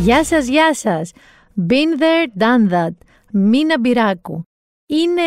[0.00, 1.12] Γεια σας, γεια σας.
[1.68, 2.94] Been there, done that.
[3.32, 4.42] Μίνα Μπυράκου.
[4.86, 5.22] Είναι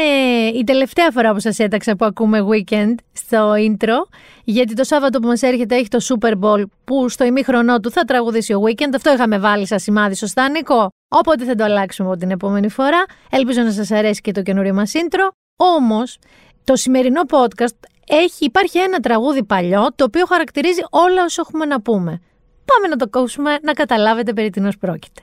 [0.54, 5.28] η τελευταία φορά που σας έταξα που ακούμε Weekend στο intro, γιατί το Σάββατο που
[5.28, 8.90] μας έρχεται έχει το Super Bowl που στο ημίχρονό του θα τραγουδήσει ο Weekend.
[8.96, 10.90] Αυτό είχαμε βάλει σαν σημάδι, σωστά Νίκο.
[11.08, 13.04] Οπότε θα το αλλάξουμε από την επόμενη φορά.
[13.30, 15.30] Ελπίζω να σας αρέσει και το καινούριο μας intro.
[15.56, 16.18] Όμως,
[16.64, 17.78] το σημερινό podcast
[18.08, 22.22] έχει, υπάρχει ένα τραγούδι παλιό το οποίο χαρακτηρίζει όλα όσα έχουμε να πούμε.
[22.66, 25.22] Πάμε να το ακούσουμε να καταλάβετε περί τίνος πρόκειται.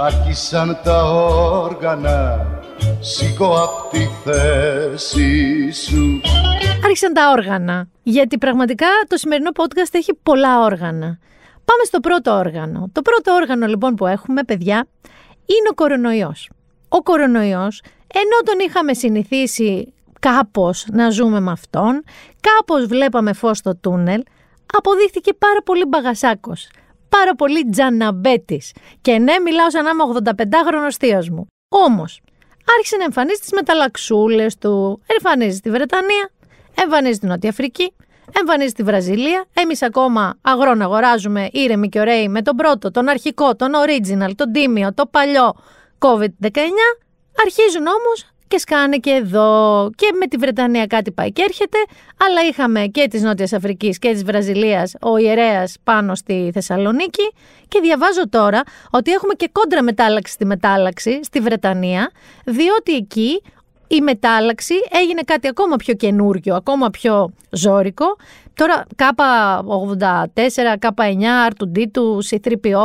[0.00, 2.46] Άρχισαν τα όργανα
[3.00, 6.20] Σήκω απ' τη θέση σου
[6.84, 7.88] Άρχισαν τα όργανα.
[8.02, 11.18] Γιατί πραγματικά το σημερινό podcast έχει πολλά όργανα.
[11.64, 12.90] Πάμε στο πρώτο όργανο.
[12.92, 14.86] Το πρώτο όργανο λοιπόν που έχουμε, παιδιά,
[15.46, 16.50] είναι ο κορονοϊός.
[16.88, 17.82] Ο κορονοϊός,
[18.14, 22.04] ενώ τον είχαμε συνηθίσει κάπως να ζούμε με αυτόν,
[22.40, 24.22] κάπως βλέπαμε φως στο τούνελ,
[24.76, 26.68] αποδείχθηκε πάρα πολύ μπαγασάκος,
[27.08, 28.72] πάρα πολύ τζαναμπέτης.
[29.00, 31.46] Και ναι, μιλάω σαν να είμαι 85χρονος θείος μου.
[31.68, 32.20] Όμως,
[32.76, 36.30] άρχισε να εμφανίζει τις μεταλλαξούλες του, εμφανίζει στη Βρετανία,
[36.74, 37.92] εμφανίζει στην Νότια Αφρική,
[38.38, 39.44] εμφανίζει στη Βραζιλία.
[39.52, 44.30] Εμείς ακόμα αγρό να αγοράζουμε ήρεμοι και ωραίοι με τον πρώτο, τον αρχικό, τον original,
[44.34, 45.54] τον τίμιο, το παλιό
[45.98, 46.58] COVID-19.
[47.44, 49.90] Αρχίζουν όμως και σκάνε και εδώ.
[49.96, 51.78] Και με τη Βρετανία κάτι πάει και έρχεται.
[52.26, 57.32] Αλλά είχαμε και της Νότιας Αφρικής και της Βραζιλίας ο ιερέας πάνω στη Θεσσαλονίκη.
[57.68, 62.10] Και διαβάζω τώρα ότι έχουμε και κόντρα μετάλλαξη στη μετάλλαξη στη Βρετανία,
[62.44, 63.42] διότι εκεί
[63.88, 68.16] η μετάλλαξη έγινε κάτι ακόμα πιο καινούριο, ακόμα πιο ζώρικο.
[68.54, 71.98] Τώρα K84, K9, R2D2,
[72.30, 72.82] C3PO,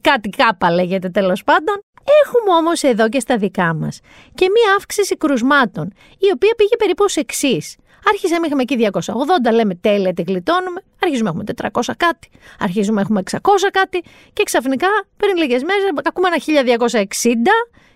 [0.00, 1.82] κάτι κάπα λέγεται τέλος πάντων.
[2.24, 4.00] Έχουμε όμως εδώ και στα δικά μας
[4.34, 7.76] και μία αύξηση κρουσμάτων, η οποία πήγε περίπου ως εξής.
[8.08, 10.82] Άρχισαμε, είχαμε εκεί 280, λέμε τέλεια, τη γλιτώνουμε.
[11.02, 12.28] Αρχίζουμε, έχουμε 400 κάτι.
[12.58, 13.38] Αρχίζουμε, έχουμε 600
[13.72, 14.02] κάτι.
[14.32, 17.06] Και ξαφνικά, πριν λίγες μέρες, ακούμε ένα 1260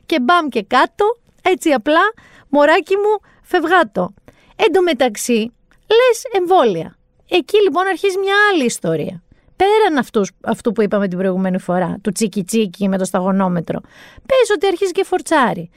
[0.07, 1.05] και μπαμ και κάτω.
[1.43, 2.03] Έτσι απλά,
[2.49, 4.15] μωράκι μου, φευγάτο.
[4.57, 5.53] Εν τω μεταξύ,
[5.87, 6.97] λες εμβόλια.
[7.29, 9.23] Εκεί λοιπόν αρχίζει μια άλλη ιστορία.
[9.57, 13.81] Πέραν αυτούς, αυτού που είπαμε την προηγούμενη φορά, του τσίκι τσίκι με το σταγονόμετρο,
[14.27, 15.71] πες ότι αρχίζει και φορτσάρι.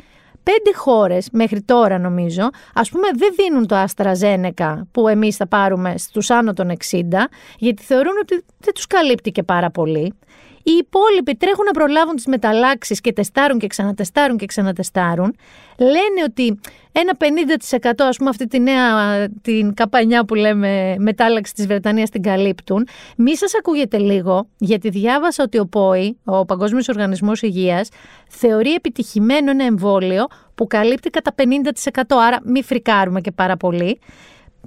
[0.44, 5.98] Πέντε χώρες μέχρι τώρα νομίζω, ας πούμε, δεν δίνουν το AstraZeneca που εμείς θα πάρουμε
[5.98, 6.76] στους άνω των 60,
[7.58, 10.14] γιατί θεωρούν ότι δεν τους καλύπτει και πάρα πολύ.
[10.64, 15.36] Οι υπόλοιποι τρέχουν να προλάβουν τις μεταλλάξεις και τεστάρουν και ξανατεστάρουν και ξανατεστάρουν.
[15.78, 16.60] Λένε ότι
[16.92, 22.22] ένα 50% ας πούμε αυτή τη νέα την καπανιά που λέμε μετάλλαξη της Βρετανίας την
[22.22, 22.88] καλύπτουν.
[23.18, 27.90] Μη σας ακούγεται λίγο, γιατί διάβασα ότι ο ΠΟΗ, ο Παγκόσμιος Οργανισμός Υγείας,
[28.30, 34.00] θεωρεί επιτυχημένο ένα εμβόλιο που καλύπτει κατά 50%, άρα μη φρικάρουμε και πάρα πολύ.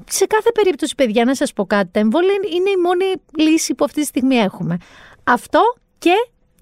[0.08, 3.04] Σε κάθε περίπτωση, παιδιά, να σας πω κάτι, τα εμβόλια είναι η μόνη
[3.50, 4.76] λύση που αυτή τη στιγμή έχουμε.
[5.25, 5.60] Αυτό
[6.02, 6.14] και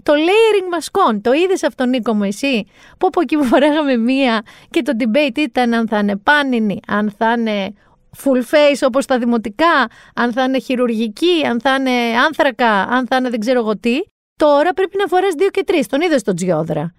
[0.03, 1.21] το layering μασκών.
[1.21, 2.67] Το είδες αυτό, Νίκο μου, εσύ;
[2.99, 7.15] Που από εκεί που φοράγαμε μία και το debate ήταν αν θα είναι πάνινη, αν
[7.19, 7.75] θα είναι
[8.23, 13.17] full face όπως τα δημοτικά, αν θα είναι χειρουργική, αν θα είναι άνθρακα, αν θα
[13.17, 14.01] είναι δεν ξέρω εγώ τι.
[14.37, 15.87] Τώρα πρέπει να φοράς δύο και τρεις.
[15.87, 16.95] Τον είδες τον Τζιόδρα;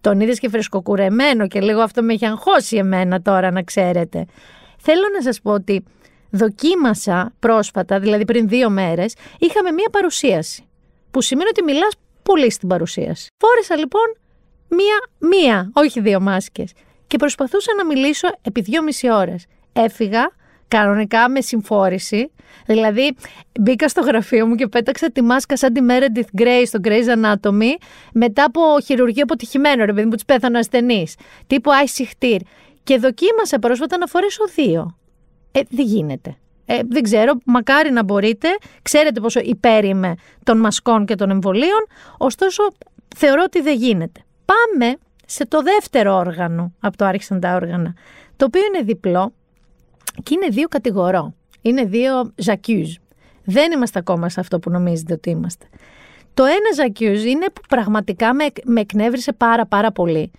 [0.00, 4.24] Τον είδες και φρεσκοκουρεμένο και λίγο αυτό με έχει αγχώσει εμένα τώρα να ξέρετε.
[4.78, 5.84] Θέλω να σας πω ότι
[6.30, 10.68] δοκίμασα πρόσφατα, δηλαδή πριν δύο μέρες, είχαμε μία παρουσίαση.
[11.14, 11.92] Που σημαίνει ότι μιλάς
[12.22, 13.28] πολύ στην παρουσίαση.
[13.36, 14.16] Φόρεσα λοιπόν
[14.68, 16.72] μία, μία, όχι δύο μάσκες
[17.06, 19.46] και προσπαθούσα να μιλήσω επί δυόμιση ώρες.
[19.72, 20.30] Έφυγα
[20.68, 22.30] κανονικά με συμφόρηση,
[22.66, 23.16] δηλαδή
[23.60, 27.70] μπήκα στο γραφείο μου και πέταξα τη μάσκα σαν τη Meredith Grey στο Grey's Anatomy
[28.12, 31.06] μετά από χειρουργείο αποτυχημένο, ρε παιδί μου, του πέθανε ασθενεί.
[31.46, 32.40] Τύπου Icy χτύρ.
[32.82, 34.98] Και δοκίμασα πρόσφατα να φορέσω δύο.
[35.52, 36.36] Ε, δεν γίνεται.
[36.66, 38.48] Ε, δεν ξέρω, μακάρι να μπορείτε.
[38.82, 41.86] Ξέρετε πόσο υπέρ είμαι των μασκών και των εμβολίων.
[42.18, 42.62] Ωστόσο,
[43.16, 44.20] θεωρώ ότι δεν γίνεται.
[44.44, 47.94] Πάμε σε το δεύτερο όργανο από το άρχισαν τα όργανα,
[48.36, 49.32] το οποίο είναι διπλό
[50.22, 51.34] και είναι δύο κατηγορό.
[51.60, 52.94] Είναι δύο ζακιούζ.
[53.44, 55.66] Δεν είμαστε ακόμα σε αυτό που νομίζετε ότι είμαστε.
[56.34, 60.30] Το ένα ζακιούζ είναι που πραγματικά με, με εκνεύρισε πάρα πάρα πολύ.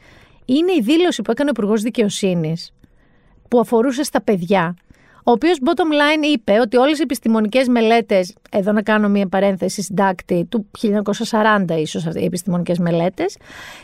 [0.45, 2.71] Είναι η δήλωση που έκανε ο Υπουργός Δικαιοσύνης
[3.47, 4.75] που αφορούσε στα παιδιά
[5.27, 9.81] ο οποίος bottom line είπε ότι όλες οι επιστημονικές μελέτες, εδώ να κάνω μία παρένθεση
[9.81, 13.37] συντάκτη του 1940 ίσως οι επιστημονικές μελέτες,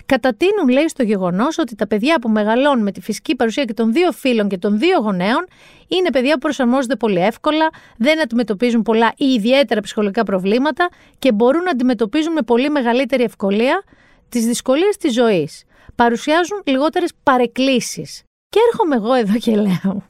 [0.06, 3.94] κατατείνουν, λέει, στο γεγονός ότι τα παιδιά που μεγαλώνουν με τη φυσική παρουσία και των
[3.94, 5.48] δύο φίλων και των δύο γονέων
[5.88, 10.90] είναι παιδιά που προσαρμόζονται πολύ εύκολα, δεν αντιμετωπίζουν πολλά ή ιδιαίτερα ψυχολογικά προβλήματα
[11.20, 13.84] και μπορούν να αντιμετωπίζουν με πολύ μεγαλύτερη ευκολία
[14.30, 15.64] τις δυσκολίες της ζωής.
[15.96, 18.24] Παρουσιάζουν λιγότερες παρεκκλήσεις.
[18.50, 20.06] Και έρχομαι εγώ εδώ και λέω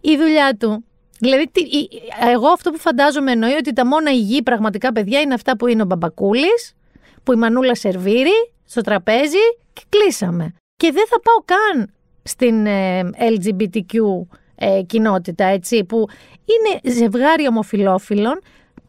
[0.00, 0.82] η δουλειά του
[1.18, 1.50] Δηλαδή,
[2.32, 5.82] εγώ αυτό που φαντάζομαι εννοεί ότι τα μόνα υγιή πραγματικά παιδιά είναι αυτά που είναι
[5.82, 6.76] ο Μπαμπακούλης,
[7.22, 10.54] που η Μανούλα σερβίρει στο τραπέζι και κλείσαμε.
[10.76, 13.98] Και δεν θα πάω καν στην ε, LGBTQ
[14.54, 16.06] ε, κοινότητα, έτσι, που
[16.44, 18.40] είναι ζευγάρι ομοφιλόφιλων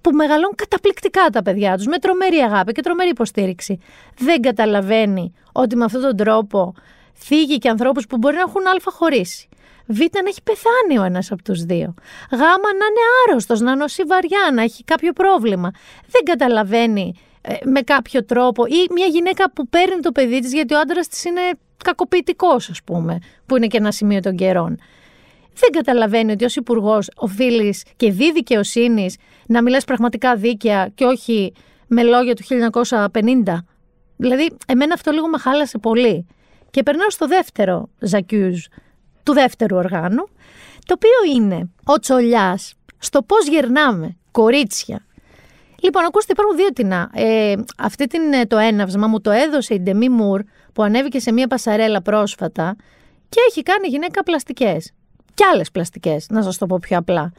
[0.01, 3.79] που μεγαλώνουν καταπληκτικά τα παιδιά τους, με τρομερή αγάπη και τρομερή υποστήριξη.
[4.17, 6.73] Δεν καταλαβαίνει ότι με αυτόν τον τρόπο
[7.15, 9.49] θίγει και ανθρώπους που μπορεί να έχουν αλφα χωρίσει.
[9.91, 11.93] Β να έχει πεθάνει ο ένας από τους δύο.
[12.31, 15.71] Γ να είναι άρρωστος, να νοσεί βαριά, να έχει κάποιο πρόβλημα.
[16.07, 20.73] Δεν καταλαβαίνει ε, με κάποιο τρόπο ή μια γυναίκα που παίρνει το παιδί της γιατί
[20.73, 21.41] ο άντρας της είναι
[21.83, 24.79] κακοποιητικός ας πούμε, που είναι και ένα σημείο των καιρών
[25.59, 31.53] δεν καταλαβαίνει ότι ως υπουργός οφείλεις και δει δικαιοσύνης να μιλάς πραγματικά δίκαια και όχι
[31.87, 33.63] με λόγια του 1950.
[34.17, 36.27] Δηλαδή, εμένα αυτό λίγο με χάλασε πολύ.
[36.71, 38.65] Και περνάω στο δεύτερο ζακιούζ
[39.29, 40.23] του δεύτερου οργάνου,
[40.85, 45.05] το οποίο είναι ο τσολιάς στο πώς γερνάμε, κορίτσια.
[45.81, 47.09] Λοιπόν, ακούστε, υπάρχουν δύο τεινά.
[47.13, 50.41] Ε, αυτή την, ε, το έναυσμα μου το έδωσε η Ντεμή Μουρ
[50.73, 52.75] που ανέβηκε σε μία πασαρέλα πρόσφατα
[53.29, 54.93] και έχει κάνει γυναίκα πλαστικές
[55.33, 57.31] και άλλες πλαστικές, να σας το πω πιο απλά.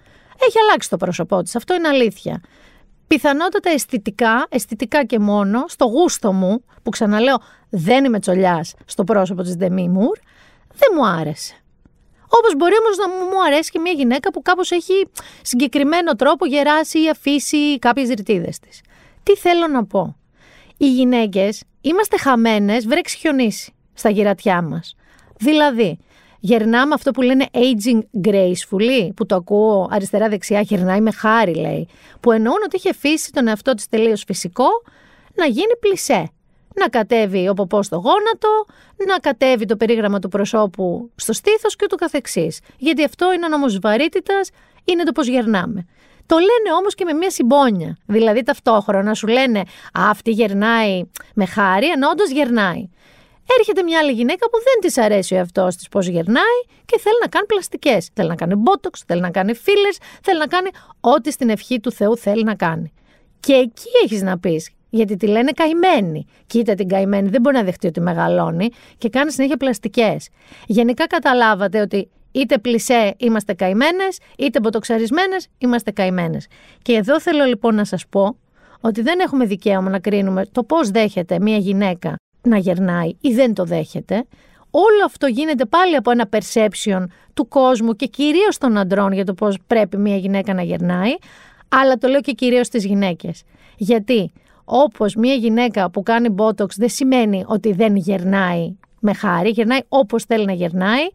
[0.47, 1.57] Έχει αλλάξει το πρόσωπό της.
[1.57, 2.41] Αυτό είναι αλήθεια.
[3.07, 7.37] Πιθανότατα αισθητικά, αισθητικά και μόνο, στο γούστο μου, που ξαναλέω
[7.71, 10.19] δεν είμαι τσολιάς στο πρόσωπο της Δεμή Μουρ,
[10.69, 11.55] δεν μου άρεσε.
[12.39, 15.07] Όπως μπορεί όμως να μου αρέσει και μια γυναίκα που κάπως έχει
[15.43, 18.81] συγκεκριμένο τρόπο γεράσει ή αφήσει κάποιες ρητίδες της.
[19.23, 20.17] Τι θέλω να πω;
[20.77, 24.95] Οι γυναίκες είμαστε χαμένες, βρέξει χιονίσει στα γυρατιά μας.
[25.37, 25.99] Δηλαδή,
[26.43, 31.89] Γερνάμε αυτό που λένε aging gracefully, που το ακούω αριστερά-δεξιά, γερνάει με χάρη λέει,
[32.21, 34.67] που εννοούν ότι είχε αφήσει τον εαυτό της τελείως φυσικό
[35.35, 36.31] να γίνει πλισέ.
[36.75, 38.65] Να κατέβει ο ποπός στο γόνατο,
[39.07, 42.61] να κατέβει το περίγραμμα του προσώπου στο στήθος και ούτω καθεξής.
[42.77, 44.51] Γιατί αυτό είναι ο νόμος βαρύτητας,
[44.85, 45.87] είναι το πώς γερνάμε.
[46.27, 47.97] Το λένε όμως και με μια συμπόνια.
[48.07, 49.63] Δηλαδή ταυτόχρονα σου λένε
[49.95, 51.03] αυτή γερνάει
[51.35, 52.89] με χάρη, ενώ όντως γερνάει
[53.59, 57.17] έρχεται μια άλλη γυναίκα που δεν της αρέσει ο εαυτός της πώς γερνάει και θέλει
[57.21, 58.11] να κάνει πλαστικές.
[58.15, 59.89] Θέλει να κάνει μπότοξ, θέλει να κάνει φίλε,
[60.23, 60.71] θέλει να κάνει
[61.01, 62.93] ό,τι στην ευχή του Θεού θέλει να κάνει.
[63.41, 66.27] Και εκεί έχεις να πεις, γιατί τη λένε καημένη.
[66.47, 70.29] Κοίτα την καημένη, δεν μπορεί να δεχτεί ότι μεγαλώνει και κάνει συνέχεια πλαστικές.
[70.67, 76.47] Γενικά καταλάβατε ότι είτε πλησέ είμαστε καημένες, είτε μποτοξαρισμένες είμαστε καημένες.
[76.83, 78.37] Και εδώ θέλω λοιπόν να σας πω
[78.81, 83.55] ότι δεν έχουμε δικαίωμα να κρίνουμε το πώς δέχεται μια γυναίκα να γερνάει ή δεν
[83.55, 84.25] το δέχεται.
[84.71, 87.05] Όλο αυτό γίνεται πάλι από ένα perception
[87.35, 91.11] του κόσμου και κυρίως των αντρών για το πώς πρέπει μια γυναίκα να γερνάει,
[91.69, 93.43] αλλά το λέω και κυρίως στις γυναίκες.
[93.77, 94.33] Γιατί
[94.73, 100.25] όπως μια γυναίκα που κάνει botox δεν σημαίνει ότι δεν γερνάει με χάρη, γερνάει όπως
[100.25, 101.09] θέλει να γερνάει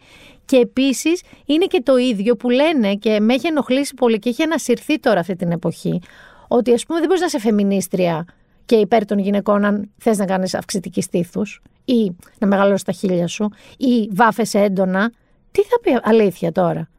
[0.45, 4.43] και επίσης είναι και το ίδιο που λένε και με έχει ενοχλήσει πολύ και έχει
[4.43, 6.01] ανασυρθεί τώρα αυτή την εποχή,
[6.47, 8.25] ότι ας πούμε δεν μπορείς να είσαι φεμινίστρια
[8.65, 13.27] και υπέρ των γυναικών αν θες να κάνεις αυξητική στήθους ή να μεγαλώσεις τα χείλια
[13.27, 15.11] σου ή βάφεσαι έντονα.
[15.51, 16.89] Τι θα πει αλήθεια τώρα.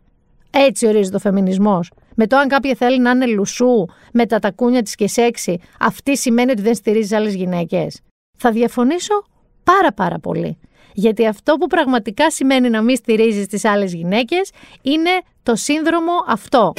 [0.50, 1.90] Έτσι ορίζει το φεμινισμός.
[2.16, 6.16] Με το αν κάποια θέλει να είναι λουσού με τα τακούνια της και σεξι, αυτή
[6.16, 8.00] σημαίνει ότι δεν στηρίζει άλλες γυναίκες.
[8.36, 9.24] Θα διαφωνήσω
[9.64, 10.58] πάρα πάρα πολύ.
[10.92, 14.50] Γιατί αυτό που πραγματικά σημαίνει να μην στηρίζεις τις άλλες γυναίκες
[14.82, 15.10] είναι
[15.42, 16.72] το σύνδρομο αυτό.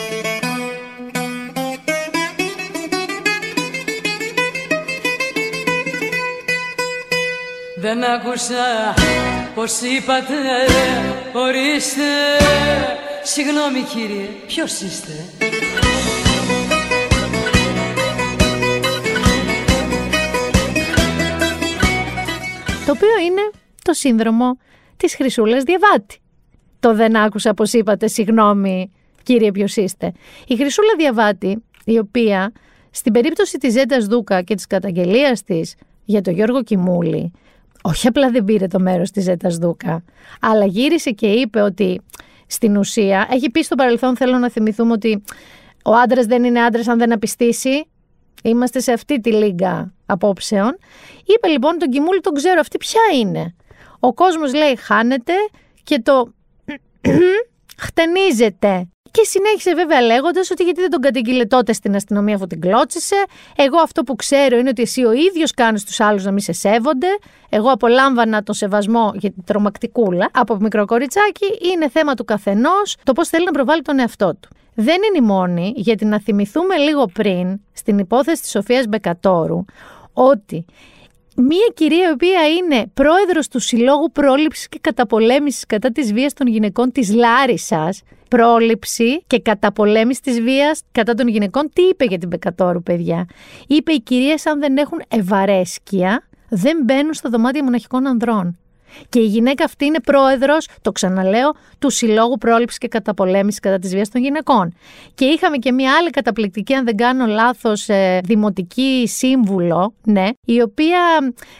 [7.79, 8.93] Δεν άκουσα
[9.55, 10.35] πως είπατε
[11.33, 12.03] ορίστε
[13.29, 15.11] Συγγνώμη κύριε, ποιος είστε;
[22.85, 23.41] Το οποίο είναι
[23.83, 24.57] το σύνδρομο
[24.97, 26.19] της Χρυσούλας Διαβάτη.
[26.79, 28.91] Το δεν άκουσα πως είπατε συγγνώμη
[29.23, 30.11] κύριε ποιος είστε.
[30.47, 32.51] Η Χρυσούλα Διαβάτη, η οποία
[32.91, 37.31] στην περίπτωση της Ζέντας Δούκα και της καταγγελίας της για τον Γιώργο Κιμούλη
[37.81, 40.03] όχι απλά δεν πήρε το μέρος της Ζέτας Δούκα,
[40.39, 42.01] αλλά γύρισε και είπε ότι
[42.47, 45.23] στην ουσία, έχει πει στο παρελθόν θέλω να θυμηθούμε ότι
[45.85, 47.87] ο άντρας δεν είναι άντρας αν δεν απιστήσει.
[48.43, 50.77] Είμαστε σε αυτή τη λίγκα απόψεων.
[51.25, 53.55] Είπε λοιπόν τον Κιμούλη τον ξέρω αυτή ποια είναι.
[53.99, 55.33] Ο κόσμος λέει χάνεται
[55.83, 56.33] και το
[57.85, 58.87] χτενίζεται.
[59.11, 63.25] Και συνέχισε βέβαια λέγοντας ότι γιατί δεν τον κατήγγειλε τότε στην αστυνομία αφού την κλώτσισε.
[63.55, 66.51] Εγώ αυτό που ξέρω είναι ότι εσύ ο ίδιος κάνεις τους άλλους να μην σε
[66.51, 67.07] σέβονται.
[67.49, 71.45] Εγώ απολάμβανα τον σεβασμό για την τρομακτικούλα από μικρό κοριτσάκι.
[71.73, 74.49] Είναι θέμα του καθενός το πώς θέλει να προβάλλει τον εαυτό του.
[74.73, 79.65] Δεν είναι η μόνη, γιατί να θυμηθούμε λίγο πριν στην υπόθεση της Σοφίας Μπεκατόρου
[80.13, 80.65] ότι
[81.39, 86.47] Μία κυρία η οποία είναι πρόεδρος του Συλλόγου Πρόληψης και Καταπολέμησης κατά της βίας των
[86.47, 92.29] γυναικών της Λάρισας, πρόληψη και καταπολέμηση της βίας κατά των γυναικών, τι είπε για την
[92.29, 93.25] Πεκατόρου, παιδιά;
[93.67, 98.57] Είπε οι κυρίες αν δεν έχουν ευαρέσκεια, δεν μπαίνουν στα δωμάτια μοναχικών ανδρών.
[99.09, 103.95] Και η γυναίκα αυτή είναι πρόεδρος, το ξαναλέω, του Συλλόγου Πρόληψης και Καταπολέμησης κατά της
[103.95, 104.73] βίας των γυναικών.
[105.15, 110.61] Και είχαμε και μία άλλη καταπληκτική, αν δεν κάνω λάθος, ε, δημοτική σύμβουλο, ναι, η
[110.61, 110.99] οποία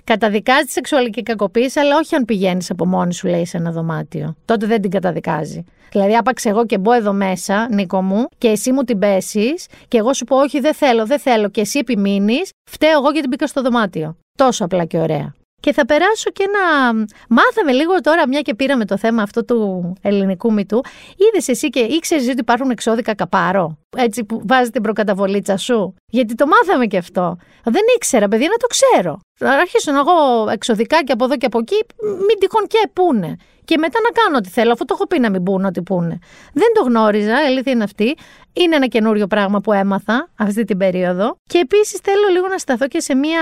[0.04, 4.36] καταδικάζει τη σεξουαλική κακοποίηση, αλλά όχι αν πηγαίνεις από μόνη σου, λέει, σε ένα δωμάτιο.
[4.46, 5.64] Τότε δεν την καταδικάζει.
[5.92, 9.98] Δηλαδή, άπαξ εγώ και μπω εδώ μέσα, Νίκο μου, και εσύ μου την πέσεις, και
[9.98, 13.48] εγώ σου πω, Όχι, δεν θέλω, δεν θέλω, και εσύ επιμείνεις, φταίω εγώ γιατί μπήκα
[13.48, 14.18] στο δωμάτιο.
[14.38, 15.37] Τόσο απλά και ωραία.
[15.62, 16.94] Και θα περάσω και να.
[17.30, 20.82] Μάθαμε λίγο τώρα, μια και πήραμε το θέμα αυτό του ελληνικού μυτού.
[21.18, 23.78] Είδες εσύ και ήξερες ότι υπάρχουν εξώδικα καπάρο.
[23.98, 27.38] Έτσι που βάζει την προκαταβολίτσα σου; Γιατί το μάθαμε και αυτό.
[27.64, 29.20] Δεν ήξερα, παιδί, να το ξέρω.
[29.40, 33.36] Θα αρχίσω να εγώ εξωδικά και από εδώ και από εκεί, μην τυχόν και πούνε.
[33.66, 36.20] Και μετά να κάνω ό,τι θέλω, αφού το έχω πει να μην πούνε ό,τι πούνε.
[36.54, 38.18] Δεν το γνώριζα, η αλήθεια είναι αυτή.
[38.54, 41.36] Είναι ένα καινούριο πράγμα που έμαθα αυτή την περίοδο.
[41.44, 43.42] Και επίσης θέλω λίγο να σταθώ και σε μία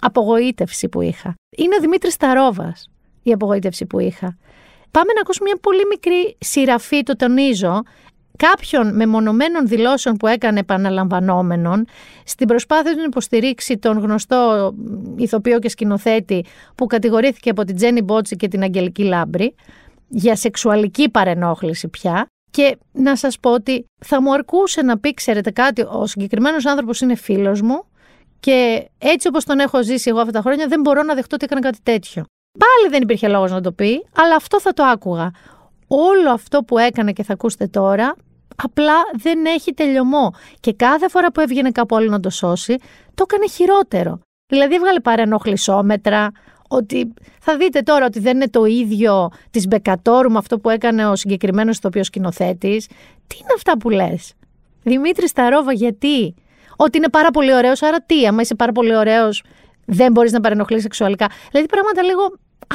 [0.00, 1.34] απογοήτευση που είχα.
[1.56, 2.90] Είναι ο Δημήτρης Ταρόβας
[3.22, 4.38] η απογοήτευση που είχα.
[4.90, 7.82] Πάμε να ακούσουμε μια πολύ μικρή σειραφή, το τονίζω,
[8.36, 11.86] κάποιων μεμονωμένων δηλώσεων που έκανε επαναλαμβανόμενων
[12.24, 14.72] στην προσπάθεια του να υποστηρίξει τον γνωστό
[15.16, 19.54] ηθοποιό και σκηνοθέτη που κατηγορήθηκε από την Τζένι Μπότση και την Αγγελική Λάμπρη
[20.08, 25.50] για σεξουαλική παρενόχληση πια και να σας πω ότι θα μου αρκούσε να πει ξέρετε
[25.50, 27.84] κάτι ο συγκεκριμένος άνθρωπος είναι φίλος μου
[28.40, 31.44] και έτσι όπως τον έχω ζήσει εγώ αυτά τα χρόνια, δεν μπορώ να δεχτώ ότι
[31.44, 32.24] έκανε κάτι τέτοιο.
[32.58, 35.30] Πάλι δεν υπήρχε λόγος να το πει, αλλά αυτό θα το άκουγα.
[35.88, 38.14] Όλο αυτό που έκανε και θα ακούσετε τώρα,
[38.56, 40.34] απλά δεν έχει τελειωμό.
[40.60, 42.76] Και κάθε φορά που έβγαινε κάπου άλλο να το σώσει,
[43.14, 44.20] το έκανε χειρότερο.
[44.46, 46.30] Δηλαδή έβγαλε παρενοχλησόμετρα,
[46.68, 51.06] ότι θα δείτε τώρα ότι δεν είναι το ίδιο της Μπεκατόρου με αυτό που έκανε
[51.06, 52.86] ο συγκεκριμένος ηθοποιός σκηνοθέτης.
[53.26, 54.32] Τι είναι αυτά που λες;
[54.82, 56.34] Δημήτρης Σταρόβα, γιατί;
[56.84, 59.42] Ότι είναι πάρα πολύ ωραίος, άρα τι, άμα είσαι πάρα πολύ ωραίος,
[59.86, 61.26] δεν μπορείς να παρενοχλείς σεξουαλικά.
[61.50, 62.24] Δηλαδή πράγματα λίγο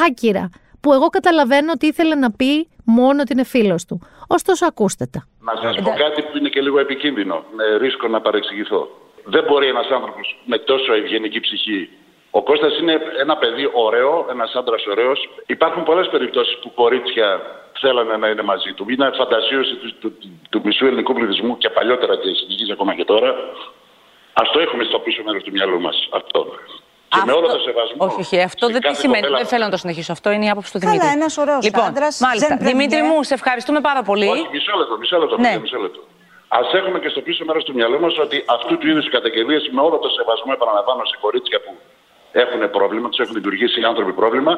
[0.07, 0.49] άκυρα.
[0.81, 4.01] Που εγώ καταλαβαίνω ότι ήθελε να πει μόνο ότι είναι φίλος του.
[4.27, 5.27] Ωστόσο, ακούστε τα.
[5.39, 8.81] Να σας πω κάτι που είναι και λίγο επικίνδυνο, με ρίσκο να παρεξηγηθώ.
[9.23, 11.89] Δεν μπορεί ένας άνθρωπος με τόσο ευγενική ψυχή.
[12.31, 15.29] Ο Κώστας είναι ένα παιδί ωραίο, ένας άντρας ωραίος.
[15.45, 17.41] Υπάρχουν πολλές περιπτώσεις που κορίτσια
[17.81, 18.85] θέλανε να είναι μαζί του.
[18.89, 23.05] Είναι φαντασίωση του, του, του, του μισού ελληνικού πληθυσμού και παλιότερα και συνεχίζει ακόμα και
[23.05, 23.35] τώρα.
[24.39, 26.07] Α το έχουμε στο πίσω μέρος του μυαλού μας.
[26.19, 26.39] Αυτό.
[27.13, 27.25] Και αυτό...
[27.25, 28.05] με όλο το σεβασμό.
[28.05, 28.41] Όχι, όχι.
[28.41, 30.11] Αυτό δεν τι σημαίνει; Δεν θέλω να το συνεχίσω.
[30.11, 30.99] Αυτό είναι η άποψη του Δημήτρη.
[30.99, 32.19] Καλά, ένας ωραίος λοιπόν, άντρας.
[32.19, 32.57] Μάλιστα.
[32.69, 34.27] Δημήτρη μου, σε ευχαριστούμε πάρα πολύ.
[34.27, 35.35] Όχι, μισό λεπτό, μισό λεπτό.
[35.37, 35.57] Ναι.
[35.61, 36.01] Μισό λεπτό.
[36.57, 39.69] Α έχουμε και στο πίσω μέρος του μυαλού μας ότι αυτού του είδους οι καταγγελίες
[39.71, 41.71] με όλο το σεβασμό, επαναλαμβάνω, σε κορίτσια που
[42.31, 44.57] έχουν πρόβλημα, τους έχουν λειτουργήσει οι άνθρωποι πρόβλημα,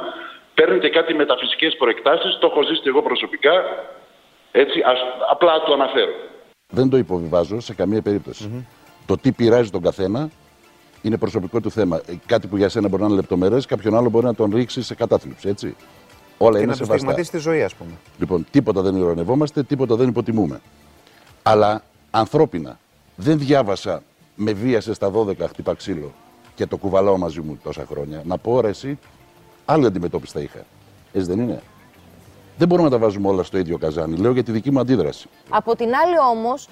[0.54, 2.38] παίρνουν και κάτι μεταφυσικές προεκτάσεις.
[2.40, 3.54] Το έχω ζήσει εγώ προσωπικά.
[4.52, 6.14] Έτσι, ας, απλά το αναφέρω.
[6.68, 8.44] Δεν το υποβιβάζω σε καμία περίπτωση.
[8.50, 8.85] Mm-hmm.
[9.06, 10.30] Το τι πειράζει τον καθένα
[11.02, 12.02] είναι προσωπικό του θέμα.
[12.06, 14.82] Ε, κάτι που για σένα μπορεί να είναι λεπτομερές, κάποιον άλλο μπορεί να τον ρίξει
[14.82, 15.48] σε κατάθλιψη.
[15.50, 15.76] Έτσι.
[16.38, 16.98] Όλα και είναι να σεβαστά.
[16.98, 17.92] στιγματίσει τη ζωή, ας πούμε.
[18.20, 20.62] Λοιπόν, τίποτα δεν ειρωνευόμαστε, τίποτα δεν υποτιμούμε.
[21.44, 22.80] Αλλά ανθρώπινα
[23.16, 24.04] δεν διάβασα
[24.36, 26.14] με βίασε στα 12 χτύπα ξύλο
[26.56, 28.22] και το κουβαλάω μαζί μου τόσα χρόνια.
[28.26, 29.00] Να πω ρε εσύ,
[29.66, 30.66] άλλη αντιμετώπιση θα είχα.
[31.14, 31.62] Έτσι δεν είναι.
[32.58, 34.18] Δεν μπορούμε να τα βάζουμε όλα στο ίδιο καζάνι.
[34.18, 35.28] Λέω για τη δική μου αντίδραση.
[35.50, 36.68] Από την άλλη όμως,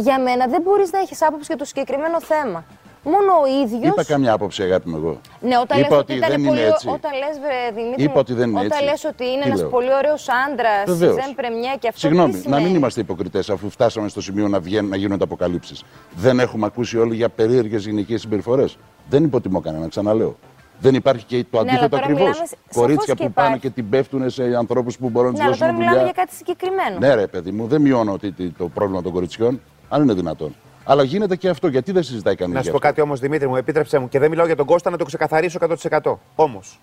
[0.00, 2.64] για μένα δεν μπορείς να έχεις άποψη για το συγκεκριμένο θέμα.
[3.04, 3.88] Μόνο ο ίδιο.
[3.88, 5.20] Είπα καμιά άποψη, αγάπη μου εγώ.
[5.40, 6.58] Ναι, όταν Είπα λες ότι ήταν δεν πολύ...
[6.60, 6.88] είναι έτσι.
[6.88, 8.84] Όταν λες, βρε, Δημήτρη, Είπα ότι δεν είναι όταν έτσι.
[8.84, 11.14] λες ότι είναι Τι ένας λέω; πολύ ωραίος άντρας, Βεβαίως.
[11.14, 12.00] δεν πρεμιέ και αυτός.
[12.00, 15.24] Συγγνώμη, τι να μην σημαίνει; είμαστε υποκριτές αφού φτάσαμε στο σημείο να, βγαίνουν, να γίνονται
[15.24, 15.84] αποκαλύψεις.
[16.16, 18.78] Δεν έχουμε ακούσει όλοι για περίεργες γυναικείε συμπεριφορές.
[19.08, 20.36] Δεν υποτιμώ κανένα, ξαναλέω.
[20.80, 22.28] Δεν υπάρχει και το Ναι, αλλά αντίθετο τώρα ακριβώς.
[22.28, 23.60] μιλάμε σε- Κορίτσια σαφώς που και πάνε υπάρχει.
[23.60, 26.12] και την πέφτουν σε ανθρώπους που μπορούν να Ναι, του αλλά τώρα δώσουν μιλάμε δουλειά.
[26.14, 26.98] για κάτι συγκεκριμένο.
[26.98, 30.54] Ναι, ρε παιδί μου, δεν μειώνω ότι- ότι το πρόβλημα των κοριτσιών, αν είναι δυνατόν.
[30.84, 31.68] Αλλά γίνεται και αυτό.
[31.68, 32.54] Γιατί δεν συζητάει κανείς.
[32.54, 34.90] Να σου πω κάτι όμως, Δημήτρη μου, επίτρεψε μου και δεν μιλάω για τον Κώστα
[34.90, 35.58] να το ξεκαθαρίσω
[35.90, 36.18] 100%.
[36.34, 36.80] Όμως,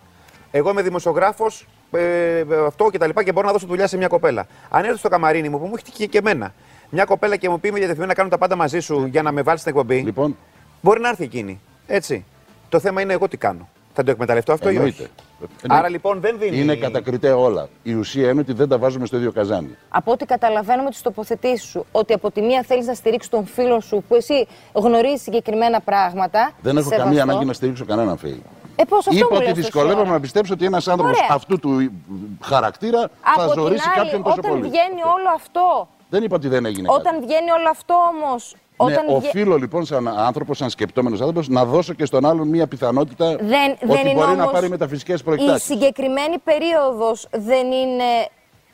[0.51, 4.07] εγώ είμαι δημοσιογράφος, ε, αυτό και τα λοιπά και μπορώ να δώσω δουλειά σε μια
[4.07, 4.47] κοπέλα.
[4.69, 6.53] Αν έρθεις στο καμαρίνι μου, που μου έχει τύχει και εμένα,
[6.89, 9.31] μια κοπέλα και μου πει είμαι διατεθειμένη να κάνω τα πάντα μαζί σου για να
[9.31, 10.37] με βάλεις στην εκπομπή, Λοιπόν,
[10.81, 11.59] μπορεί να έρθει εκείνη.
[11.87, 12.25] Έτσι.
[12.69, 13.69] Το θέμα είναι εγώ τι κάνω.
[13.93, 15.07] Θα το εκμεταλλευτώ αυτό ή όχι;
[15.39, 15.67] Εννοείται.
[15.67, 16.59] Άρα λοιπόν δεν δίνει.
[16.59, 17.67] Είναι κατακριτέα όλα.
[17.83, 19.75] Η ουσία είναι ότι δεν τα βάζουμε στο ίδιο καζάνι.
[19.89, 23.45] Από ό,τι καταλαβαίνω με τις τοποθετήσεις σου, ότι από τη μία θέλεις να στηρίξεις τον
[23.45, 26.51] φίλο σου που εσύ γνωρίζεις συγκεκριμένα πράγματα.
[26.61, 27.03] Δεν έχω σεβαστό.
[27.09, 28.41] καμία ανάγκη να στηρίξω κανέναν φίλο.
[28.77, 30.11] Ε, πώς αυτό Είπα μου ότι λες τόση δυσκολεύομαι ώρα.
[30.11, 31.29] να πιστέψω ότι ένας άνθρωπος Ωραία.
[31.35, 31.91] αυτού του
[32.41, 34.61] χαρακτήρα θα Από την ζωρίσει άλλη, κάποιον τόσο όταν πολύ.
[34.61, 37.25] βγαίνει όλο αυτό Δεν είπα ότι δεν έγινε Όταν κάτι.
[37.25, 38.55] βγαίνει όλο αυτό όμως.
[38.77, 42.47] Όταν ναι, βγε- οφείλω λοιπόν σαν άνθρωπος, σαν σκεπτόμενος άνθρωπος, να δώσω και στον άλλον
[42.47, 45.65] μία πιθανότητα Δεν, ότι δεν είναι μπορεί να όμως πάρει μεταφυσικές Η προεκτάσει.
[45.65, 48.03] συγκεκριμένη περίοδος δεν είναι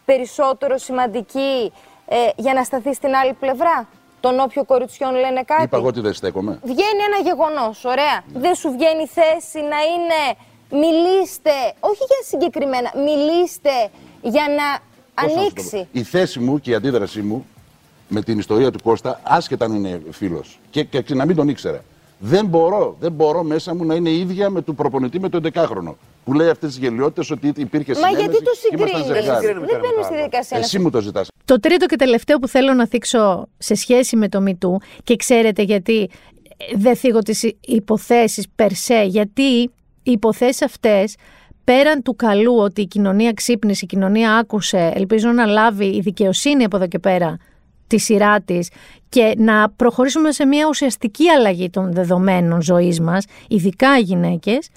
[0.06, 1.72] περισσότερο σημαντική
[2.08, 3.88] ε, για να σταθεί στην άλλη πλευρά;
[4.20, 6.60] Των όποιων κοριτσιών λένε κάτι; Είπα εγώ ότι δεν στέκομαι.
[6.64, 8.24] Βγαίνει ένα γεγονός, ωραία.
[8.34, 10.38] Δεν σου βγαίνει θέση να είναι
[10.84, 13.70] μιλήστε, όχι για συγκεκριμένα, μιλήστε
[14.22, 15.78] για να Πώς να σου το ανοίξει.
[15.78, 16.00] πω.
[16.00, 17.46] Η θέση μου και η αντίδρασή μου
[18.14, 21.84] με την ιστορία του Κώστα, άσχετα αν είναι φίλος και, και να μην τον ήξερα.
[22.20, 25.94] Δεν μπορώ, δεν μπορώ μέσα μου να είναι ίδια με του προπονητή με τον 11χρονο.
[26.26, 29.46] Που λέει αυτές τις γελιότητες ότι υπήρχε Μα συνένεση γιατί το και ήμασταν συγκρίνεις; ζευγάρι.
[29.46, 30.16] Συγκρίνουμε Δεν το ένα με μπαίνουμε το στη άλλο.
[30.16, 31.28] διαδικασία να Εσύ μου το ζητάς.
[31.46, 35.62] Το τρίτο και τελευταίο που θέλω να θίξω σε σχέση με το MeToo και ξέρετε
[35.62, 36.10] γιατί
[36.58, 41.16] ε, δεν θίγω τις υ- υποθέσεις περσέ, γιατί οι υποθέσεις αυτές
[41.64, 46.64] πέραν του καλού ότι η κοινωνία ξύπνησε, η κοινωνία άκουσε, ελπίζω να λάβει η δικαιοσύνη
[46.64, 47.38] από εδώ και πέρα
[47.92, 48.70] τη σειρά της
[49.10, 54.70] και να προχωρήσουμε σε μια ουσιαστική αλλαγή των δεδομένων ζωής μας, ειδικά οι γυναίκες,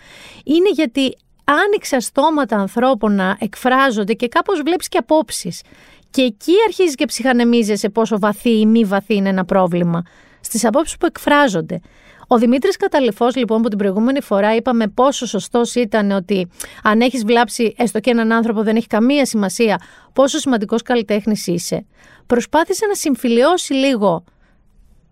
[0.45, 5.63] είναι γιατί άνοιξα στόματα ανθρώπων να εκφράζονται και κάπως βλέπεις και απόψεις.
[6.11, 10.03] Και εκεί αρχίζεις και ψυχανεμίζεσαι πόσο βαθύ ή μη βαθύ είναι ένα πρόβλημα.
[10.41, 11.81] Στις απόψεις που εκφράζονται.
[12.29, 16.49] Ο Δημήτρης Καταληφό, λοιπόν, που την προηγούμενη φορά είπαμε πόσο σωστός ήταν ότι
[16.83, 19.81] αν έχεις βλάψει έστω και έναν άνθρωπο δεν έχει καμία σημασία
[20.13, 21.87] πόσο σημαντικός καλλιτέχνης είσαι.
[22.27, 24.25] Προσπάθησε να συμφιλιώσει λίγο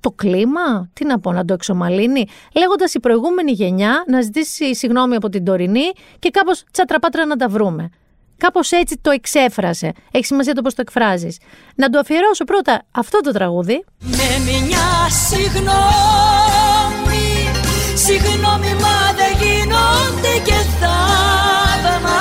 [0.00, 5.14] το κλίμα, τι να πω, να το εξομαλύνει, λέγοντας η προηγούμενη γενιά να ζητήσει συγγνώμη
[5.14, 7.90] από την τωρινή και κάπως τσατραπάτρα να τα βρούμε.
[8.37, 9.92] Κάπως έτσι το εξέφρασε.
[10.11, 11.38] Έχει σημασία το πώς το εκφράζεις.
[11.75, 13.85] Να του αφιερώσω πρώτα αυτό το τραγούδι.
[13.99, 16.41] Με μια συγγνώμη,
[18.06, 22.18] συγγνώμη μα δεν γίνονται και θαύματα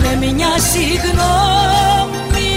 [0.00, 2.50] Με μια συγγνώμη,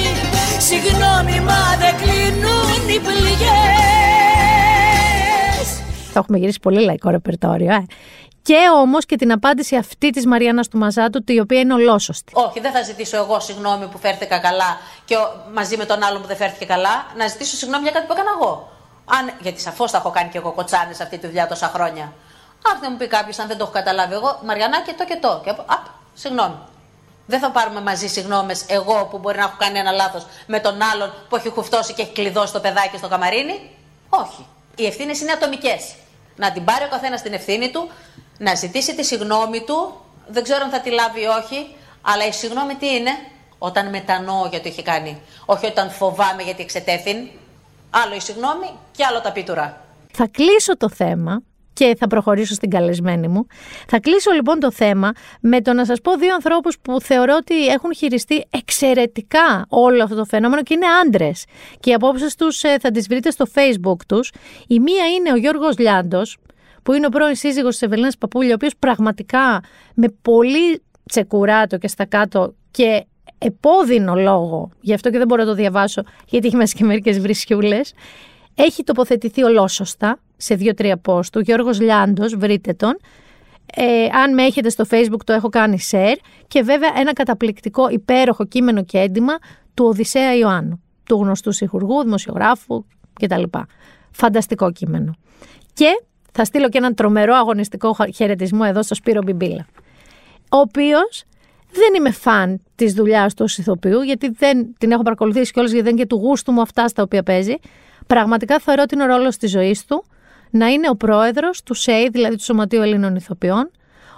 [0.60, 3.40] συγγνώμη μα δεν κλείνουν οι πληγές
[6.14, 7.86] Θα έχουμε γυρίσει πολύ λαϊκό ρεπερτόριο, ε.
[8.42, 12.32] Και όμως και την απάντηση αυτή της Μαριάννας του Μαζάτου, η οποία είναι ολόσωστη.
[12.36, 16.22] Όχι, δεν θα ζητήσω εγώ συγγνώμη που φέρθηκα καλά και ο- μαζί με τον άλλον
[16.22, 17.06] που δεν φέρθηκε καλά.
[17.18, 18.72] Να ζητήσω συγγνώμη για κάτι που έκανα εγώ.
[19.18, 22.14] Αν, γιατί σαφώς θα έχω κάνει και εγώ κοτσάνε σε αυτή τη δουλειά τόσα χρόνια.
[22.72, 25.18] Αν δεν μου πει κάποιος, αν δεν το έχω καταλάβει εγώ, Μαριανά και το και
[25.22, 25.42] το.
[25.44, 26.56] Και, απ, συγγνώμη.
[27.26, 30.82] Δεν θα πάρουμε μαζί συγγνώμες εγώ που μπορεί να έχω κάνει ένα λάθος με τον
[30.82, 33.76] άλλον που έχει χουφτώσει και έχει κλειδώσει το παιδάκι στο καμαρίνι.
[34.10, 34.46] Όχι.
[34.76, 35.96] Οι ευθύνες είναι ατομικές.
[36.36, 37.90] Να την πάρει ο καθένας την ευθύνη του,
[38.38, 40.02] να ζητήσει τη συγγνώμη του.
[40.28, 43.12] Δεν ξέρω αν θα τη λάβει ή όχι, αλλά η συγγνώμη τι είναι,
[43.58, 45.22] όταν μετανοώ για το έχει κάνει.
[45.46, 47.30] Όχι όταν φοβάμαι γιατί εξετέθην.
[47.90, 49.82] Άλλο η συγγνώμη και άλλο τα πίτουρα.
[50.12, 51.42] Θα κλείσω το θέμα
[51.74, 53.46] και θα προχωρήσω στην καλεσμένη μου.
[53.88, 57.68] Θα κλείσω λοιπόν το θέμα με το να σας πω δύο ανθρώπους που θεωρώ ότι
[57.68, 61.46] έχουν χειριστεί εξαιρετικά όλο αυτό το φαινόμενο και είναι άντρες.
[61.80, 64.32] Και οι απόψεις τους ε, θα τις βρείτε στο facebook τους.
[64.68, 66.38] Η μία είναι ο Γιώργος Λιάντος,
[66.84, 69.62] που είναι ο πρώην σύζυγος της Ευελίνας Παπούλια, ο οποίος πραγματικά
[69.94, 73.06] με πολύ τσεκουράτο και στα κάτω και
[73.40, 77.20] επώδυνο λόγο, γι' αυτό και δεν μπορώ να το διαβάσω, γιατί έχει μέσα και μερικές
[77.20, 77.94] βρισιούλες,
[78.56, 81.40] έχει τοποθετηθεί ολόσωστα σε δύο-τρία post του.
[81.40, 82.98] Γιώργος Λιάντος, βρείτε τον.
[83.76, 86.16] Ε, αν με έχετε στο facebook το έχω κάνει share.
[86.48, 89.34] Και βέβαια ένα καταπληκτικό υπέροχο κείμενο και έντοιμα
[89.74, 93.44] του Οδυσσέα Ιωάννου, του γνωστού συγχουργού, δημοσιογράφου κτλ.
[94.12, 95.16] Φανταστικό κείμενο.
[95.74, 99.66] Και θα στείλω και έναν τρομερό αγωνιστικό χαιρετισμό εδώ στο Σπύρο Μπιμπίλα.
[100.50, 101.24] Ο οποίος
[101.72, 105.86] δεν είμαι φαν της δουλειάς του ως ηθοποιού, γιατί δεν την έχω παρακολουθήσει κιόλας γιατί
[105.86, 107.56] δεν είναι και του γούστου μου αυτά στα οποία παίζει.
[108.08, 110.04] Πραγματικά θεωρώ ότι είναι ο ρόλος της ζωής του
[110.50, 113.72] να είναι ο πρόεδρος του ΣΕΙ, δηλαδή του Σωματείου Ελλήνων Ηθοποιών.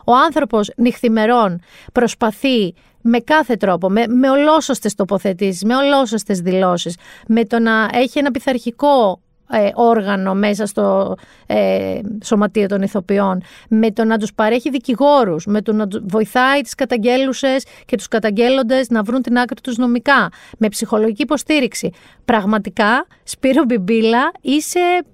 [0.06, 1.62] Ο άνθρωπος νυχθημερών
[1.94, 6.96] προσπαθεί με κάθε τρόπο, με, με ολόσωστες τοποθετήσεις, με ολόσωστες δηλώσεις,
[7.28, 13.92] με το να έχει ένα πειθαρχικό ε, όργανο μέσα στο ε, σωματείο των ηθοποιών, με
[13.92, 18.90] το να τους παρέχει δικηγόρους, με το να τους βοηθάει τις καταγγέλουσες και τους καταγγέλλοντες
[18.90, 21.92] να βρουν την άκρη τους νομικά, με ψυχολογική υποστήριξη.
[22.26, 25.06] Πραγματικά, Σπύρο Μπιμπίλα, είσαι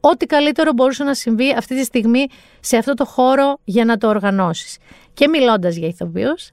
[0.00, 2.26] ό,τι καλύτερο μπορούσε να συμβεί αυτή τη στιγμή
[2.60, 4.76] σε αυτό το χώρο για να το οργανώσεις.
[5.12, 6.50] Και μιλώντας για ηθοποιούς,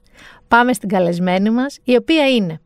[0.48, 2.60] πάμε στην καλεσμένη μας, η οποία είναι,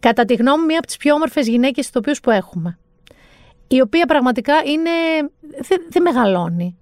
[0.00, 2.78] κατά τη γνώμη μου, μία από τις πιο όμορφες γυναίκες ηθοποιούς που έχουμε
[3.70, 4.90] η οποία πραγματικά είναι.
[5.60, 6.78] Δεν δεν μεγαλώνει.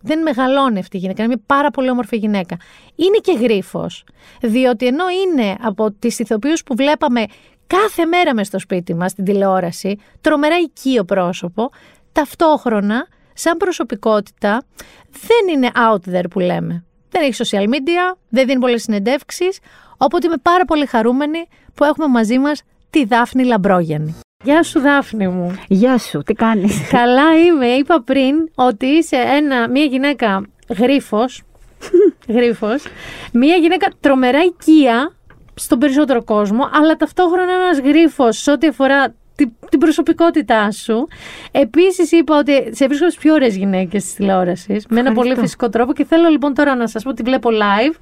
[0.00, 1.22] Δεν μεγαλώνει αυτή η γυναίκα.
[1.22, 2.56] Είναι μια πάρα πολύ όμορφη γυναίκα.
[2.94, 4.04] Είναι και γρίφος.
[4.40, 7.24] Διότι ενώ είναι από τις ηθοποιούς που βλέπαμε
[7.66, 11.70] κάθε μέρα μες στο σπίτι μας, στην τηλεόραση, τρομερά οικείο πρόσωπο,
[12.12, 14.62] ταυτόχρονα, σαν προσωπικότητα,
[15.10, 16.84] δεν είναι out there που λέμε.
[17.10, 19.58] Δεν έχει social media, δεν δίνει πολλές συνεντεύξεις.
[19.96, 24.14] Οπότε είμαι πάρα πολύ χαρούμενη που έχουμε μαζί μας τη Δάφνη Λαμπρόγιανη.
[24.44, 25.58] Γεια σου Δάφνη μου.
[25.68, 27.66] Γεια σου, τι κάνεις; Καλά είμαι.
[27.66, 30.46] Είπα πριν ότι είσαι ένα, μια γυναίκα
[30.78, 31.42] γρίφος,
[32.34, 32.84] γρίφος,
[33.32, 35.12] μια γυναίκα τρομερά οικία
[35.54, 41.08] στον περισσότερο κόσμο, αλλά ταυτόχρονα ένας γρίφος σε ό,τι αφορά την, την προσωπικότητά σου.
[41.50, 44.86] Επίσης, είπα ότι σε βρίσκω τι πιο ωραίες γυναίκες της τηλεόρασης.
[44.88, 45.92] Με ένα πολύ φυσικό τρόπο.
[45.92, 47.94] Και θέλω λοιπόν τώρα να σας πω ότι βλέπω live,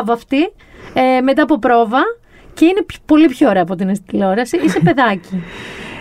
[0.00, 0.52] άβαυτη,
[0.94, 2.00] ε, μετά από πρόβα.
[2.58, 4.56] Και είναι π- πολύ πιο ωραία από την στη τηλεόραση.
[4.64, 5.28] Είσαι παιδάκι.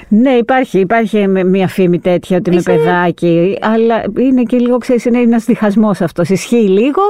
[0.10, 4.78] Ναι, υπάρχει, υπάρχει με- μια φήμη τέτοια ότι είμαι Είσαι- παιδάκι, αλλά είναι και λίγο,
[4.78, 6.30] ξέρεις, είναι ένας διχασμός αυτός.
[6.30, 7.02] Ισχύει λίγο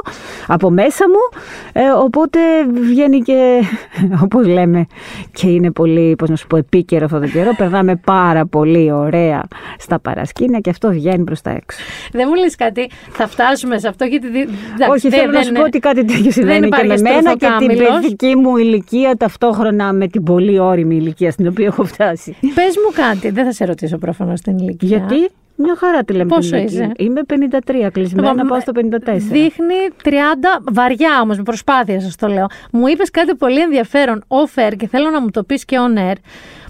[0.48, 1.40] από μέσα μου,
[1.74, 2.40] ε, οπότε
[2.90, 3.62] βγαίνει και,
[4.24, 4.86] όπως λέμε,
[5.32, 7.52] και είναι πολύ, πώς να σου πω, επίκαιρο αυτό το καιρό.
[7.58, 9.44] Περνάμε πάρα πολύ ωραία
[9.78, 11.80] στα παρασκήνια και αυτό βγαίνει προς τα έξω.
[12.12, 14.28] δεν μου λες κάτι, θα φτάσουμε σε αυτό γιατί.
[14.30, 16.60] δι- εντάξει, Όχι, δεν- θέλω να δεν σου είναι- πω ότι κάτι τέτοιο δεν συμβαίνει
[16.60, 18.00] και υπάρχει με μένα και την στροφοκάμιλος.
[18.02, 22.36] παιδική μου ηλικία ταυτόχρονα με την πολύ όρημη ηλικία στην οποία έχω φτάσει.
[22.42, 24.88] Πες μου κάτι, δεν θα σε ρωτήσω προφανώς την ηλικία.
[24.98, 26.84] Γιατί; Μια χαρά τη λέμε Πόσο την ηλικία.
[26.84, 29.18] είσαι; Είμαι 53, κλεισμένα Λοιπόν, πάω στο 54.
[29.18, 30.10] Δείχνει 30,
[30.72, 32.46] βαριά όμως, με προσπάθεια σας το λέω.
[32.72, 35.98] Μου είπες κάτι πολύ ενδιαφέρον off air και θέλω να μου το πεις και on
[36.12, 36.16] air.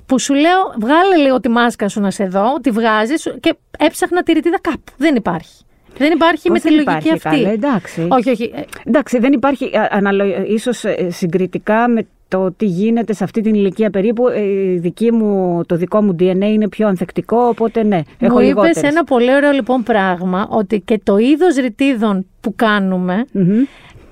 [0.06, 4.24] Που σου λέω, βγάλε λίγο τη μάσκα σου να σε δω, τη βγάζεις και έψαχνα
[4.24, 4.92] τη ρητίδα κάπου.
[4.98, 5.64] Δεν υπάρχει.
[5.98, 7.42] Δεν υπάρχει Πώς με τη δεν λογική υπάρχει, αυτή.
[7.44, 8.08] καλέ, εντάξει.
[8.12, 8.52] Όχι, όχι.
[8.56, 10.24] ε, Εντάξει, δεν υπάρχει, α, αναλο...
[10.48, 14.42] ίσως ε, συγκριτικά με το τι γίνεται σε αυτή την ηλικία περίπου, ε,
[14.74, 18.48] η δική μου, το δικό μου DNA είναι πιο ανθεκτικό, οπότε ναι, έχω Μου είπες
[18.48, 18.84] λιγότερες.
[18.92, 23.64] ένα πολύ ωραίο λοιπόν πράγμα, ότι και το είδος ρητίδων που κάνουμε Μμμ.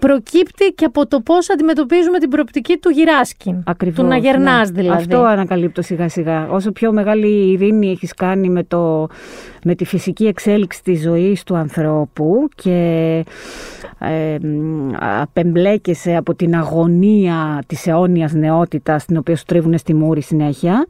[0.06, 3.64] Προκύπτει και από το πώς αντιμετωπίζουμε την προοπτική του γυράσκιν.
[3.66, 4.82] Ακριβώς, Του να γερνάς ναι.
[4.82, 5.02] δηλαδή.
[5.02, 6.48] Αυτό ανακαλύπτω σιγά σιγά.
[6.50, 9.08] Όσο πιο μεγάλη ειρήνη έχεις κάνει με, το,
[9.64, 13.24] με τη φυσική εξέλιξη της ζωής του ανθρώπου και
[14.00, 14.92] ε, μ,
[15.22, 20.86] απεμπλέκεσαι από την αγωνία της αιώνιας νεότητας την οποία σου τρίβουν στη μούρη συνέχεια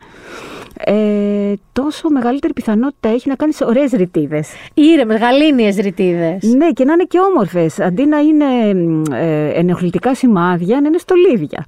[0.77, 4.49] ε, τόσο μεγαλύτερη πιθανότητα έχει να κάνεις ωραίες ρητίδες.
[4.73, 6.43] Ήρεμε, γαλήνιε ρητίδες.
[6.43, 7.79] Ναι, και να είναι και όμορφες.
[7.79, 11.65] Αντί να είναι μ, ε, ενοχλητικά σημάδια, να είναι στολίδια.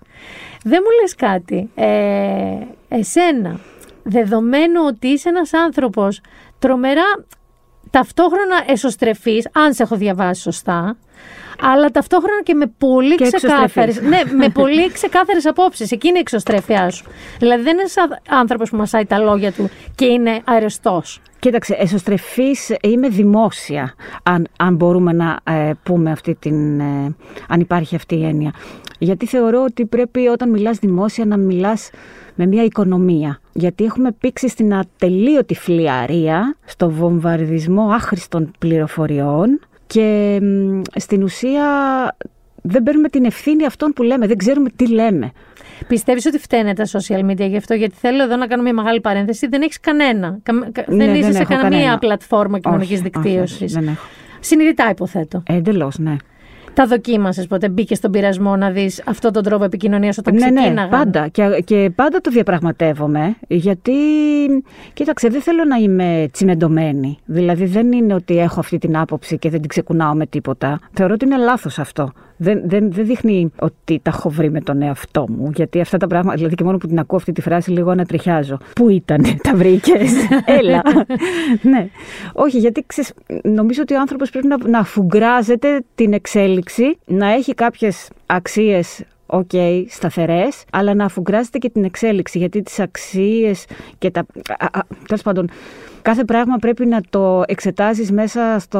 [0.63, 1.69] Δεν μου λες κάτι.
[1.75, 1.87] Ε,
[2.87, 3.59] εσένα,
[4.03, 6.21] δεδομένου ότι είσαι ένας άνθρωπος
[6.59, 7.25] τρομερά
[7.91, 10.97] ταυτόχρονα εσωστρεφής, αν σε έχω διαβάσει σωστά,
[11.61, 14.25] αλλά ταυτόχρονα και με πολύ Και ξεκάθαρες, εξωστρεφής.
[14.33, 15.91] ναι, με πολύ ξεκάθαρες απόψεις.
[15.91, 17.05] Εκείνη η εξωστρέφειά σου.
[17.39, 21.21] Δηλαδή δεν είναι σαν άνθρωπος που μασάει τα λόγια του και είναι αρεστός.
[21.39, 23.93] Κοίταξε, εσωστρεφής είμαι δημόσια,
[24.23, 27.15] αν, αν μπορούμε να ε, πούμε αυτή την, ε,
[27.47, 28.53] αν υπάρχει αυτή η έννοια.
[28.99, 31.89] Γιατί θεωρώ ότι πρέπει όταν μιλάς δημόσια να μιλάς
[32.35, 33.39] με μια οικονομία.
[33.53, 41.65] Γιατί έχουμε πήξει στην ατελείωτη φλιαρία, στο βομβαρδισμό άχρηστων πληροφοριών και μ, στην ουσία
[42.61, 45.31] δεν παίρνουμε την ευθύνη αυτών που λέμε, δεν ξέρουμε τι λέμε.
[45.87, 49.01] Πιστεύεις ότι φταίνε τα social media γι' αυτό, γιατί θέλω εδώ να κάνω μια μεγάλη
[49.01, 49.47] παρένθεση.
[49.47, 50.39] Δεν έχεις κανένα.
[50.43, 51.97] Κα- κα- Ναι, δεν είσαι δεν σε έχω καμία κανένα.
[51.97, 53.61] πλατφόρμα κοινωνικής Όχι, δικτύωσης.
[53.61, 54.05] όχι, δεν έχω.
[54.39, 55.43] Συνειδητά υποθέτω.
[55.47, 56.15] Εντελώς, ναι.
[56.77, 60.61] Τα δοκίμασες ποτέ, μπήκες στον πειρασμό να δεις αυτόν τον τρόπο επικοινωνίας όταν ναι, ναι,
[60.61, 60.89] ξεκίναγαν.
[60.89, 61.27] πάντα.
[61.27, 63.93] Και, και πάντα το διαπραγματεύομαι, γιατί,
[64.93, 67.17] κοίταξε, δεν θέλω να είμαι τσιμεντωμένη.
[67.25, 70.79] Δηλαδή δεν είναι ότι έχω αυτή την άποψη και δεν την ξεκουνάω με τίποτα.
[70.91, 72.11] Θεωρώ ότι είναι λάθος αυτό.
[72.37, 75.51] Δεν, δεν, δεν δείχνει ότι τα έχω βρει με τον εαυτό μου.
[75.55, 78.57] Γιατί αυτά τα πράγματα, δηλαδή και μόνο που την ακούω αυτή τη φράση, λίγο ανατριχιάζω.
[78.75, 80.11] Πού ήταν, τα βρήκες;
[80.59, 80.81] Έλα.
[81.71, 81.89] ναι.
[82.33, 87.53] Όχι, γιατί ξέρεις, νομίζω ότι ο άνθρωπος πρέπει να, να αφουγκράζεται την εξέλιξη, να έχει
[87.53, 89.49] κάποιες αξίες οκ,
[89.87, 93.65] σταθερές, αλλά να αφουγκράζεται και την εξέλιξη, γιατί τις αξίες
[93.97, 94.25] και τα...
[94.57, 95.49] α, α, τέλος πάντων,
[96.07, 98.79] κάθε πράγμα πρέπει να το εξετάζεις μέσα στο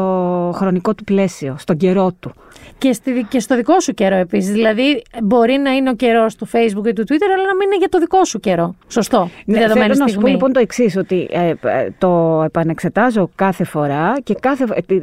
[0.56, 2.32] χρονικό του πλαίσιο, στον καιρό του.
[2.78, 4.52] Και, στη, και στο δικό σου καιρό επίσης.
[4.52, 7.78] Δηλαδή, μπορεί να είναι ο καιρός του Facebook ή του Twitter, αλλά να μην είναι
[7.78, 8.76] για το δικό σου καιρό.
[8.88, 9.30] Σωστό.
[9.46, 10.24] τη Ναι, δεδομένη θέλω να σου στιγμή.
[10.24, 15.00] πω λοιπόν το εξής, ότι ε, ε, το επανεξετάζω κάθε φορά και κάθε, ε, τι-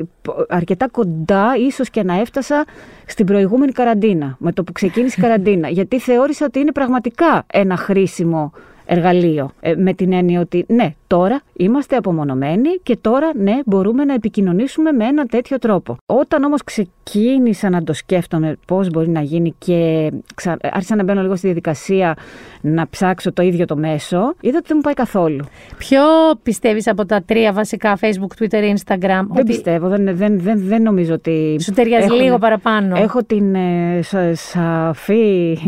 [0.49, 2.65] αρκετά κοντά ίσως και να έφτασα
[3.07, 7.77] στην προηγούμενη καραντίνα, με το που ξεκίνησε η καραντίνα, γιατί θεώρησα ότι είναι πραγματικά ένα
[7.77, 8.53] χρήσιμο
[8.87, 9.51] εργαλείο.
[9.61, 14.93] Ε, με την έννοια ότι ναι, τώρα είμαστε απομονωμένοι και τώρα ναι, μπορούμε να επικοινωνήσουμε
[14.93, 15.97] με ένα τέτοιο τρόπο.
[16.07, 16.63] Όταν όμως
[17.05, 20.57] ξεκίνησα να το σκέφτομαι πώς μπορεί να γίνει και ξα...
[20.63, 22.17] άρχισα να μπαίνω λίγο στη διαδικασία
[22.61, 25.45] να ψάξω το ίδιο το μέσο, είδα ότι δεν μου πάει καθόλου.
[25.79, 26.01] Ποιο
[26.43, 28.99] πιστεύεις από τα τρία βασικά Facebook, Twitter, Instagram.
[28.99, 31.57] Δεν ότι πιστεύω, δεν, δεν, δεν, δεν νομίζω ότι...
[31.61, 32.97] Σου ταιριάζει έχω- λίγο παραπάνω.
[32.97, 35.59] Έχω την ε, σα- σαφή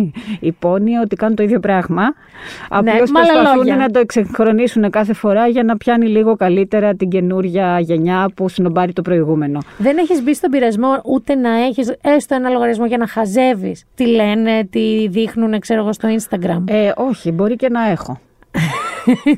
[0.40, 2.02] υπόνοια ότι κάνουν το ίδιο πράγμα.
[2.02, 3.76] Ναι, Απλώς με άλλα προσπαθούν λόγια.
[3.76, 8.92] να το εξυγχρονίσουν κάθε φορά για να πιάνει λίγο καλύτερα την καινούρια γενιά που συνομπάρει
[8.92, 9.58] το προηγούμενο.
[9.78, 13.84] Δεν έχεις μπει στον πειρασμό ούτε ούτε να έχεις έστω ένα λογαριασμό για να χαζεύεις.
[13.94, 16.62] Τι λένε, τι δείχνουν, ξέρω εγώ, στο Instagram.
[16.64, 18.20] Ε, όχι, μπορεί και να έχω.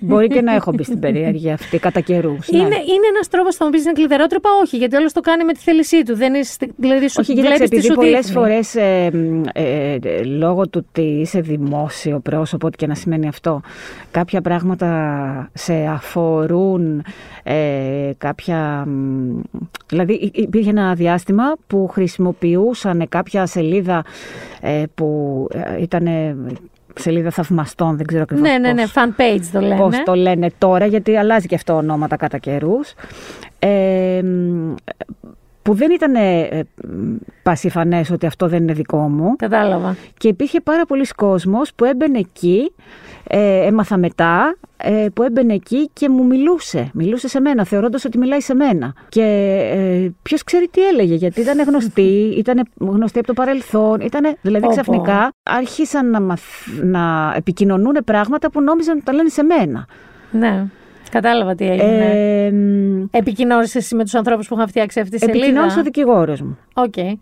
[0.00, 2.48] Μπορεί και να έχω μπει στην περιέργεια αυτή κατά καιρούς.
[2.48, 5.52] Είναι, είναι ένας τρόπος να μου πεις είναι κλειδερότρυπα, όχι, γιατί όλος το κάνει με
[5.52, 6.16] τη θέλησή του.
[6.16, 8.32] Δεν είσαι, δηλαδή, σου όχι, βλέπεις γιατί τι σου πολλές δείχνει.
[8.32, 9.10] φορές ε,
[9.52, 13.60] ε, ε, λόγω του ότι είσαι δημόσιο πρόσωπο, ό,τι και να σημαίνει αυτό,
[14.10, 17.02] κάποια πράγματα σε αφορούν
[17.42, 18.84] ε, κάποια.
[18.86, 19.40] μ,
[19.88, 24.04] Δηλαδή, υ- υπήρχε ένα διάστημα που χρησιμοποιούσαν κάποια σελίδα
[24.60, 25.46] ε, που
[25.80, 26.06] ήταν
[26.94, 29.76] σελίδα θαυμαστών, δεν ξέρω ακριβώς Ναι, ναι, ναι, πώς- fan page το λένε.
[29.76, 32.92] Πώς το λένε τώρα, γιατί αλλάζει και αυτό ονόματα κατά καιρούς.
[33.58, 34.74] Ε, μ,
[35.62, 36.48] που δεν ήταν ε,
[36.88, 39.36] μ, πασιφανές ότι αυτό δεν είναι δικό μου.
[39.36, 39.96] Κατάλαβα.
[40.18, 42.72] Και υπήρχε πάρα πολλοί κόσμος που έμπαινε εκεί,
[43.30, 46.90] ε, έμαθα μετά, ε, που έμπαινε εκεί και μου μιλούσε.
[46.94, 48.94] Μιλούσε σε μένα, θεωρώντας ότι μιλάει σε μένα.
[49.08, 49.22] Και
[49.72, 52.02] ε, ποιος ξέρει τι έλεγε, γιατί ήταν γνωστή,
[52.42, 54.00] ήταν γνωστή από το παρελθόν.
[54.00, 54.80] Ήτανε, δηλαδή Πω, πω.
[54.80, 59.86] ξαφνικά άρχισαν να, μαθ- να επικοινωνούν πράγματα που νόμιζαν ότι τα λένε σε μένα.
[60.30, 60.64] Ναι.
[61.10, 62.10] Κατάλαβα τι έγινε.
[62.46, 65.82] Ε, μ, Επικοινώνησες εσύ με τους ανθρώπους που είχαν φτιάξει αυτή τη σελίδα; επικοινώνησε ο
[65.82, 66.58] δικηγόρος μου.
[66.74, 66.98] Οκ.
[66.98, 67.18] Α, είναι-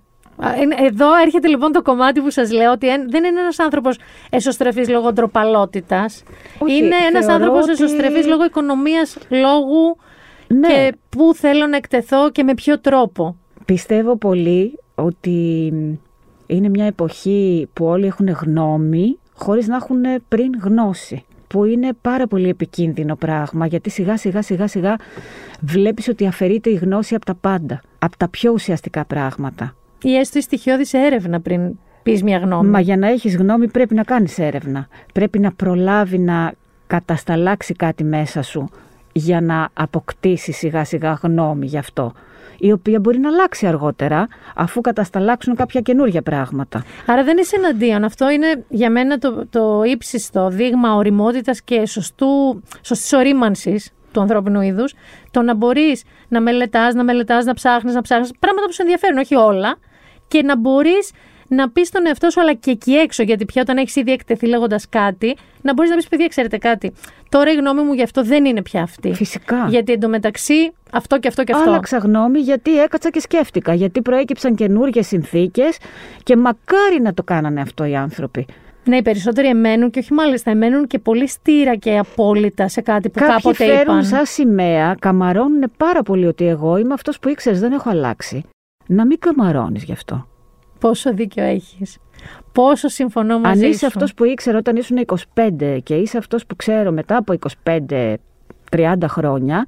[0.86, 3.98] Εδώ έρχεται λοιπόν το κομμάτι που σας λέω ότι εν- δεν είναι ένας άνθρωπος
[4.30, 6.22] εσωστρεφής λόγω ντροπαλότητας.
[6.58, 9.96] Όχι, είναι ένας θεωρώ άνθρωπος ότι- εσωστρεφής λόγω οικονομίας, λόγου
[10.46, 10.68] Ναι.
[10.68, 13.36] και πού θέλω να εκτεθώ και με ποιο τρόπο.
[13.64, 15.72] Πιστεύω πολύ ότι
[16.46, 21.24] είναι μια εποχή που όλοι έχουν γνώμη χωρίς να έχουν πριν γνώση.
[21.48, 24.96] Που είναι πάρα πολύ επικίνδυνο πράγμα γιατί σιγά σιγά σιγά σιγά
[25.60, 27.80] βλέπεις ότι αφαιρείται η γνώση από τα πάντα.
[27.98, 29.74] Από τα πιο ουσιαστικά πράγματα.
[30.06, 32.68] Ή έστω η στοιχειώδης έρευνα πριν πεις μια γνώμη.
[32.68, 34.88] Μα για να έχεις γνώμη πρέπει να κάνεις έρευνα.
[35.12, 36.52] Πρέπει να προλάβει να
[36.86, 38.68] κατασταλάξει κάτι μέσα σου
[39.12, 42.12] για να αποκτήσει σιγά σιγά γνώμη γι' αυτό.
[42.58, 46.84] Η οποία μπορεί να αλλάξει αργότερα αφού κατασταλάξουν κάποια καινούργια πράγματα.
[47.06, 48.04] Άρα δεν είσαι εναντίον.
[48.04, 54.60] Αυτό είναι για μένα το, το ύψιστο δείγμα οριμότητας και σωστού, σωστής ορίμανσης του ανθρώπινου
[54.60, 54.94] είδους.
[55.30, 58.30] Το να μπορείς να μελετάς, να μελετάς, να ψάχνεις, να ψάχνεις.
[58.38, 59.78] Πράγματα που σε ενδιαφέρουν, όχι όλα.
[60.28, 61.10] Και να μπορείς
[61.48, 64.46] να πεις στον εαυτό σου, αλλά και εκεί έξω, γιατί πια όταν έχεις ήδη εκτεθεί
[64.46, 66.92] λέγοντας κάτι, να μπορείς να πεις, παιδιά, ξέρετε κάτι.
[67.28, 69.12] Τώρα η γνώμη μου γι' αυτό δεν είναι πια αυτή.
[69.14, 69.66] Φυσικά.
[69.68, 71.70] Γιατί εντωμεταξύ αυτό και αυτό και αυτό.
[71.70, 73.74] Άλλαξα γνώμη γιατί έκατσα και σκέφτηκα.
[73.74, 75.76] Γιατί προέκυψαν καινούργιες συνθήκες
[76.22, 78.46] και μακάρι να το κάνανε αυτό οι άνθρωποι.
[78.84, 83.08] Ναι, οι περισσότεροι εμένουν και όχι μάλιστα, εμένουν και πολύ στήρα και απόλυτα σε κάτι
[83.10, 84.04] που Κάποιοι κάποτε φέρουν είπαν.
[84.04, 88.44] σαν σημαία, καμαρώνουν πάρα πολύ ότι εγώ είμαι αυτός που ήξερες, δεν έχω αλλάξει.
[88.86, 90.26] Να μην καμαρώνεις γι' αυτό.
[90.78, 91.98] Πόσο δίκιο έχεις.
[92.52, 93.86] Πόσο συμφωνώ μαζί Αν είσαι σου.
[93.86, 97.34] αυτός που ήξερε όταν ήσουν 25 και είσαι αυτός που ξέρω μετά από
[98.70, 99.66] 25-30 χρόνια,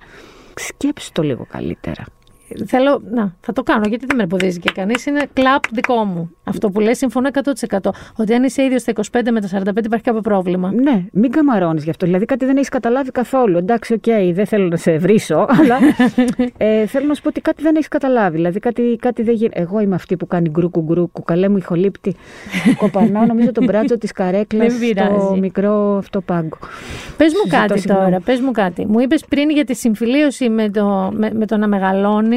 [0.55, 2.05] σκέψου το λίγο καλύτερα.
[2.67, 5.07] Θέλω, να, θα το κάνω γιατί δεν με εμποδίζει και κανείς.
[5.07, 6.31] Είναι κλαπ δικό μου.
[6.45, 7.29] Αυτό που λες συμφωνώ
[7.71, 7.79] 100%.
[8.17, 10.73] Ότι αν είσαι ίδιος στα 25 με τα 45 υπάρχει κάποιο πρόβλημα.
[10.73, 12.07] Ναι, μην καμαρώνεις γι' αυτό.
[12.07, 13.59] Δηλαδή κάτι δεν έχεις καταλάβει καθόλου.
[13.59, 15.79] Εντάξει, οκ, δεν θέλω να σε βρίσω, αλλά
[16.57, 18.37] ε, θέλω να σου πω ότι κάτι δεν έχεις καταλάβει.
[18.37, 19.61] Δηλαδή κάτι, κάτι δεν γίνεται.
[19.61, 21.23] Εγώ είμαι αυτή που κάνει γκρούκου γκρούκου.
[21.23, 22.17] Καλέ μου ηχολήπτη.
[22.79, 25.41] Κοπανάω νομίζω τον μπράτσο της καρέκλας Δεν στο πειράζει.
[25.41, 26.59] μικρό αυτό πάγκο.
[27.17, 28.05] Πες μου Ζητώ κάτι συγγνώμη.
[28.05, 28.87] τώρα, πες μου κάτι.
[28.87, 31.69] Μου είπες πριν για τη συμφιλίωση με το, με, με το να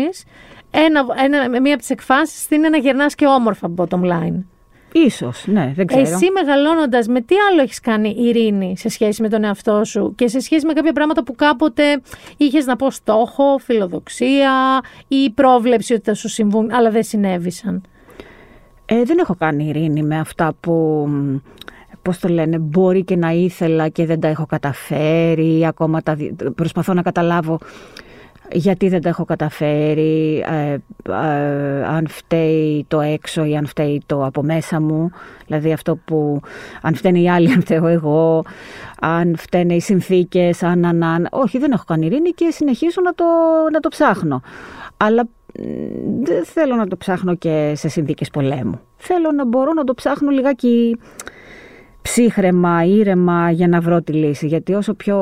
[0.02, 0.24] μεγαλώνεις.
[0.72, 4.44] Ένα, ένα, μία από τις εκφάνσεις είναι να γερνάς και όμορφα bottom line.
[4.94, 6.02] Ίσως, ναι, δεν ξέρω.
[6.02, 10.28] Εσύ μεγαλώνοντας, με τι άλλο έχεις κάνει ειρήνη σε σχέση με τον εαυτό σου και
[10.28, 12.02] σε σχέση με κάποια πράγματα που κάποτε
[12.38, 17.82] είχες να πω στόχο, φιλοδοξία ή πρόβλεψη ότι θα σου συμβούν, αλλά δεν συνέβησαν;
[18.86, 21.36] Ε, δεν έχω κάνει ειρήνη με αυτά που, μ,
[22.02, 25.66] πώς το λένε, μπορεί και να ήθελα και δεν τα έχω καταφέρει.
[25.66, 27.60] Ακόμα τα, δι- προσπαθώ να καταλάβω
[28.52, 30.78] γιατί δεν τα έχω καταφέρει, ε,
[31.12, 35.12] ε, αν φταίει το έξω ή αν φταίει το από μέσα μου.
[35.46, 36.40] Δηλαδή αυτό που,
[36.82, 38.44] αν φταίνε οι άλλοι, αν φταίω εγώ,
[39.02, 41.28] αν φταίνε οι συνθήκες, αν, αν, αν.
[41.32, 43.26] Όχι, δεν έχω κάνει ειρήνη και συνεχίζω να το,
[43.72, 44.42] να το ψάχνω.
[44.98, 48.80] Αλλά μ, δεν θέλω να το ψάχνω και σε συνθήκες πολέμου.
[48.98, 50.98] Θέλω να μπορώ να το ψάχνω λιγάκι
[52.02, 54.48] ψύχρεμα, ήρεμα για να βρω τη λύση.
[54.48, 55.18] Γιατί όσο πιο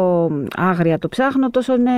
[0.56, 1.92] άγρια το ψάχνω, τόσο είναι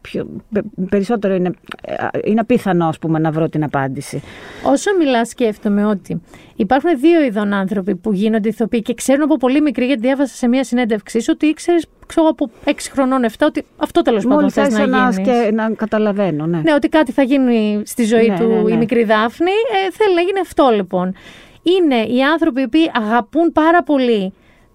[0.00, 1.50] πιο, πε- περισσότερο είναι,
[1.84, 4.22] ε, είναι απίθανο ας πούμε, να βρω την απάντηση.
[4.64, 6.20] Όσο μιλάς, σκέφτομαι ότι
[6.56, 10.48] υπάρχουν δύο ειδών άνθρωποι που γίνονται ηθοποιοί και ξέρουν από πολύ μικρή, γιατί διάβασα σε
[10.48, 11.86] μια συνέντευξή σου ότι ήξερες
[12.28, 15.14] από 6 χρονών, 7, ότι αυτό τέλος πάντων Μόλις θες άρχισα να να, γίνεις.
[15.14, 16.60] σκε- να καταλαβαίνω, ναι.
[16.64, 18.72] Ναι, ότι κάτι θα γίνει στη ζωή Ναι, του ναι, ναι.
[18.72, 19.50] η μικρή Δάφνη.
[19.50, 21.14] Ε, θέλει να γίνει αυτό λοιπόν.
[21.76, 24.32] Είναι οι άνθρωποι οι οποίοι αγαπούν πάρα πολύ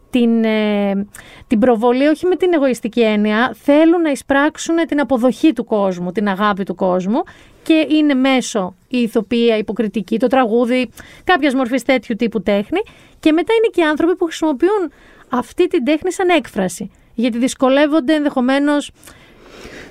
[0.09, 1.07] την, ε,
[1.47, 6.27] την προβολή όχι με την εγωιστική έννοια, θέλουν να εισπράξουν την αποδοχή του κόσμου, την
[6.27, 7.23] αγάπη του κόσμου
[7.63, 10.89] και είναι μέσω η ηθοποιία, η υποκριτική, το τραγούδι,
[11.23, 12.81] κάποιας μορφής τέτοιου τύπου τέχνη
[13.19, 14.91] και μετά είναι και οι άνθρωποι που χρησιμοποιούν
[15.29, 18.91] αυτή την τέχνη σαν έκφραση, γιατί δυσκολεύονται ενδεχομένως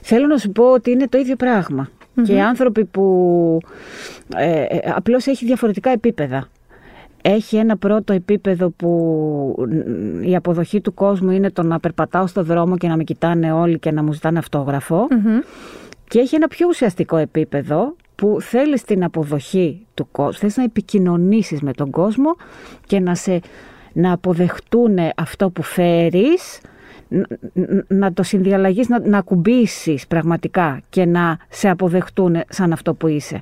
[0.02, 1.88] Θέλω να σου πω ότι είναι το ίδιο πράγμα.
[2.24, 3.58] Και οι άνθρωποι που
[4.36, 6.48] ε, ε, απλώς έχει διαφορετικά επίπεδα.
[7.22, 9.66] Έχει ένα πρώτο επίπεδο που
[10.24, 13.78] η αποδοχή του κόσμου είναι το να περπατάω στο δρόμο και να με κοιτάνε όλοι
[13.78, 15.06] και να μου ζητάνε αυτόγραφο.
[16.08, 21.60] Και έχει ένα πιο ουσιαστικό επίπεδο που θέλεις την αποδοχή του κόσμου, θέλεις να επικοινωνήσεις
[21.60, 22.36] με τον κόσμο
[22.86, 23.40] και να, σε,
[23.92, 26.60] να αποδεχτούν αυτό που φέρεις,
[27.08, 27.26] να,
[27.88, 33.38] να το συνδιαλλαγείς, να, να ακουμπήσεις πραγματικά και να σε αποδεχτούν σαν αυτό που είσαι.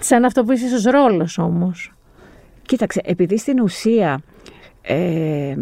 [0.00, 1.92] Σαν αυτό που είσαι ως ρόλος όμως.
[2.66, 4.20] Κοίταξε, επειδή στην ουσία
[4.82, 5.54] ε,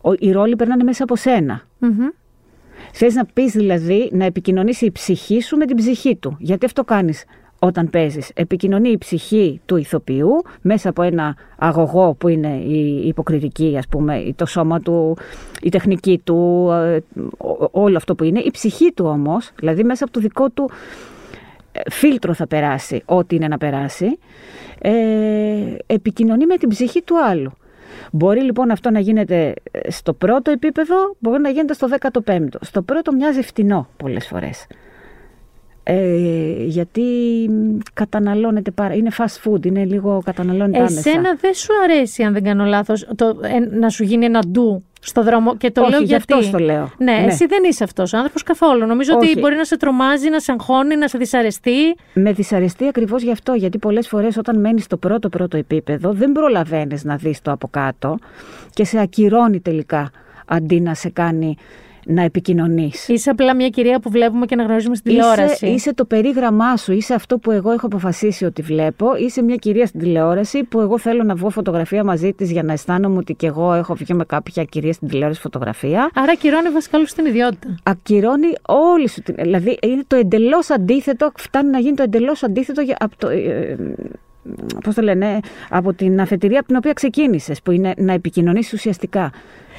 [0.00, 1.66] ο, οι ρόλοι περνάνε μέσα από σένα.
[2.92, 6.36] Θες να πεις δηλαδή να επικοινωνήσει η ψυχή σου με την ψυχή του.
[6.38, 7.24] Γιατί αυτό κάνεις
[7.58, 8.30] όταν παίζεις.
[8.34, 14.32] Επικοινωνεί η ψυχή του ηθοποιού μέσα από ένα αγωγό που είναι η υποκριτική, ας πούμε,
[14.36, 15.16] το σώμα του,
[15.62, 16.98] η τεχνική του, ε,
[17.70, 18.40] όλο αυτό που είναι.
[18.40, 20.70] Η ψυχή του όμως, δηλαδή μέσα από το δικό του
[21.72, 24.18] ε, φίλτρο θα περάσει ό,τι είναι να περάσει,
[24.78, 24.92] ε,
[25.86, 27.52] επικοινωνεί με την ψυχή του άλλου.
[28.12, 32.46] Μπορεί λοιπόν αυτό να γίνεται ε, στο πρώτο επίπεδο, μπορεί να γίνεται στο 15ο.
[32.60, 34.66] Στο πρώτο μοιάζει φτηνό πολλές φορές.
[35.88, 37.02] Ε, γιατί
[37.94, 40.98] καταναλώνεται πάρα, είναι fast food, είναι λίγο καταναλώνεται άμεσα.
[40.98, 44.84] Εσένα δεν σου αρέσει, αν δεν κάνω λάθος, το, ε, να σου γίνει ένα ντου;
[45.06, 46.32] Στο δρόμο και το Όχι, λέω γι' γιατί.
[46.32, 46.90] αυτός το λέω.
[46.98, 47.24] Ναι, Ναι.
[47.26, 48.86] εσύ δεν είσαι αυτός ο άνθρωπος καθόλου.
[48.86, 49.30] Νομίζω Όχι.
[49.30, 51.96] ότι μπορεί να σε τρομάζει, να σε αγχώνει, να σε δυσαρεστεί.
[52.12, 56.32] Με δυσαρεστεί ακριβώς γι' αυτό, γιατί πολλές φορές όταν μένεις στο πρώτο πρώτο επίπεδο δεν
[56.32, 58.18] προλαβαίνεις να δεις το από κάτω
[58.70, 60.10] και σε ακυρώνει τελικά
[60.46, 61.56] αντί να σε κάνει
[62.08, 63.08] να επικοινωνείς.
[63.08, 65.66] Είσαι απλά μια κυρία που βλέπουμε και να γνωρίζουμε στην Είσαι, τηλεόραση.
[65.66, 69.16] είσαι το περίγραμμά σου, είσαι αυτό που εγώ έχω αποφασίσει ότι βλέπω.
[69.16, 72.72] Είσαι μια κυρία στην τηλεόραση που εγώ θέλω να βγω φωτογραφία μαζί της για να
[72.72, 76.10] αισθάνομαι ότι και εγώ έχω βγει με κάποια κυρία στην τηλεόραση φωτογραφία.
[76.14, 77.74] Άρα κυρώνει βασικά όλους την ιδιότητα.
[77.82, 79.34] Ακυρώνει όλη σου την.
[79.38, 83.28] Δηλαδή είναι το εντελώς αντίθετο, φτάνει να γίνει το εντελώς αντίθετο για- από το.
[83.28, 83.76] Ε,
[84.84, 89.32] πώς το λένε, από την αφετηρία από την οποία ξεκίνησες, που είναι να επικοινωνήσεις ουσιαστικά.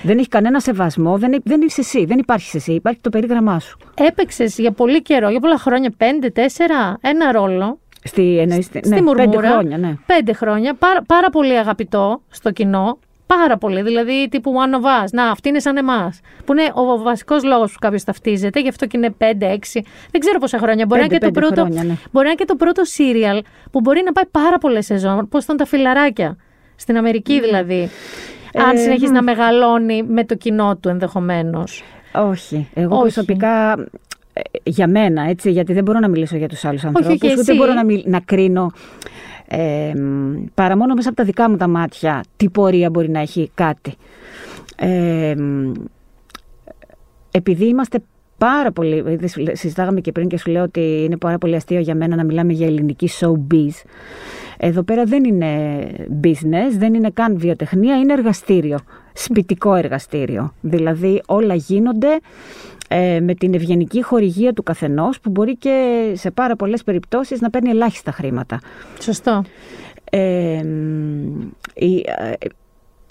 [0.03, 3.77] Δεν έχει κανένα σεβασμό, δεν, δεν είσαι εσύ, δεν υπάρχεις εσύ, υπάρχει το περίγραμμά σου.
[3.95, 7.80] Έπαιξες για πολύ καιρό, για πολλά χρόνια, πέντε, τέσσερα, ένα ρόλο.
[8.03, 9.23] Στη, εννοείς, Στη ναι, Μουρμούρα.
[9.30, 9.93] πέντε χρόνια, ναι.
[10.06, 10.73] Πέντε χρόνια.
[10.73, 12.97] Πάρα, πάρα πολύ αγαπητό στο κοινό.
[13.27, 13.81] Πάρα πολύ.
[13.81, 15.07] Δηλαδή τύπου one of us.
[15.11, 16.19] Να, αυτή είναι σαν εμάς.
[16.45, 18.59] Που είναι ο βασικός λόγος που κάποιος ταυτίζεται.
[18.59, 19.83] Γι' αυτό και είναι πέντε, έξι.
[20.11, 20.85] Δεν ξέρω πόσα χρόνια.
[20.85, 21.99] Μπορεί, να είναι Πέντε, και το πέντε πρώτο, χρόνια, ναι.
[22.11, 23.39] μπορεί να είναι και το πρώτο serial
[23.71, 25.27] που μπορεί να πάει πάρα πολλές σεζόν.
[25.29, 26.37] Πώς ήταν τα φιλαράκια.
[26.75, 27.89] Στην Αμερική δηλαδή.
[28.53, 29.13] Αν Ε, συνεχίσει μ.
[29.13, 31.83] να μεγαλώνει με το κοινό του ενδεχομένως.
[32.13, 32.69] Όχι.
[32.73, 33.01] Εγώ Όχι.
[33.01, 33.71] προσωπικά,
[34.33, 37.39] ε, για μένα, έτσι, γιατί δεν μπορώ να μιλήσω για τους άλλους ανθρώπους, όχι, ούτε
[37.41, 37.53] εσύ.
[37.53, 38.71] μπορώ να, μιλ- να κρίνω
[39.47, 43.19] ε, μ, παρά μόνο μέσα από τα δικά μου τα μάτια τι πορεία μπορεί να
[43.19, 43.93] έχει κάτι.
[44.75, 45.71] Ε, μ,
[47.31, 47.99] επειδή είμαστε
[48.38, 51.55] πάρα πολύ, δηλαδή σου λέ- συζητάγαμε και πριν και σου λέω ότι είναι πάρα πολύ
[51.55, 53.83] αστείο για μένα να μιλάμε για ελληνική showbiz.
[54.57, 55.77] Εδώ πέρα δεν είναι
[56.23, 58.77] business, δεν είναι καν βιοτεχνία, είναι εργαστήριο,
[59.13, 60.53] σπιτικό εργαστήριο.
[60.62, 62.19] Δηλαδή όλα γίνονται
[62.88, 67.50] ε, με την ευγενική χορηγία του καθενός που μπορεί και σε πάρα πολλές περιπτώσεις να
[67.50, 68.60] παίρνει ελάχιστα χρήματα.
[69.02, 69.43] Σωστό.
[70.10, 71.41] Ε, μ,
[71.73, 72.34] η- ε,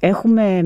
[0.00, 0.62] έχουμε,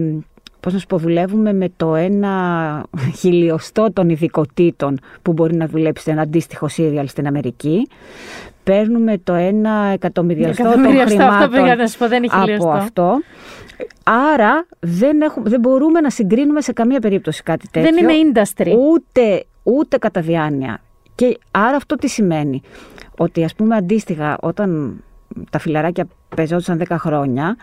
[0.61, 2.85] πώς να σου πω, δουλεύουμε με το ένα
[3.17, 7.89] χιλιοστό των ειδικοτήτων που μπορεί να δουλέψει σε ένα αντίστοιχο σύριαλ στην Αμερική.
[8.71, 12.43] Παίρνουμε το ένα εκατομμυριαστό των Εκατομμυριαστό, αυτό χρημάτων πήγα να σου πω, δεν είναι από
[12.43, 12.69] χιλιοστό.
[12.69, 13.21] αυτό.
[14.35, 17.93] Άρα δεν, έχουμε, δεν μπορούμε να συγκρίνουμε σε καμία περίπτωση κάτι τέτοιο.
[17.93, 18.75] Δεν είναι industry.
[18.79, 20.81] Ούτε, ούτε κατά διάνοια.
[21.15, 22.63] Και άρα αυτό τι σημαίνει;
[23.17, 25.01] Ότι ας πούμε αντίστοιχα όταν
[25.51, 26.07] τα φιλαράκια
[26.37, 27.57] παίζονταν 10 χρόνια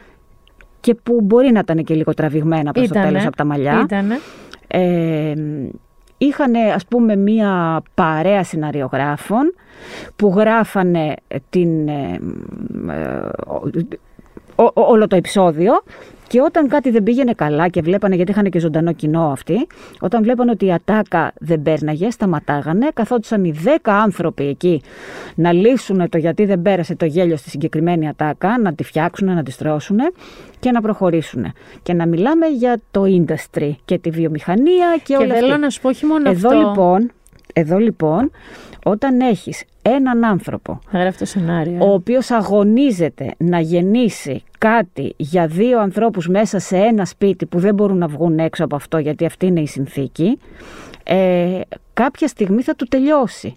[0.79, 3.81] και που μπορεί να ήταν και λίγο τραβηγμένα προς το Ήτανε, τέλος από τα μαλλιά.
[3.83, 4.19] Ήτανε.
[4.67, 5.33] Ε,
[6.17, 9.53] είχαν ας πούμε μία παρέα σεναριογράφων
[10.15, 11.13] που γράφανε
[11.49, 12.19] την, ε,
[12.89, 13.29] ε,
[14.55, 15.73] ο- ο- όλο το επεισόδιο
[16.27, 19.67] και όταν κάτι δεν πήγαινε καλά και βλέπανε, γιατί είχαν και ζωντανό κοινό αυτοί,
[19.99, 24.81] όταν βλέπανε ότι η ατάκα δεν πέρναγε, σταματάγανε, καθόντουσαν οι 10 άνθρωποι εκεί
[25.35, 29.43] να λύσουν το γιατί δεν πέρασε το γέλιο στη συγκεκριμένη ατάκα, να τη φτιάξουν, να
[29.43, 29.97] τη στρώσουν
[30.59, 31.53] και να προχωρήσουν.
[31.83, 35.57] Και να μιλάμε για το industry και τη βιομηχανία και, Και όλα θέλω αυτά.
[35.57, 36.59] να σου πω όχι μόνο Εδώ αυτό.
[36.69, 37.11] λοιπόν,
[37.59, 38.31] εδώ λοιπόν,
[38.85, 41.77] όταν έχεις έναν άνθρωπο Θα γράφει το σενάριο.
[41.85, 47.73] ο οποίος αγωνίζεται να γεννήσει κάτι για δύο ανθρώπους μέσα σε ένα σπίτι που δεν
[47.73, 50.39] μπορούν να βγουν έξω από αυτό γιατί αυτή είναι η συνθήκη,
[51.03, 51.59] ε,
[51.93, 53.55] κάποια στιγμή θα του τελειώσει.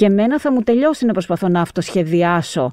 [0.00, 2.70] Και εμένα θα μου τελειώσει να προσπαθώ να αυτοσχεδιάσω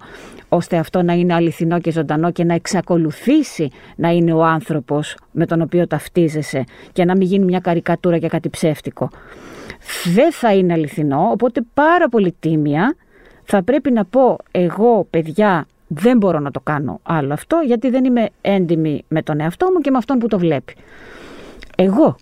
[0.50, 5.46] ώστε αυτό να είναι αληθινό και ζωντανό και να εξακολουθήσει να είναι ο άνθρωπος με
[5.46, 9.10] τον οποίο ταυτίζεσαι και να μην γίνει μια καρικατούρα και κάτι ψεύτικο.
[10.14, 12.96] Δεν θα είναι αληθινό, οπότε πάρα πολύ τίμια
[13.44, 18.06] θα πρέπει να πω εγώ παιδιά δεν μπορώ να το κάνω άλλο αυτό γιατί δεν
[18.06, 20.76] είμαι έντιμη με τον εαυτό μου και με αυτόν που το βλέπει.
[21.78, 22.16] Εγώ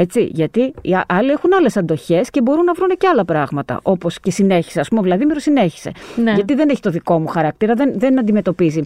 [0.00, 3.80] έτσι, γιατί οι άλλοι έχουν άλλες αντοχές και μπορούν να βρουν και άλλα πράγματα.
[3.82, 4.80] Όπως και συνέχισε.
[4.80, 5.92] Α πούμε, ο Βλαδίμηρος συνέχισε.
[6.16, 6.32] Ναι.
[6.32, 8.82] Γιατί δεν έχει το δικό μου χαρακτήρα, δεν, δεν αντιμετωπίζει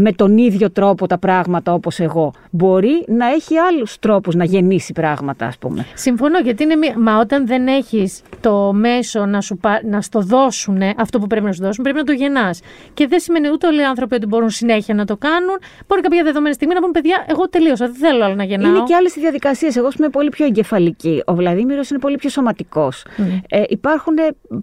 [0.00, 2.32] με τον ίδιο τρόπο τα πράγματα όπως εγώ.
[2.50, 5.86] Μπορεί να έχει άλλους τρόπους να γεννήσει πράγματα, ας πούμε.
[5.94, 6.94] Συμφωνώ, γιατί είναι μία...
[6.98, 9.80] Μα όταν δεν έχεις το μέσο να σου πα...
[9.84, 12.60] να στο δώσουν αυτό που πρέπει να σου δώσουν, πρέπει να το γεννάς.
[12.94, 15.58] Και δεν σημαίνει ούτε όλοι οι άνθρωποι ότι μπορούν συνέχεια να το κάνουν.
[15.86, 18.70] Μπορεί κάποια δεδομένη στιγμή να πούν, παιδιά, εγώ τελείωσα, δεν θέλω άλλο να γεννάω.
[18.70, 19.76] Είναι και άλλες οι διαδικασίες.
[19.76, 21.22] Εγώ είμαι πολύ πιο εγκεφαλική.
[21.26, 23.04] Ο Βλαδίμηρος είναι πολύ πιο σωματικός.
[23.48, 24.14] Ε, υπάρχουν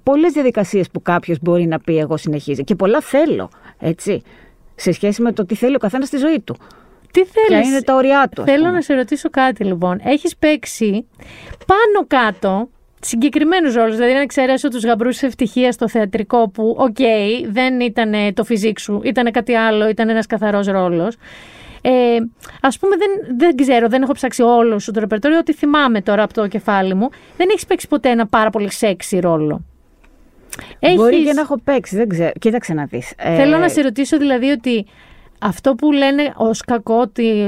[0.03, 2.63] πολλές διαδικασίες που κάποιος μπορεί να πει εγώ συνεχίζει.
[2.63, 4.23] Και πολλά θέλω, έτσι
[4.75, 6.55] σε σχέση με το τι θέλει ο καθένας στη ζωή του.
[7.11, 8.41] Τι θέλεις; Ποια είναι τα όρια του.
[8.41, 8.71] ας Θέλω πούμε.
[8.75, 9.99] να σε ρωτήσω κάτι λοιπόν.
[10.03, 11.07] Έχεις παίξει
[11.65, 12.69] πάνω κάτω
[13.01, 13.95] συγκεκριμένους ρόλους.
[13.95, 16.97] Δηλαδή, να εξαιρέσω τους Γαμπρούς της Ευτυχίας στο θεατρικό που, οκ,
[17.51, 21.15] δεν ήταν το φυσικ σου, ήταν κάτι άλλο, ήταν ένας καθαρός ρόλος.
[21.81, 22.15] Ε,
[22.61, 25.37] Α πούμε, δεν, δεν ξέρω, δεν έχω ψάξει όλο σου το ρεπερτόριο.
[25.37, 29.19] Ό,τι θυμάμαι τώρα από το κεφάλι μου, δεν έχεις παίξει ποτέ ένα πάρα πολύ σεξι
[29.19, 29.65] ρόλο.
[30.95, 32.31] Μπορεί Έχεις- και να έχω παίξει, δεν ξέρω.
[32.39, 33.13] Κοίταξε να δεις.
[33.17, 34.85] Θέλω να σε ρωτήσω δηλαδή ότι
[35.39, 37.47] αυτό που λένε ως κακό τη,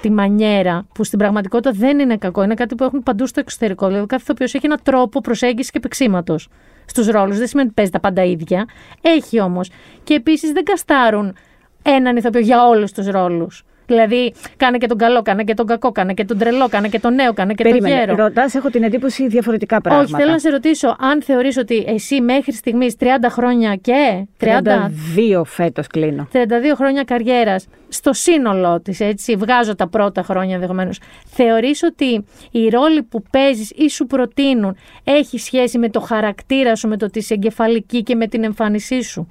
[0.00, 3.86] τη μανιέρα, που στην πραγματικότητα δεν είναι κακό, είναι κάτι που έχουν παντού στο εξωτερικό.
[3.86, 6.36] Δηλαδή κάθε ηθοποιός έχει έναν τρόπο προσέγγισης και παίξήματο
[6.84, 7.38] στους ρόλους.
[7.38, 8.64] Δεν σημαίνει ότι παίζει τα πάντα ίδια.
[9.00, 9.70] Έχει όμως.
[10.04, 11.36] Και επίσης δεν καστάρουν
[11.82, 13.64] έναν ηθοποιό για όλους τους ρόλους.
[13.86, 17.00] Δηλαδή, κάνε και τον καλό, κάνε και τον κακό, κάνε και τον τρελό, κάνε και
[17.00, 17.94] τον νέο, κάνε και τον Περίμενε.
[17.94, 18.14] γέρο.
[18.16, 20.04] Ρωτάς, έχω την εντύπωση διαφορετικά πράγματα.
[20.04, 24.46] Όχι, θέλω να σε ρωτήσω αν θεωρείς ότι εσύ μέχρι στιγμής 30 χρόνια και 30,
[24.46, 26.28] 32 φέτος κλείνω.
[26.32, 26.36] 32
[26.76, 31.00] χρόνια καριέρας στο σύνολό της, έτσι, βγάζω τα πρώτα χρόνια ενδεχομένως.
[31.26, 36.88] Θεωρείς ότι οι ρόλοι που παίζεις ή σου προτείνουν έχει σχέση με το χαρακτήρα σου,
[36.88, 39.26] με το ότι είσαι εγκεφαλική και με την εμφάνισή σου;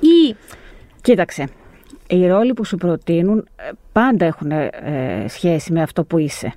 [0.00, 0.36] Ή
[1.00, 1.48] Κοίταξε.
[2.12, 4.70] Οι ρόλοι που σου προτείνουν ε, πάντα έχουν ε,
[5.28, 6.52] σχέση με αυτό που είσαι.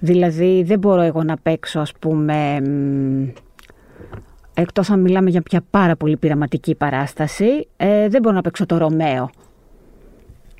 [0.00, 3.28] Δηλαδή δεν μπορώ εγώ να παίξω ας πούμε μ,
[4.54, 8.78] εκτός αν μιλάμε για μια πάρα πολύ πειραματική παράσταση ε, δεν μπορώ να παίξω το
[8.78, 9.30] Ρωμαίο.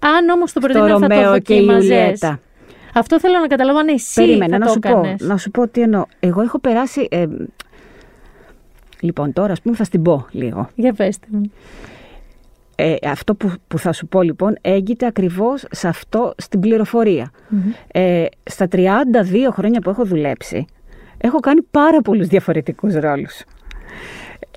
[0.00, 1.88] αν όμως το Το προτείνω θα το Ρωμαίο και η δοκίμαζες.
[1.90, 2.40] Ιουλιέτα.
[2.94, 5.20] Αυτό θέλω να καταλάβω αν εσύ Περίμενε, θα να το σου, πω, έκανες.
[5.20, 6.04] να σου πω τι εννοώ.
[6.20, 7.08] Εγώ έχω περάσει...
[7.10, 7.26] ε,
[9.00, 10.68] λοιπόν, τώρα ας πούμε θα στην πω λίγο.
[10.74, 11.52] Για πέστε μου.
[12.82, 17.30] Ε, αυτό που, που θα σου πω λοιπόν έγκυται ακριβώς σε αυτό στην πληροφορία.
[17.92, 18.76] Ε, στα 32
[19.52, 20.64] χρόνια που έχω δουλέψει
[21.18, 23.42] έχω κάνει πάρα πολλούς διαφορετικούς ρόλους.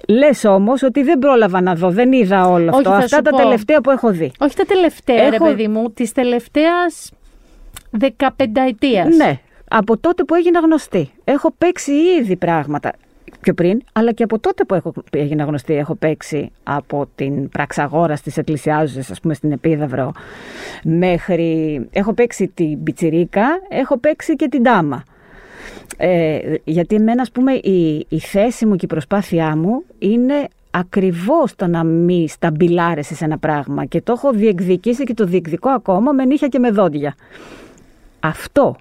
[0.07, 2.89] Λες όμως ότι δεν πρόλαβα να δω, δεν είδα όλο Όχι, αυτό.
[2.89, 3.37] θα Αυτά σου τα πω.
[3.37, 4.31] τελευταία που έχω δει.
[4.39, 6.71] Όχι τα τελευταία, ρε Έχω- παιδί μου, τη τελευταία
[7.99, 9.05] 15 ετία.
[9.15, 11.11] Ναι, από τότε που έγινα γνωστή.
[11.23, 12.91] Έχω παίξει ήδη πράγματα
[13.39, 18.15] πιο πριν, αλλά και από τότε που έχω, έγινα γνωστή έχω παίξει από την πραξαγόρα
[18.15, 20.11] στις εκκλησιάζουσες, ας πούμε στην Επίδαυρο,
[20.83, 21.81] μέχρι...
[21.91, 25.03] Έχω παίξει την Πιτσιρίκα, έχω παίξει και την Τάμα.
[25.97, 31.55] Ε, γιατί εμένα, ας πούμε, η, η θέση μου και η προσπάθειά μου είναι ακριβώς
[31.55, 36.11] το να μην σταμπιλάρεσαι σε ένα πράγμα και το έχω διεκδικήσει και το διεκδικώ ακόμα
[36.11, 37.15] με νύχια και με δόντια.
[38.19, 38.75] Αυτό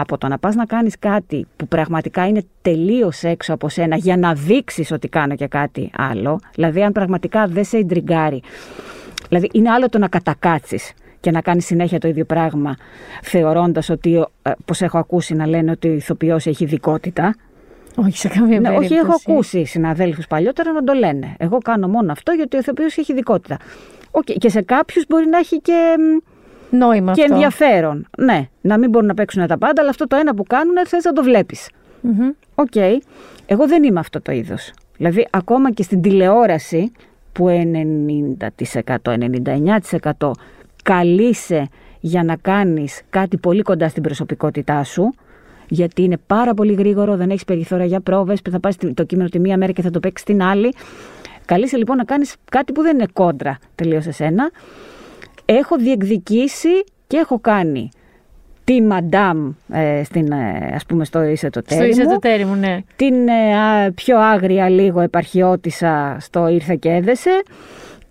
[0.00, 4.16] από το να πας να κάνεις κάτι που πραγματικά είναι τελείως έξω από σένα για
[4.16, 8.42] να δείξεις ότι κάνω και κάτι άλλο, δηλαδή αν πραγματικά δεν σε ιντριγκάρει,
[9.28, 12.76] δηλαδή είναι άλλο το να κατακάτσεις και να κάνεις συνέχεια το ίδιο πράγμα
[13.22, 17.34] θεωρώντας ότι, ε, πως έχω ακούσει να λένε ότι ο ηθοποιός έχει ειδικότητα,
[17.96, 19.00] Όχι σε καμία ναι, όχι, περίπτωση.
[19.00, 21.34] έχω ακούσει συναδέλφους παλιότερα να το λένε.
[21.38, 23.56] Εγώ κάνω μόνο αυτό γιατί ο ηθοποιός έχει ειδικότητα.
[24.10, 26.16] Οκ, Και σε κάποιους μπορεί να έχει και, μ,
[26.70, 27.34] Νόημα και αυτό.
[27.34, 28.06] ενδιαφέρον.
[28.18, 31.04] Ναι, να μην μπορούν να παίξουν τα πάντα, αλλά αυτό το ένα που κάνουν θες
[31.04, 31.68] να το βλέπεις.
[32.00, 32.30] Μμμ.
[32.54, 32.76] Οκ.
[33.46, 34.72] Εγώ δεν είμαι αυτό το είδος.
[34.96, 36.92] Δηλαδή, ακόμα και στην τηλεόραση
[37.32, 40.30] που 90%, 99%
[40.82, 41.68] καλείσαι
[42.00, 45.14] για να κάνεις κάτι πολύ κοντά στην προσωπικότητά σου,
[45.68, 49.38] γιατί είναι πάρα πολύ γρήγορο, δεν έχεις περιθώρια για πρόβες, θα πάρεις το κείμενο τη
[49.38, 50.74] μία μέρα και θα το παίξεις την άλλη.
[51.44, 54.50] Καλείσαι λοιπόν να κάνεις κάτι που δεν είναι κόντρα τελείως εσένα.
[55.50, 57.90] Έχω διεκδικήσει και έχω κάνει
[58.64, 62.18] τη μαντάμ ε, στην, ε, ας πούμε στο είσαι το Στο τέρι είσαι μου το
[62.18, 62.78] τέρι μου, ναι.
[62.96, 67.42] την ε, α, πιο άγρια λίγο επαρχιώτησα στο ήρθε και έδεσε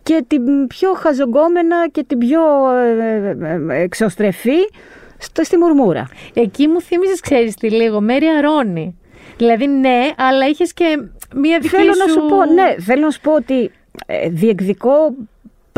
[0.03, 4.69] και την πιο χαζογκόμενα και την πιο ε, ε, εξωστρεφή
[5.17, 6.07] στο, στη μουρμούρα.
[6.33, 8.97] Εκεί μου θύμιζες, ξέρεις τι λίγο, Μέρη Αρώνη.
[9.37, 10.85] Δηλαδή ναι, αλλά είχες και
[11.35, 11.99] μία δική Θέλω σου...
[11.99, 13.71] να σου πω, ναι, θέλω να σου πω ότι
[14.05, 15.15] ε, διεκδικώ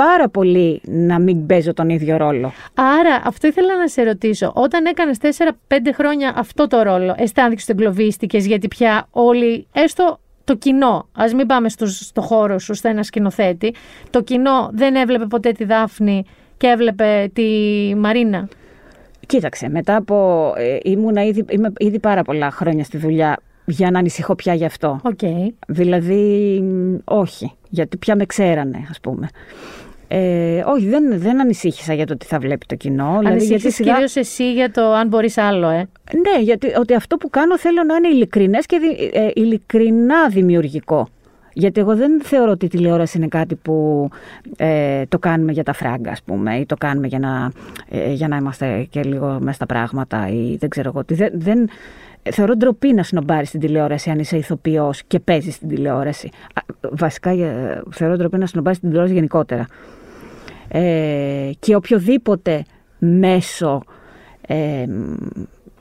[0.05, 2.51] πάρα πολύ να μην παίζω τον ίδιο ρόλο.
[2.73, 4.51] Άρα, αυτό ήθελα να σε ρωτήσω.
[4.55, 10.55] Όταν έκανες 4-5 χρόνια αυτό το ρόλο, αισθάνθηκες ότι εγκλωβίστηκες γιατί πια όλοι, έστω το
[10.55, 13.73] κοινό, ας μην πάμε στο, στο χώρο σου, στο ένα σκηνοθέτη,
[14.09, 16.23] το κοινό δεν έβλεπε ποτέ τη Δάφνη
[16.57, 17.43] και έβλεπε τη
[17.95, 18.47] Μαρίνα;
[19.27, 20.53] Κοίταξε, μετά από.
[20.57, 24.65] Ε, ήμουνα ήδη, είμαι ήδη πάρα πολλά χρόνια στη δουλειά για να ανησυχώ πια γι'
[24.65, 24.99] αυτό.
[25.03, 25.47] Okay.
[25.67, 27.51] Δηλαδή, μ, όχι.
[27.69, 29.29] Γιατί πια με ξέρανε, ας πούμε.
[30.11, 33.09] Ε, όχι, δεν, δεν ανησύχησα για το τι θα βλέπει το κοινό.
[33.17, 37.17] δηλαδή, Ανησύχησες σιγά- κυρίως εσύ για το αν μπορείς άλλο, ε; Ναι, γιατί ότι αυτό
[37.17, 41.07] που κάνω θέλω να είναι ειλικρινές και δι- ε, ειλικρινά δημιουργικό.
[41.53, 44.07] Γιατί εγώ δεν θεωρώ ότι η τηλεόραση είναι κάτι που
[44.57, 47.51] ε, το κάνουμε για τα φράγκα, ας πούμε, ή το κάνουμε για να,
[47.89, 51.13] ε, για να είμαστε και λίγο μέσα στα πράγματα, ή δεν ξέρω εγώ τι.
[51.13, 51.69] Δεν, δεν,
[52.31, 56.29] θεωρώ ντροπή να σνομπάρεις την τηλεόραση αν είσαι ηθοποιός και παίζεις την τηλεόραση.
[56.53, 59.65] Α, Βασικά, ε, θεωρώ ντροπή να σνομπάρεις την τηλεόραση γενικότερα.
[60.71, 62.63] Ε, και οποιοδήποτε
[62.99, 63.83] μέσο
[64.47, 64.85] ε,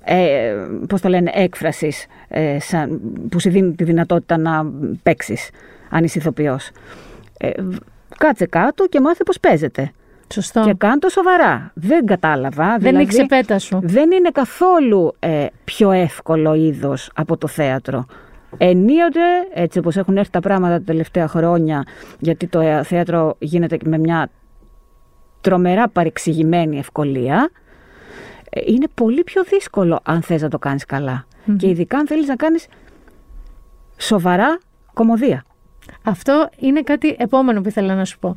[0.05, 0.55] ε,
[0.89, 4.73] πώς το λένε, έκφρασης ε, σαν, που σου δίνει τη δυνατότητα να
[5.03, 5.51] παίξεις
[5.91, 6.71] αν είσαι ηθοποιός.
[7.39, 7.51] Ε,
[8.19, 9.93] κάτσε κάτω και μάθε πώς παίζεται.
[10.33, 10.63] Σωστό.
[10.65, 11.71] Και κάνε το σοβαρά.
[11.75, 12.65] Δεν κατάλαβα.
[12.65, 13.79] Δεν δηλαδή, είναι η ξεπέτα σου.
[13.83, 18.07] Δεν είναι καθόλου ε, πιο εύκολο είδος από το θέατρο.
[18.57, 19.21] Ενίοτε,
[19.55, 21.85] έτσι όπως έχουν έρθει τα πράγματα τα τελευταία χρόνια,
[22.19, 24.31] γιατί το ε, θέατρο γίνεται με μια
[25.41, 27.51] τρομερά παρεξηγημένη ευκολία,
[28.51, 31.27] ε, είναι πολύ πιο δύσκολο αν θες να το κάνεις καλά.
[31.57, 32.67] Και ειδικά αν θέλεις να κάνεις
[33.99, 34.59] σοβαρά
[34.95, 35.45] κομμωδία.
[36.03, 38.35] Αυτό είναι κάτι επόμενο που ήθελα να σου πω.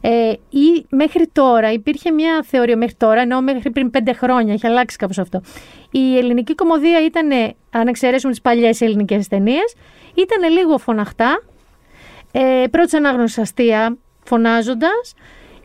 [0.00, 4.66] Ε, ή μέχρι τώρα υπήρχε μια θεωρία, μέχρι τώρα, ενώ μέχρι πριν πέντε χρόνια, έχει
[4.66, 5.40] αλλάξει κάπως αυτό.
[5.90, 7.30] Η ελληνική κομμωδία ήταν,
[7.70, 9.74] αν εξαιρέσουμε τις παλιές ελληνικές ταινίες,
[10.14, 11.42] ήταν λίγο φωναχτά,
[12.32, 15.14] ε, πρώτης ανάγνωσης αστεία, φωνάζοντας,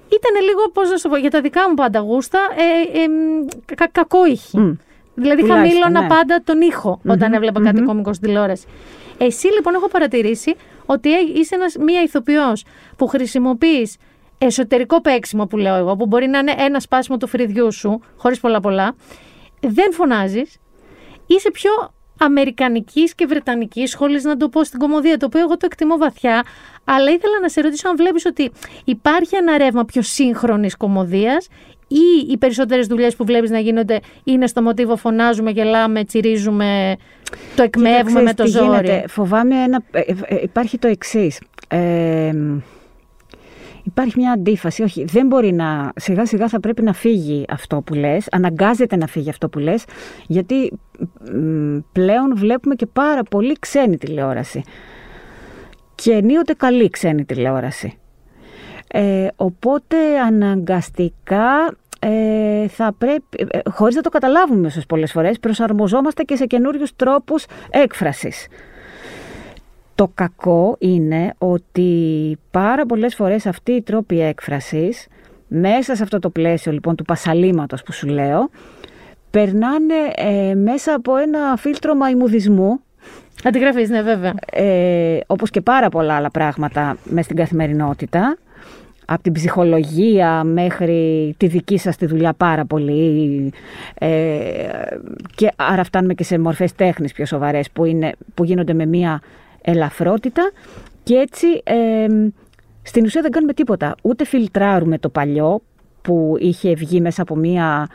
[0.09, 3.47] ήταν λίγο, πώς να σου πω, για τα δικά μου πάντα γούστα, ε, ε, μ,
[3.75, 4.57] κα, κακόηχη.
[4.59, 4.71] Μμ.
[5.13, 6.07] Δηλαδή Τουλάχιστον, χαμήλωνα ναι.
[6.07, 8.67] πάντα τον ήχο όταν έβλεπα κάτι κόμικο στην τηλεόραση.
[9.17, 10.55] Εσύ λοιπόν έχω παρατηρήσει
[10.85, 13.97] ότι ε- είσαι ένας, μία ηθοποιός που χρησιμοποιείς
[14.37, 18.39] εσωτερικό παίξιμο που λέω εγώ, που μπορεί να είναι ένα σπάσιμο του φρυδιού σου, χωρίς
[18.39, 18.95] πολλά πολλά,
[19.59, 20.57] δεν φωνάζεις,
[21.25, 21.71] είσαι πιο
[22.19, 26.43] αμερικανικής και βρετανικής, χωρίς να το πω στην κομμωδία, το οποίο εγώ το εκτιμώ βαθιά,
[26.83, 28.51] αλλά ήθελα να σε ρωτήσω αν βλέπεις ότι
[28.85, 31.47] υπάρχει ένα ρεύμα πιο σύγχρονης κομμωδίας
[31.87, 36.95] ή οι περισσότερες δουλειές που βλέπεις να γίνονται είναι στο μοτίβο φωνάζουμε, γελάμε, τσιρίζουμε,
[37.55, 38.85] το εκμεύουμε με Κοίτα, το ξέρεις τι ζόρι.
[38.87, 39.07] γίνεται.
[39.07, 39.81] Φοβάμαι ένα.
[39.91, 41.39] ε, ε, υπάρχει το εξής.
[41.67, 42.31] Ε,
[43.83, 44.83] υπάρχει μια αντίφαση.
[44.83, 45.91] Όχι, δεν μπορεί να.
[45.95, 48.27] Σιγά σιγά θα πρέπει να φύγει αυτό που λες.
[48.31, 49.83] Αναγκάζεται να φύγει αυτό που λες.
[50.27, 50.71] Γιατί
[51.33, 54.63] μ, πλέον βλέπουμε και πάρα πολύ ξένη τηλεόραση.
[55.95, 57.97] Και ενίοτε καλή ξένη τηλεόραση.
[58.91, 66.23] Ε, οπότε αναγκαστικά ε, θα πρέπει, ε, χωρίς να το καταλάβουμε ίσως πολλές φορές, προσαρμοζόμαστε
[66.23, 68.47] και σε καινούριους τρόπους έκφρασης.
[69.99, 75.07] Το κακό είναι ότι πάρα πολλές φορές αυτοί οι τρόποι έκφρασης,
[75.47, 78.49] μέσα σε αυτό το πλαίσιο λοιπόν του πασαλήματος που σου λέω,
[79.31, 82.79] περνάνε ε, μέσα από ένα φίλτρο μαϊμουδισμού,
[83.43, 84.33] Αντιγραφής, ναι βέβαια.
[84.51, 88.37] ε, όπως και πάρα πολλά άλλα πράγματα μες στην καθημερινότητα,
[89.05, 93.51] από την ψυχολογία μέχρι τη δική σας τη δουλειά πάρα πολύ.
[93.93, 94.09] Ε,
[95.35, 99.21] και άρα φτάνουμε και σε μορφές τέχνης πιο σοβαρές που, είναι, που γίνονται με μία
[99.61, 100.51] ελαφρότητα
[101.03, 102.07] και έτσι ε,
[102.81, 103.95] στην ουσία δεν κάνουμε τίποτα.
[104.01, 105.61] Ούτε φιλτράρουμε το παλιό
[106.01, 107.89] που είχε βγει μέσα από μία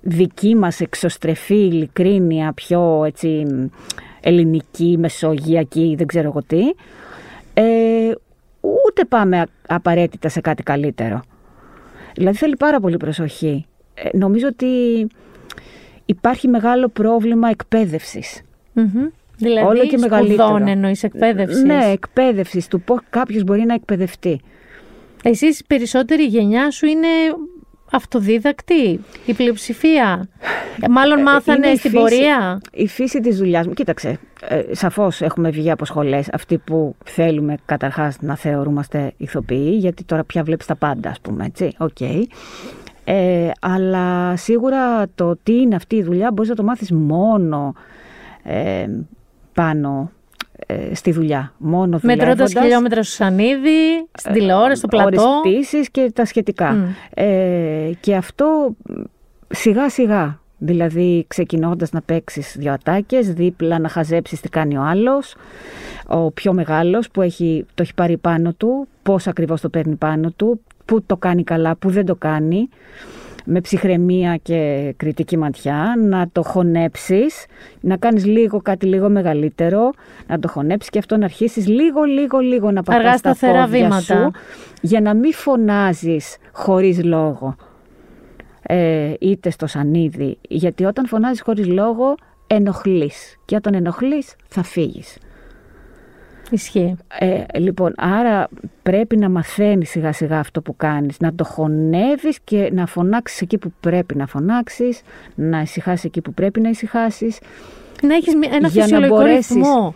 [0.00, 3.46] δική μας εξωστρεφή ειλικρίνεια, πιο έτσι
[4.20, 6.60] ελληνική, μεσογειακή, δεν ξέρω εγώ τι.
[7.54, 8.12] Ε,
[8.86, 11.22] ούτε πάμε α- απαραίτητα σε κάτι καλύτερο.
[12.14, 13.66] Δηλαδή θέλει πάρα πολύ προσοχή.
[13.94, 14.66] Ε, νομίζω ότι
[16.06, 18.42] υπάρχει μεγάλο πρόβλημα εκπαίδευσης.
[18.72, 19.06] Μμμ.
[19.40, 20.48] Δηλαδή, Όλο και μεγαλύτερο.
[20.48, 24.40] σπουδών εννοείς εκπαίδευσης; Ναι, εκπαίδευσης του πώς κάποιος μπορεί να εκπαιδευτεί.
[25.22, 27.06] Εσείς η περισσότερη γενιά σου είναι
[27.92, 30.28] αυτοδίδακτη, η πλειοψηφία;
[30.82, 34.18] Ε, Μάλλον μάθανε Είναι η στην φύση- πορεία; Η φύση της δουλειάς μου, κοίταξε,
[34.48, 40.24] ε, σαφώς έχουμε βγει από σχολές, αυτοί που θέλουμε καταρχάς να θεωρούμαστε ηθοποιοί, γιατί τώρα
[40.24, 42.00] πια βλέπεις τα πάντα, ας πούμε, έτσι, οκ.
[43.04, 47.74] Ε, αλλά σίγουρα το τι είναι αυτή η δουλειά μπορείς να το μάθεις μόνο
[48.42, 48.86] ε,
[49.52, 50.10] πάνω
[50.66, 51.52] ε, στη δουλειά.
[51.58, 55.06] Μόνο Μετρώντας δουλεύοντας, χιλιόμετρα στο Σανίδι, στην τηλεόραση, στο πλατό.
[55.06, 56.72] ώρες πτήσης και τα σχετικά.
[56.72, 56.84] Μμ.
[57.14, 58.76] Ε, και αυτό
[59.48, 60.40] σιγά σιγά.
[60.62, 65.36] Δηλαδή ξεκινώντας να παίξεις δύο ατάκες, δίπλα να χαζέψεις τι κάνει ο άλλος,
[66.06, 70.30] ο πιο μεγάλος που έχει, το έχει πάρει πάνω του, πώς ακριβώς το παίρνει πάνω
[70.30, 72.68] του, που το κάνει καλά, που δεν το κάνει,
[73.44, 77.46] με ψυχραιμία και κριτική ματιά, να το χωνέψεις,
[77.80, 79.90] να κάνεις λίγο κάτι λίγο μεγαλύτερο,
[80.26, 83.64] να το χωνέψεις και αυτό να αρχίσεις λίγο, λίγο, λίγο να πατάς Αργά τα σταθερά
[83.64, 84.00] πόδια βήματα.
[84.00, 84.30] σου,
[84.80, 87.56] για να μην φωνάζεις χωρίς λόγο
[88.62, 92.14] ε, είτε στο σανίδι, γιατί όταν φωνάζεις χωρίς λόγο
[92.46, 95.18] ενοχλείς και όταν ενοχλείς θα φύγεις.
[96.50, 96.96] Ισχύει.
[97.18, 98.48] Ε, λοιπόν, άρα
[98.82, 103.58] πρέπει να μαθαίνεις σιγά σιγά αυτό που κάνεις, να το χωνεύεις και να φωνάξεις εκεί
[103.58, 105.00] που πρέπει να φωνάξεις,
[105.34, 107.38] να ησυχάσεις εκεί που πρέπει να ησυχάσεις.
[108.02, 109.94] Να έχεις μια- ένα Για να φυσιολογικό μπορέσεις ρυθμό.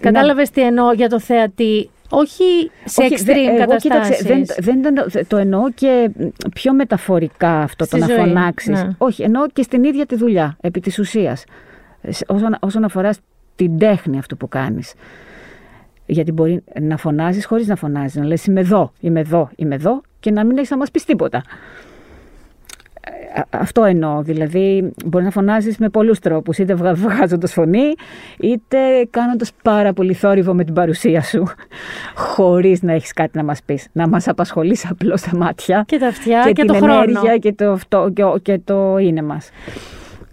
[0.00, 1.90] Κατάλαβες τι εννοώ για το θεατή.
[2.10, 4.16] Όχι σε Όχι, extreme δε- εγώ, καταστάσεις.
[4.16, 6.10] κοίταξε, δεν, δεν το εννοώ- το εννοώ και
[6.54, 8.82] πιο μεταφορικά αυτό Στη το να ζωή, φωνάξεις.
[8.82, 8.88] ναι.
[8.98, 11.44] Όχι, εννοώ και στην ίδια τη δουλειά, επί της ουσίας.
[12.02, 13.10] Ε, σε- Όσον, όσον αφορά
[13.56, 14.94] την τέχνη αυτού που κάνεις.
[16.10, 20.00] Γιατί μπορεί να φωνάζεις χωρίς να φωνάζεις, να λες είμαι εδώ, είμαι εδώ, είμαι εδώ
[20.20, 21.42] και να μην έχεις να μας πεις τίποτα.
[23.34, 24.22] Ε, α- Αυτό εννοώ.
[24.22, 26.58] Δηλαδή, μπορεί να φωνάζεις με πολλούς τρόπους.
[26.58, 27.94] Είτε βγα- βγάζοντας φωνή,
[28.40, 28.78] είτε
[29.10, 31.44] κάνοντας πάρα πολύ θόρυβο με την παρουσία σου.
[32.34, 33.86] Χωρίς να έχεις κάτι να μας πεις.
[33.92, 35.84] Να μας απασχολείς απλώς τα μάτια.
[35.86, 36.92] Και τα αυτιά και, την το χρόνο.
[36.92, 39.50] ενέργεια και το, αυτό, και, ο- και το είναι μας.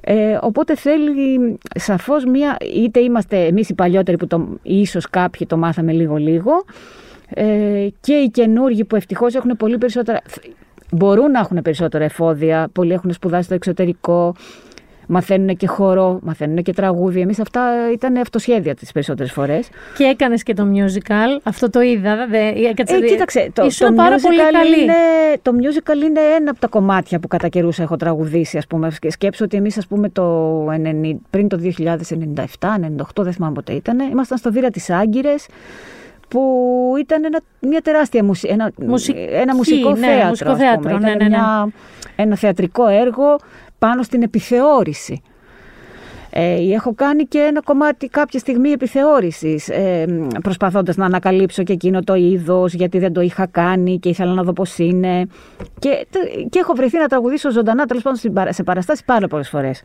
[0.08, 5.58] Ε, οπότε θέλει σαφώς μία, είτε είμαστε εμείς οι παλιότεροι που το, ίσως κάποιοι το
[5.58, 6.52] μάθαμε λίγο-λίγο,
[7.30, 10.22] ε, και οι καινούργοι που ευτυχώς έχουν πολύ περισσότερα,
[10.92, 14.36] μπορούν να έχουν περισσότερα εφόδια, πολλοί έχουν σπουδάσει στο εξωτερικό,
[15.08, 17.20] μαθαίνουν και χορό, μαθαίνουν και τραγούδι.
[17.20, 17.62] Εμείς αυτά
[17.94, 19.70] ήταν αυτοσχέδια τις περισσότερες φορές.
[19.98, 21.40] Και έκανες και το musical.
[21.44, 22.28] Αυτό το είδα.
[22.30, 24.82] Δε, έκατσε- Ε, κοίταξε, το, ήσουν το, πάρα musical πολύ καλή.
[24.84, 24.94] είναι,
[25.42, 28.92] το musical είναι ένα από τα κομμάτια που κατά καιρούς έχω τραγουδήσει, ας πούμε.
[29.00, 34.00] Και Σκέψω ότι εμείς, ας πούμε, το 90, πριν το 2097-98, δεν θυμάμαι πότε ήταν,
[34.00, 35.46] ήμασταν στο Βήρα της Άγκυρες,
[36.28, 36.42] που
[37.00, 40.28] ήταν ένα, μια τεράστια μουσι, ένα, Μουσική, ένα μουσικό ναι, θέατρο.
[40.30, 40.68] μουσικό ας πούμε.
[40.70, 41.30] θέατρο, ναι, Ήταν ναι, ναι.
[41.30, 41.68] Μια,
[42.16, 43.36] ένα θεατρικό έργο
[43.88, 45.22] πάνω στην επιθεώρηση.
[46.30, 50.06] Ε, έχω κάνει και ένα κομμάτι κάποια στιγμή επιθεώρησης, ε,
[50.44, 54.44] προσπαθώντας να ανακαλύψω και εκείνο το είδος, γιατί δεν το είχα κάνει και ήθελα να
[54.44, 55.26] δω πώς είναι.
[55.80, 56.06] Και,
[56.50, 59.82] και έχω βρεθεί να τραγουδήσω ζωντανά, τέλος πάντων, στην παρα- σε παραστάσεις πάρα πολλές φορές.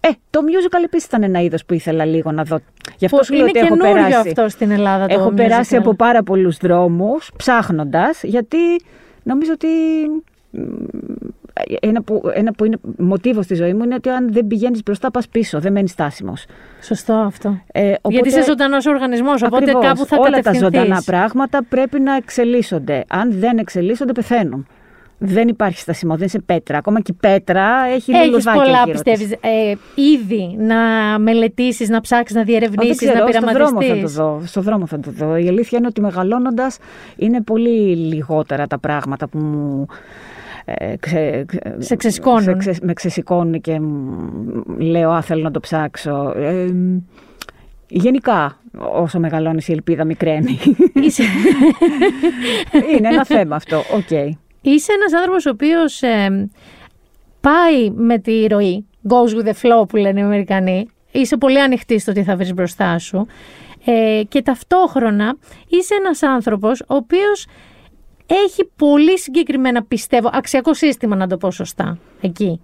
[0.00, 2.58] Ε, το musical επίσης ήταν ένα είδος που ήθελα λίγο να δω.
[2.98, 4.28] Γι' αυτό Που σου λέω είναι ότι έχω καινούριο περάσει.
[4.28, 5.78] αυτό στην Ελλάδα το Έχω περάσει musical.
[5.78, 8.56] από πάρα πολλούς δρόμους, ψάχνοντας, γιατί
[9.22, 9.68] νομίζω ότι
[10.50, 10.60] μ,
[11.80, 15.10] ένα που, ένα που είναι μοτίβος στη ζωή μου είναι ότι αν δεν πηγαίνεις μπροστά
[15.10, 16.44] πας πίσω, δεν μένεις στάσιμος.
[16.82, 17.48] Σωστό αυτό.
[17.72, 19.84] Ε, οπότε- Γιατί είσαι ζωντανός οργανισμός, οπότε Ακριβώς.
[19.86, 20.60] κάπου θα Όλα τα κατευθυνθείς.
[20.80, 23.04] ζωντανά πράγματα πρέπει να εξελίσσονται.
[23.08, 24.66] Αν δεν εξελίσσονται, πεθαίνουν.
[25.24, 26.78] Δεν υπάρχει στασιμό, δεν είσαι πέτρα.
[26.78, 29.02] Ακόμα και η πέτρα έχει Έχεις λουλουδάκια πολλά, γύρω της.
[29.02, 30.76] πιστεύεις, ε, ήδη να
[31.18, 34.12] μελετήσεις, να ψάξεις, να Α, δεν διερευνήσεις, να ξέρω, στο δρόμο θα το πειραματιστείς.
[34.14, 34.42] δω.
[34.44, 35.36] Στο δρόμο θα το δω.
[35.36, 36.78] Η αλήθεια είναι ότι μεγαλώνοντας
[37.16, 39.86] είναι πολύ λιγότερα τα πράγματα που μου
[40.64, 41.44] ε, ξε,
[41.78, 42.42] Σε ξεσηκώνουν.
[42.42, 46.32] σε ξε- με ξεσηκώνουν και μ, λέω α, θέλω να το ψάξω.
[46.36, 46.66] Ε,
[47.88, 48.58] γενικά,
[48.94, 50.58] όσο μεγαλώνεις η ελπίδα μικραίνει.
[50.94, 51.22] Είσαι,
[52.96, 53.76] είναι ένα θέμα αυτό.
[53.76, 54.10] Οκ.
[54.60, 56.48] είσαι ένας άνθρωπος ο οποίος ε,
[57.40, 60.86] πάει με τη ροή, goes with the flow που λένε οι Αμερικανοί.
[61.12, 63.26] Είσαι πολύ ανοιχτή στο τι θα βρεις μπροστά σου.
[63.84, 65.36] Ε, και ταυτόχρονα
[65.68, 67.46] είσαι ένας άνθρωπος ο οποίος
[68.26, 72.60] έχει πολύ συγκεκριμένα, πιστεύω, αξιακό σύστημα να το πω σωστά, εκεί.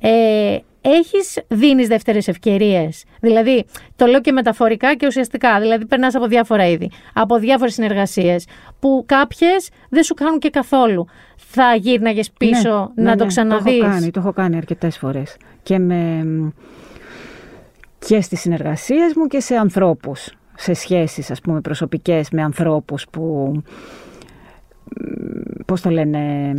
[0.00, 3.04] Ε, έχεις, δίνεις δεύτερες ευκαιρίες.
[3.20, 3.64] Δηλαδή,
[3.96, 5.60] το λέω και μεταφορικά και ουσιαστικά.
[5.60, 8.46] Δηλαδή, περνάς από διάφορα είδη, από διάφορες συνεργασίες,
[8.80, 11.06] που κάποιες δεν σου κάνουν και καθόλου.
[11.36, 13.78] Θα γύρναγες πίσω Ναι, να ναι, το ναι, ξαναδείς.
[13.78, 15.36] Το έχω κάνει, το έχω κάνει αρκετές φορές.
[15.62, 16.24] Και, με,
[18.06, 20.32] και στις συνεργασίες μου και σε ανθρώπους.
[20.56, 23.52] Σε σχέσεις, ας πούμε, προσωπικές με ανθρώπους που...
[25.00, 26.52] μ, Πώς το λένε...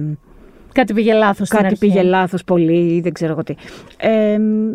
[0.72, 1.80] Κάτι πήγε λάθος στην Κάτι αρχή.
[1.88, 3.56] πήγε λάθος πολύ ή δεν ξέρω εγώ τι.
[3.98, 4.70] Ε, μ,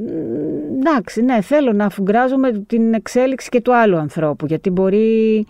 [0.78, 5.46] εντάξει, ναι, θέλω να αφουγκράζομαι την εξέλιξη και του άλλου ανθρώπου, γιατί μπορεί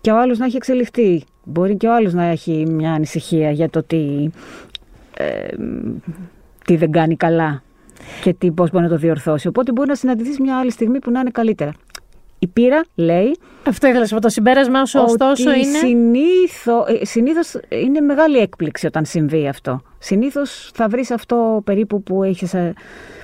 [0.00, 1.22] και ο άλλος να έχει εξελιχθεί.
[1.44, 4.28] Μπορεί και ο άλλος να έχει μια ανησυχία για το τι,
[5.16, 5.54] ε,
[6.64, 7.62] τι δεν κάνει καλά
[8.22, 9.48] και τι, πώς μπορεί να το διορθώσει.
[9.48, 11.72] Οπότε μπορεί να συναντηθείς μια άλλη στιγμή που να είναι καλύτερα.
[12.42, 13.36] Η πείρα λέει
[13.66, 14.20] Αυτό ήθελα να σου πω.
[14.20, 15.78] Το συμπέρασμα σου, ωστόσο, ότι είναι.
[15.78, 19.82] συνήθω, ε, συνήθως είναι μεγάλη έκπληξη όταν συμβεί αυτό.
[19.98, 22.72] Συνήθως θα βρεις αυτό περίπου που, έχεις, ε,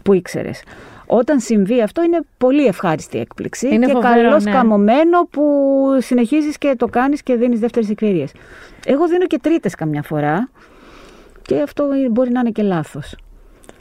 [0.05, 0.63] που ήξερες.
[1.07, 4.51] Όταν συμβεί αυτό είναι πολύ ευχάριστη έκπληξη Είναι και φοβερό, καλώς ναι.
[4.51, 5.43] καμωμένο που
[5.99, 8.33] συνεχίζεις και το κάνεις και δίνεις δεύτερες ευκαιρίες.
[8.87, 10.51] Εγώ δίνω και τρίτες καμιά φορά
[11.43, 13.17] και αυτό μπορεί να είναι και λάθος.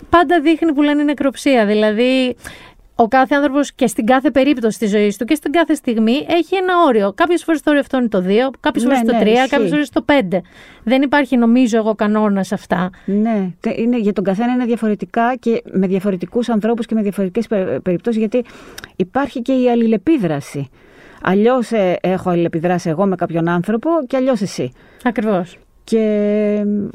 [0.09, 1.65] πάντα δείχνει που λένε νεκροψία.
[1.65, 2.36] Δηλαδή,
[2.95, 6.55] ο κάθε άνθρωπος και στην κάθε περίπτωση της ζωής του και στην κάθε στιγμή έχει
[6.55, 7.13] ένα όριο.
[7.15, 9.49] Κάποιες φορές το όριο αυτό είναι το 2, κάποιες Ναι, φορές το 3, ναι, ισχύει.
[9.49, 10.41] κάποιες φορές το 5.
[10.83, 12.89] Δεν υπάρχει, νομίζω εγώ, κανόνας σε αυτά.
[13.05, 17.47] Ναι, τε- είναι, για τον καθένα είναι διαφορετικά και με διαφορετικούς ανθρώπους και με διαφορετικές
[17.47, 18.43] πε- περιπτώσεις γιατί
[18.95, 20.69] υπάρχει και η αλληλεπίδραση.
[21.21, 24.71] Αλλιώς ε, έχω αλληλεπιδράσει εγώ με κάποιον άνθρωπο και αλλιώς εσύ.
[25.03, 25.57] Ακριβώς.
[25.86, 26.88] Και μ,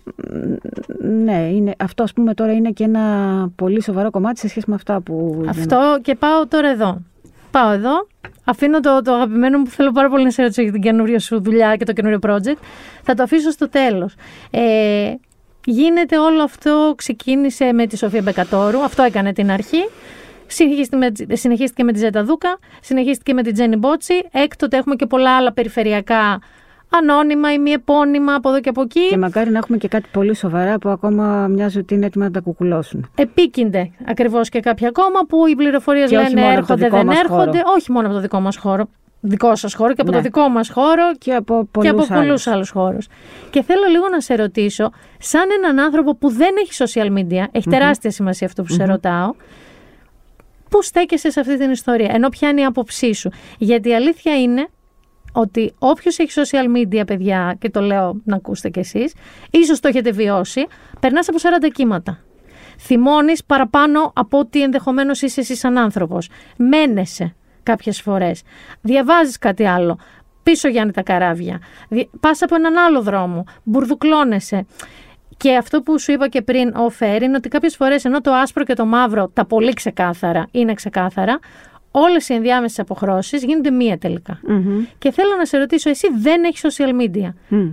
[1.24, 4.74] ναι, είναι, αυτό ας πούμε τώρα είναι και ένα πολύ σοβαρό κομμάτι σε σχέση με
[4.74, 5.44] αυτά που...
[5.48, 7.02] Αυτό και πάω τώρα εδώ.
[7.50, 8.06] Πάω εδώ.
[8.44, 11.18] Αφήνω το, το αγαπημένο μου που θέλω πάρα πολύ να σε ρωτήσω για την καινούργια
[11.18, 12.58] σου δουλειά και το καινούριο project.
[13.02, 14.14] Θα το αφήσω στο τέλος.
[14.50, 15.14] Ε,
[15.64, 18.82] γίνεται όλο αυτό, ξεκίνησε με τη Σοφία Μπεκατόρου.
[18.82, 19.88] Αυτό έκανε την αρχή.
[20.46, 24.14] Συνεχίστηκε με, συνεχίστηκε με τη Ζέτα Δούκα, συνεχίστηκε με την Τζένι Μπότσι.
[24.32, 26.40] Έκτοτε έχουμε και πολλά άλλα περιφερειακά
[26.90, 29.08] ανώνυμα ή μη επώνυμα από εδώ και από εκεί.
[29.08, 32.30] Και μακάρι να έχουμε και κάτι πολύ σοβαρά που ακόμα μοιάζει ότι είναι έτοιμα να
[32.30, 33.10] τα κουκουλώσουν.
[33.14, 36.84] Επίκυνται ακριβώς και κάποια ακόμα που οι πληροφορίες Και όχι λένε μόνο από το έρχονται,
[36.84, 37.58] δικό δεν μας έρχονται.
[37.58, 37.72] χώρο.
[37.76, 38.88] Όχι μόνο από το δικό μας χώρο.
[39.22, 40.16] Δικό σας χώρο και από Ναι.
[40.16, 42.46] το δικό μας χώρο Και από και πολλούς από πολλούς άλλους.
[42.46, 43.06] άλλους χώρους.
[43.50, 47.68] Και θέλω λίγο να σε ρωτήσω, σαν έναν άνθρωπο που δεν έχει social media, εχει
[47.68, 49.34] τεράστια σημασία αυτό που σε ρωτάω,
[50.70, 54.40] πού στέκεσαι σε αυτή την ιστορία, ενώ ποια είναι η άποψή σου; Γιατί η αλήθεια
[54.40, 54.68] είναι
[55.32, 59.14] ότι όποιος έχει social media, παιδιά, και το λέω να ακούσετε κι εσείς,
[59.50, 60.66] ίσως το έχετε βιώσει,
[61.00, 62.18] περνάς από 40 κύματα.
[62.78, 66.28] Θυμώνεις παραπάνω από ό,τι ενδεχομένως είσαι εσύ σαν άνθρωπος.
[66.56, 68.42] Μένεσαι κάποιες φορές.
[68.80, 69.98] Διαβάζεις κάτι άλλο.
[70.42, 71.60] Πίσω Γιάννη τα καράβια.
[71.88, 73.44] Δι- Πας από έναν άλλο δρόμο.
[73.62, 74.66] Μπουρδουκλώνεσαι.
[75.36, 78.32] Και αυτό που σου είπα και πριν, ο Φέρ, είναι ότι κάποιες φορές ενώ το
[78.32, 81.38] άσπρο και το μαύρο, τα πολύ ξεκάθαρα, είναι ξεκάθαρα,
[81.90, 84.40] όλες οι ενδιάμεσες αποχρώσεις γίνονται μία τελικά.
[84.98, 87.70] Και θέλω να σε ρωτήσω, εσύ δεν έχεις social media; Μμ.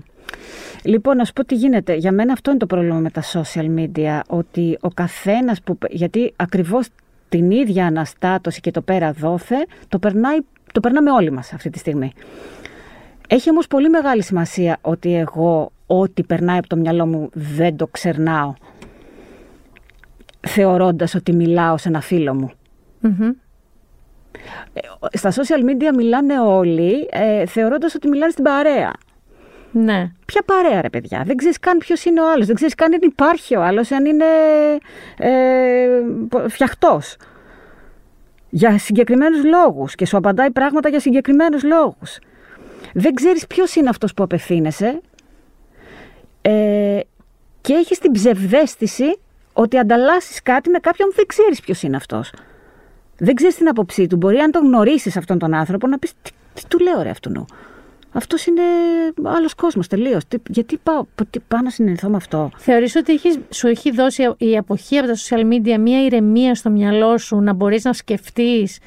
[0.84, 1.93] Λοιπόν, να σου πω τι γίνεται.
[1.93, 4.20] Για μένα αυτό είναι το πρόβλημα με τα social media.
[4.28, 5.78] Ότι ο καθένας που.
[5.89, 6.88] Γιατί ακριβώς
[7.30, 9.55] την ίδια αναστάτωση και το πέρα δόθε
[9.88, 10.38] το, περνάει,
[10.72, 12.11] το περνάμε όλοι μας αυτή τη στιγμή.
[13.28, 17.88] Έχει όμως πολύ μεγάλη σημασία ότι εγώ ό,τι περνάει από το μυαλό μου δεν το
[17.88, 18.53] ξερνάω
[20.47, 22.51] θεωρώντας ότι μιλάω σε ένα φίλο μου.
[22.99, 23.32] Μμμ.
[25.14, 28.92] Στα social media μιλάνε όλοι ε, θεωρώντας ότι μιλάνε στην παρέα.
[29.72, 30.12] Ναι.
[30.26, 32.46] Ποια παρέα, ρε παιδιά; Δεν ξέρεις καν ποιος είναι ο άλλος.
[32.46, 34.26] Δεν ξέρεις καν αν υπάρχει ο άλλος, αν είναι
[35.18, 35.88] ε,
[36.48, 37.18] φτιαχτός.
[38.50, 39.96] Για συγκεκριμένους λόγους.
[39.96, 42.20] Και σου απαντάει πράγματα για συγκεκριμένους λόγους.
[42.94, 45.02] Δεν ξέρεις ποιος είναι αυτός που απευθύνεσαι.
[46.42, 47.00] Ε,
[47.62, 49.20] και έχεις την ψευδέστηση
[49.54, 52.32] ότι ανταλλάσσεις κάτι με κάποιον που δεν ξέρεις ποιος είναι αυτός.
[53.20, 54.15] Δεν ξέρεις την άποψή του.
[54.15, 57.45] Μπορεί αν τον γνωρίσεις αυτόν τον άνθρωπο να πεις τι, τι του λέω ρε αυτού.
[58.11, 58.61] Αυτός είναι
[59.24, 60.24] άλλος κόσμος τελείως.
[60.49, 64.57] Γιατί πάω, τι, πάω να συνενθώ με αυτό; Θεωρείς ότι έχεις, σου έχει δώσει η
[64.57, 68.80] αποχή από τα social media μια ηρεμία στο μυαλό σου να μπορείς να σκεφτείς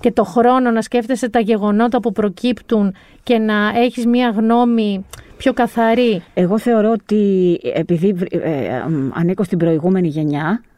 [0.00, 5.04] και το χρόνο να σκέφτεσαι τα γεγονότα που προκύπτουν και να έχεις μια γνώμη
[5.36, 8.82] πιο καθαρή; Εγώ θεωρώ ότι επειδή ε, ε,
[9.12, 10.75] ανήκω στην προηγούμενη γενιά, ε,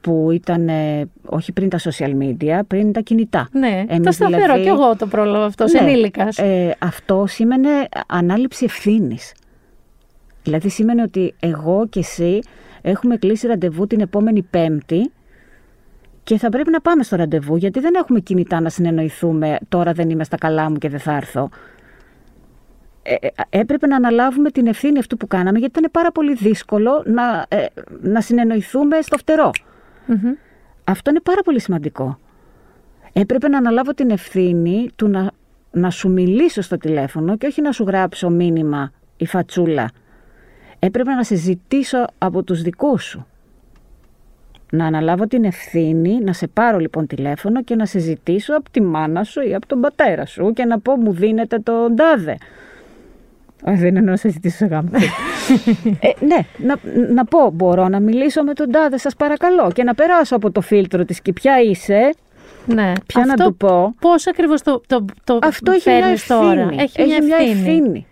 [0.00, 3.48] που ήταν ε, όχι πριν τα social media, πριν τα κινητά.
[3.52, 6.38] Ναι, Εμείς το σταθερό δηλαδή- και εγώ το πρόλαβα αυτό, ναι, ενήλικας.
[6.38, 7.68] Ε, αυτό σήμαινε
[8.06, 9.34] ανάληψη ευθύνης.
[10.42, 12.40] Δηλαδή σήμαινε ότι εγώ και εσύ
[12.82, 15.10] έχουμε κλείσει ραντεβού την επόμενη Πέμπτη
[16.24, 20.10] και θα πρέπει να πάμε στο ραντεβού γιατί δεν έχουμε κινητά να συνεννοηθούμε τώρα δεν
[20.10, 21.50] είμαι στα καλά μου και δεν θα έρθω.
[23.10, 27.02] Ε, ε, έπρεπε να αναλάβουμε την ευθύνη αυτού που κάναμε γιατί ήταν πάρα πολύ δύσκολο
[27.06, 27.66] να, ε,
[28.00, 29.50] να συνεννοηθούμε στο φτερό.
[30.06, 30.32] Μμμ.
[30.84, 32.18] Αυτό είναι πάρα πολύ σημαντικό.
[33.12, 35.30] Έπρεπε να αναλάβω την ευθύνη του να,
[35.70, 39.90] να σου μιλήσω στο τηλέφωνο και όχι να σου γράψω μήνυμα ή φατσούλα.
[40.78, 43.26] Έπρεπε να σε ζητήσω από τους δικούς σου.
[44.70, 48.82] Να αναλάβω την ευθύνη, να σε πάρω λοιπόν τηλέφωνο και να σε ζητήσω από τη
[48.82, 52.36] μάνα σου ή από τον πατέρα σου και να πω μου δίνετε τον τάδε.
[53.64, 54.88] Όχι, δεν εννοώ να σε ζητήσω σε γάμο.
[56.00, 56.76] ε, ναι, να,
[57.14, 60.60] να πω μπορώ να μιλήσω με τον τάδε σας παρακαλώ και να περάσω από το
[60.60, 62.14] φίλτρο της και ποια είσαι,
[62.66, 62.92] Ναι.
[63.06, 63.94] ποια να Αυτό του πω.
[64.00, 66.40] Πώς ακριβώς το, το, το Αυτό έχει μια φέρνεις ευθύνη.
[66.40, 68.06] τώρα; Έχει, μια ευθύνη.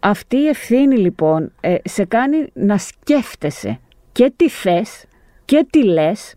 [0.00, 3.78] Αυτή η ευθύνη λοιπόν ε, σε κάνει να σκέφτεσαι
[4.12, 5.04] και τι θες
[5.44, 6.34] και τι λες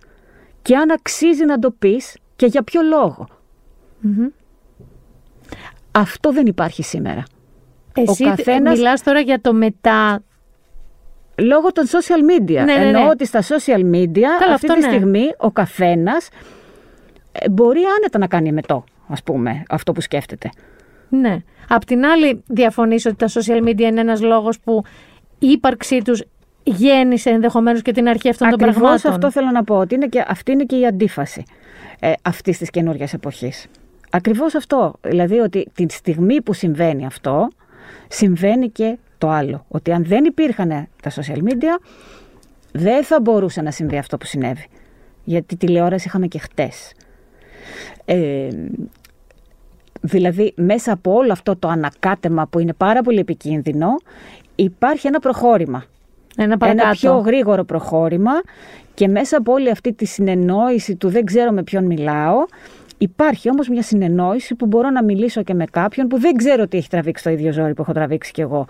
[0.61, 3.27] και αν αξίζει να το πεις και για ποιο λόγο.
[5.91, 7.23] Αυτό δεν υπάρχει σήμερα.
[7.95, 10.23] Εσύ καθένας- μιλάς τώρα για το μετά
[11.35, 12.53] Λόγω των social media.
[12.53, 12.85] Ναι, ναι, ναι.
[12.85, 14.87] Εννοώ ότι στα social media Καλά, αυτή αυτό τη ναι.
[14.87, 16.29] στιγμή ο καθένας
[17.31, 20.49] ε, μπορεί άνετα να κάνει μετό, ας πούμε, αυτό που σκέφτεται.
[21.09, 21.37] Ναι.
[21.69, 24.83] Απ' την άλλη, διαφωνήσω ότι τα social media είναι ένας λόγος που
[25.39, 26.23] η ύπαρξή τους
[26.63, 30.07] γέννησε ενδεχομένως και την αρχή αυτών των Ακριβώς πραγμάτων; αυτό θέλω να πω, ότι είναι
[30.07, 31.43] και, αυτή είναι και η αντίφαση
[31.99, 33.65] ε, αυτής της καινούργιας εποχής.
[34.09, 37.47] Ακριβώς αυτό, δηλαδή ότι τη στιγμή που συμβαίνει αυτό,
[38.13, 39.65] συμβαίνει και το άλλο.
[39.67, 41.81] Ότι αν δεν υπήρχαν τα social media,
[42.71, 44.65] δεν θα μπορούσε να συμβεί αυτό που συνέβη.
[45.23, 46.93] Γιατί τηλεόραση είχαμε και χτες.
[48.05, 48.47] Ε,
[50.01, 53.87] δηλαδή, μέσα από όλο αυτό το ανακάτεμα που είναι πάρα πολύ επικίνδυνο,
[54.55, 55.83] υπάρχει ένα προχώρημα.
[56.37, 56.87] Ένα παρακάτω.
[56.87, 58.31] Ένα πιο γρήγορο προχώρημα
[58.93, 62.37] και μέσα από όλη αυτή τη συνεννόηση του δεν ξέρω με ποιον μιλάω,
[63.03, 66.77] υπάρχει όμως μια συνεννόηση που μπορώ να μιλήσω και με κάποιον που δεν ξέρω τι
[66.77, 68.67] έχει τραβήξει το ίδιο ζόρι που έχω τραβήξει κι εγώ.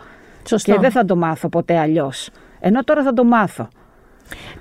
[0.47, 0.73] Σωστό.
[0.73, 2.29] Και δεν θα το μάθω ποτέ αλλιώς.
[2.59, 3.67] Ενώ τώρα θα το μάθω.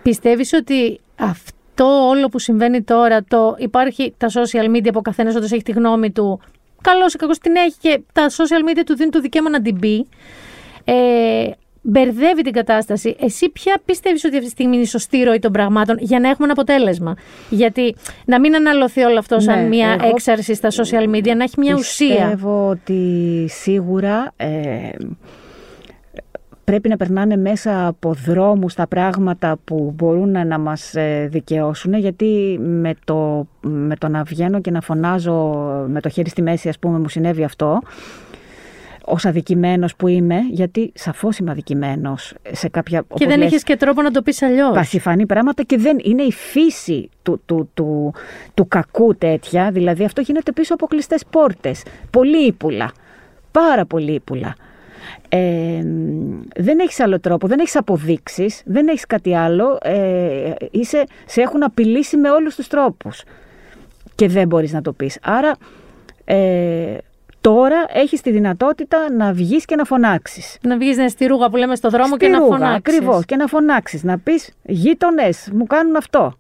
[0.03, 5.35] Πιστεύεις ότι αυτό όλο που συμβαίνει τώρα, το υπάρχει τα social media που ο καθένας
[5.35, 6.41] όντως έχει τη γνώμη του,
[6.81, 9.79] καλώς ή κακώς την έχει και τα social media του δίνουν το δικαίωμα να την
[9.79, 10.07] πει,
[10.85, 11.51] ε,
[11.83, 13.17] μπερδεύει την κατάσταση.
[13.21, 16.29] Εσύ ποια πιστεύεις ότι αυτή τη στιγμή είναι η σωστή ροή των πραγμάτων για να
[16.29, 17.17] έχουμε ένα αποτέλεσμα;
[17.51, 21.43] Γιατί να μην αναλωθεί όλο αυτό σαν Ναι, μια εγώ έξαρση στα social media, να
[21.43, 22.15] έχει μια ουσία.
[22.15, 24.89] Πιστεύω ότι σίγουρα ε,
[26.65, 31.95] πρέπει να περνάνε μέσα από δρόμους τα πράγματα που μπορούν να, να μας ε, δικαιώσουν
[31.95, 35.35] γιατί με το, με το να βγαίνω και να φωνάζω
[35.89, 37.81] με το χέρι στη μέση ας πούμε μου συνέβη αυτό
[39.05, 43.63] ως αδικημένος που είμαι γιατί σαφώς είμαι αδικημένος σε κάποια Και όπως δεν λες, έχεις
[43.63, 44.75] και τρόπο να το πεις αλλιώς.
[44.75, 48.15] πασιφανή πράγματα και δεν είναι η φύση του, του, του,
[48.55, 49.71] του κακού τέτοια.
[49.71, 51.83] Δηλαδή αυτό γίνεται πίσω από κλειστές πόρτες.
[52.11, 52.93] Πολύ ύπουλα.
[53.51, 54.55] Πάρα πολύ ύπουλα.
[55.29, 55.83] Ε,
[56.57, 59.79] δεν έχεις άλλο τρόπο, δεν έχεις αποδείξεις, δεν έχεις κάτι άλλο.
[59.83, 63.23] Ε, είσαι, σε έχουν απειλήσει με όλους τους τρόπους
[64.15, 65.19] και δεν μπορείς να το πεις.
[65.23, 65.57] Άρα
[66.25, 66.97] ε,
[67.43, 70.59] τώρα έχεις τη δυνατότητα να βγεις και να φωνάξεις.
[70.63, 72.97] Να βγεις ναι, στη ρούγα που λέμε στο δρόμο και Στη να ρούγα, φωνάξεις.
[72.97, 76.37] Ακριβώς, και να φωνάξεις, να πεις γείτονες, μου κάνουν αυτό.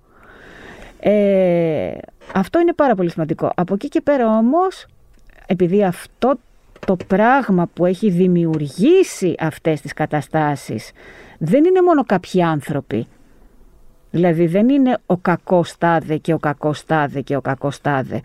[1.00, 1.92] Ε,
[2.34, 3.52] αυτό είναι πάρα πολύ σημαντικό.
[3.54, 4.86] Από εκεί και πέρα όμως,
[5.46, 6.38] επειδή αυτό
[6.86, 10.90] το πράγμα που έχει δημιουργήσει αυτές τις καταστάσεις
[11.38, 13.06] δεν είναι μόνο κάποιοι άνθρωποι.
[14.10, 18.20] Δηλαδή δεν είναι ο κακός τάδε και ο κακός τάδε και ο κακός τάδε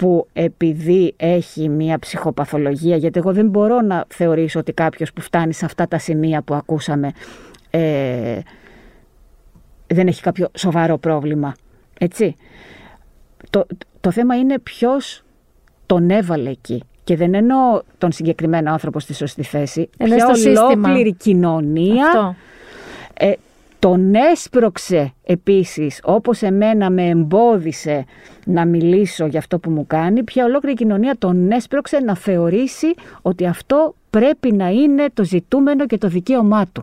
[0.00, 5.52] που επειδή έχει μία ψυχοπαθολογία, γιατί εγώ δεν μπορώ να θεωρήσω ότι κάποιος που φτάνει
[5.52, 7.12] σε αυτά τα σημεία που ακούσαμε
[7.70, 8.38] ε,
[9.86, 11.54] δεν έχει κάποιο σοβαρό πρόβλημα.
[11.98, 12.34] Έτσι.
[13.50, 13.66] Το,
[14.00, 15.22] το θέμα είναι ποιος
[15.86, 16.82] τον έβαλε εκεί.
[17.04, 19.88] Και δεν εννοώ τον συγκεκριμένο άνθρωπο στη σωστή θέση.
[19.96, 20.62] Εννοείς Ποια το σύστημα.
[20.62, 22.34] ολόκληρη κοινωνία Αυτό.
[23.14, 23.32] ε,
[23.80, 28.04] τον έσπρωξε επίσης όπως εμένα με εμπόδισε
[28.44, 33.46] να μιλήσω για αυτό που μου κάνει, ποια ολόκληρη κοινωνία τον έσπρωξε να θεωρήσει ότι
[33.46, 36.82] αυτό πρέπει να είναι το ζητούμενο και το δικαίωμά του.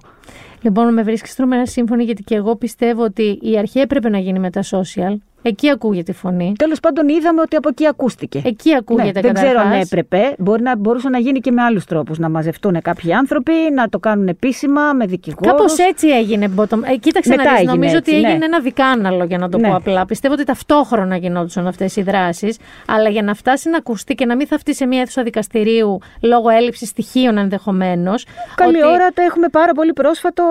[0.61, 4.39] Λοιπόν, με βρίσκει τρομερά σύμφωνη γιατί και εγώ πιστεύω ότι η αρχή έπρεπε να γίνει
[4.39, 5.15] με τα social.
[5.47, 6.53] Εκεί ακούγεται η φωνή.
[6.57, 8.41] Τέλος πάντων, είδαμε ότι από εκεί ακούστηκε.
[8.45, 9.91] Εκεί ακούγεται ναι, δεν ξέρω αν καταρχάς.
[9.91, 10.35] έπρεπε.
[10.37, 12.17] Μπορεί να, μπορούσε να γίνει και με άλλους τρόπους.
[12.19, 15.51] Να μαζευτούν κάποιοι άνθρωποι, να το κάνουν επίσημα με δικηγόρους.
[15.51, 16.51] Κάπως έτσι έγινε.
[16.55, 16.79] Bottom.
[16.91, 18.27] Ε, κοίταξε Μετά να δεις, έγινε Νομίζω έτσι, ότι ναι.
[18.27, 19.67] έγινε ένα δικάναλο, για να το Ναι.
[19.67, 20.05] πω απλά.
[20.05, 22.57] Πιστεύω ότι ταυτόχρονα γινόντουσαν αυτές οι δράσεις.
[22.87, 26.49] Αλλά για να φτάσει να ακουστεί και να μην θαυτεί σε μια αίθουσα δικαστηρίου λόγω
[26.49, 28.25] έλλειψης στοιχείων ενδεχομένως.
[28.55, 30.43] Καλή ώρα το έχουμε πάρα πολύ πρόσφατο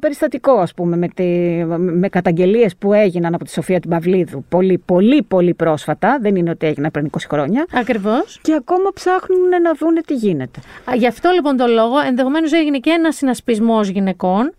[0.00, 1.24] περιστατικό, ας πούμε, με, τη,
[1.78, 4.33] με καταγγελίες που έγιναν από τη Σοφία την Παυλίδου.
[4.48, 6.18] Πολύ, πολύ, πολύ πρόσφατα.
[6.20, 7.66] Δεν είναι ότι έγιναν πριν 20 χρόνια.
[7.72, 8.38] Ακριβώς.
[8.42, 10.60] Και ακόμα ψάχνουν να δούνε τι γίνεται.
[10.94, 14.52] Γι' αυτό λοιπόν το λόγο ενδεχομένως έγινε και ένας συνασπισμός γυναικών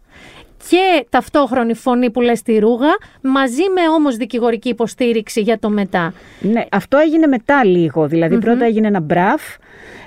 [0.70, 6.14] και ταυτόχρονη φωνή που λες στη ρούγα, μαζί με όμως δικηγορική υποστήριξη για το μετά.
[6.40, 8.08] Ναι, αυτό έγινε μετά λίγο.
[8.08, 9.42] Δηλαδή, πρώτα έγινε ένα μπραφ,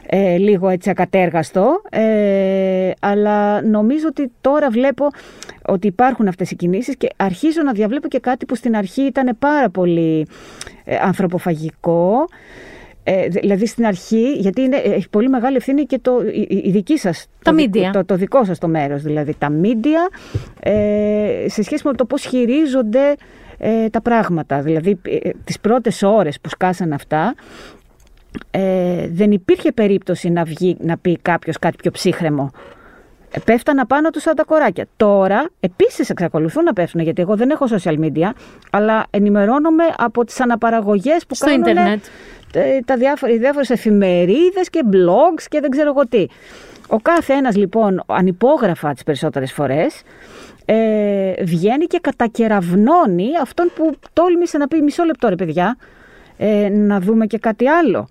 [0.06, 5.06] ε, λίγο έτσι ακατέργαστο, ε, αλλά νομίζω ότι τώρα βλέπω
[5.68, 9.36] ότι υπάρχουν αυτές οι κινήσεις και αρχίζω να διαβλέπω και κάτι που στην αρχή ήταν
[9.38, 10.26] πάρα πολύ
[10.84, 12.12] ε, ανθρωποφαγικό.
[13.04, 16.62] Ε, δηλαδή στην αρχή, γιατί είναι, ε, έχει πολύ μεγάλη ευθύνη και το, η, η-
[16.64, 17.90] η δική σας, Τα το, δικό- media.
[17.92, 20.12] το, το δικό σας το μέρος, δηλαδή τα media,
[20.60, 23.14] ε, σε σχέση με το πώς χειρίζονται
[23.58, 24.60] ε, τα πράγματα.
[24.60, 27.34] Δηλαδή ε, τις πρώτες ώρες που σκάσαν αυτά,
[28.50, 32.50] ε, δεν υπήρχε περίπτωση να, βγει, να πει κάποιος κάτι πιο ψύχρεμο.
[33.30, 34.86] Ε, Πέφτανα πάνω τους σαν τα κοράκια.
[34.96, 38.30] Τώρα επίσης εξακολουθούν να πέφτουν, γιατί εγώ δεν έχω social media,
[38.70, 42.04] αλλά ενημερώνομαι από τις αναπαραγωγές που Στο κάνουν ίντερνετ.
[42.52, 46.26] ε, τα διάφορα, οι διάφορες εφημερίδες και blogs και δεν ξέρω εγώ τι.
[46.88, 50.02] Ο κάθε ένας λοιπόν ανυπόγραφα τις περισσότερες φορές
[50.64, 55.76] ε, βγαίνει και κατακεραυνώνει αυτόν που τόλμησε να πει μισό λεπτό ρε παιδιά
[56.36, 58.08] ε, να δούμε και κάτι άλλο.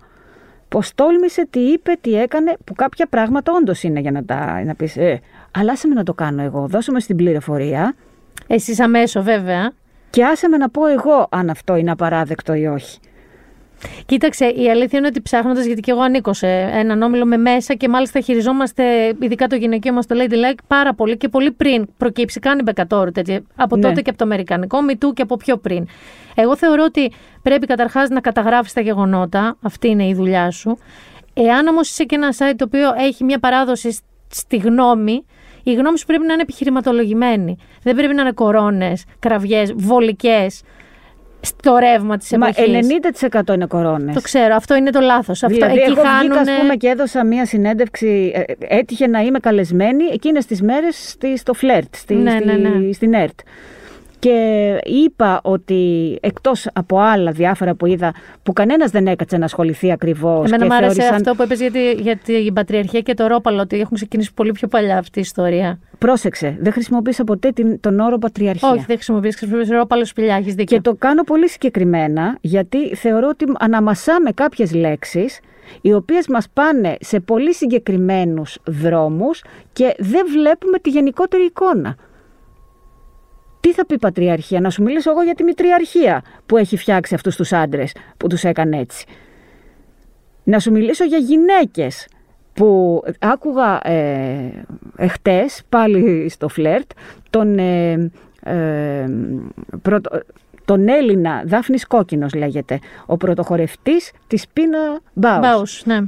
[0.68, 4.74] Πώς τόλμησε, τι είπε, τι έκανε, που κάποια πράγματα όντως είναι για να τα να
[4.74, 7.94] πεις, ε, αλλά άσε με να το κάνω εγώ, δώσε με στην πληροφορία.
[8.46, 9.72] Εσείς αμέσως βέβαια.
[10.10, 12.98] Και άσε με να πω εγώ αν αυτό είναι απαράδεκτο ή όχι.
[14.06, 17.74] Κοίταξε, η αλήθεια είναι ότι ψάχνοντας, γιατί και εγώ ανήκω σε έναν όμιλο με μέσα
[17.74, 21.86] και μάλιστα χειριζόμαστε, ειδικά το γυναικείο μας το Lady Like, πάρα πολύ και πολύ πριν
[21.96, 23.10] προκύψει καν η Μπεκατόρου,
[23.56, 23.82] από Ναι.
[23.82, 25.86] τότε και από το Αμερικανικό, μητού και από πιο πριν.
[26.34, 27.12] Εγώ θεωρώ ότι
[27.42, 30.78] πρέπει καταρχάς να καταγράφεις τα γεγονότα, αυτή είναι η δουλειά σου.
[31.34, 35.24] Εάν όμως είσαι και ένα site το οποίο έχει μια παράδοση σ- στη γνώμη,
[35.62, 37.56] η γνώμη σου πρέπει να είναι επιχειρηματολογημένη.
[37.82, 40.62] Δεν πρέπει να είναι κορώνες, κραυγές, βολικές
[41.40, 42.86] στο ρεύμα της Μα εποχής.
[43.50, 44.14] 90% είναι κορώνες.
[44.14, 45.42] Το ξέρω, αυτό είναι το λάθος.
[45.42, 48.32] Αυτό Δηλαδή, εκεί εγώ βγήκα, χάνουνε- ας πούμε, και έδωσα μία συνέντευξη.
[48.34, 48.42] ε,
[48.76, 52.92] έτυχε να είμαι καλεσμένη εκείνες τις μέρες στη, στο φλερτ, στη, Ναι, στη, ναι, ναι.
[52.92, 53.38] στην ΕΡΤ.
[54.18, 59.92] Και είπα ότι εκτός από άλλα διάφορα που είδα, που κανένας δεν έκατσε να ασχοληθεί
[59.92, 63.14] ακριβώς Εμένα και μου άρεσε θεώρησαν- αυτό που είπες για, τη- για την πατριαρχία και
[63.14, 65.78] το ρόπαλο, ότι έχουν ξεκινήσει πολύ πιο παλιά αυτή η ιστορία.
[65.98, 68.68] Πρόσεξε, δεν χρησιμοποίησα ποτέ την, τον όρο πατριαρχία.
[68.70, 70.76] Όχι, δεν χρησιμοποιείς, χρησιμοποιείς ρόπαλο σπηλιά, έχεις δίκιο.
[70.76, 75.40] Και το κάνω πολύ συγκεκριμένα γιατί θεωρώ ότι αναμασάμε κάποιες λέξεις
[75.80, 79.42] οι οποίες μας πάνε σε πολύ συγκεκριμένους δρόμους
[79.72, 81.96] και δεν βλέπουμε τη γενικότερη εικόνα.
[83.60, 87.36] Τι θα πει πατριαρχία, να σου μιλήσω εγώ για τη μητριαρχία που έχει φτιάξει αυτούς
[87.36, 89.06] τους άντρες που τους έκανε έτσι.
[90.44, 92.08] Να σου μιλήσω για γυναίκες
[92.52, 94.64] που άκουγα ε,
[94.96, 96.90] εχτες πάλι στο φλερτ
[97.30, 98.10] τον, ε,
[98.42, 99.06] ε,
[99.82, 100.22] πρωτο-
[100.64, 106.00] τον Έλληνα Δάφνης Κόκκινος λέγεται ο πρωτοχορευτής της Πίνα Μπάους, Μπάους, ναι.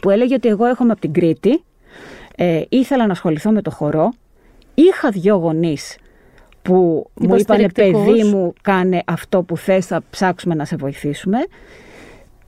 [0.00, 1.62] που έλεγε ότι εγώ έρχομαι από την Κρήτη
[2.36, 4.12] ε, ήθελα να ασχοληθώ με το χορό
[4.74, 5.96] είχα δυο γονείς
[6.64, 6.74] που
[7.14, 8.04] μου είπανε Υποστηρικτικούς.
[8.04, 11.38] παιδί μου κάνε αυτό που θες θα ψάξουμε να σε βοηθήσουμε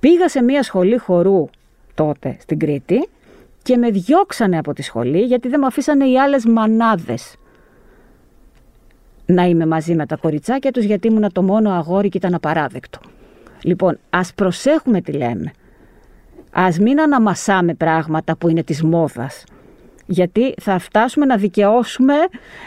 [0.01, 1.49] Πήγα σε μια σχολή χορού
[1.95, 3.09] τότε στην Κρήτη
[3.63, 7.37] και με διώξανε από τη σχολή γιατί δεν με αφήσανε οι άλλες μανάδες
[9.27, 12.99] να είμαι μαζί με τα κοριτσάκια τους γιατί ήμουν το μόνο αγόρι και ήταν απαράδεκτο.
[13.63, 15.51] Λοιπόν, ας προσέχουμε τι λέμε.
[16.53, 19.45] Ας μην αναμασάμε πράγματα που είναι της μόδας.
[20.07, 22.15] Γιατί θα φτάσουμε να δικαιώσουμε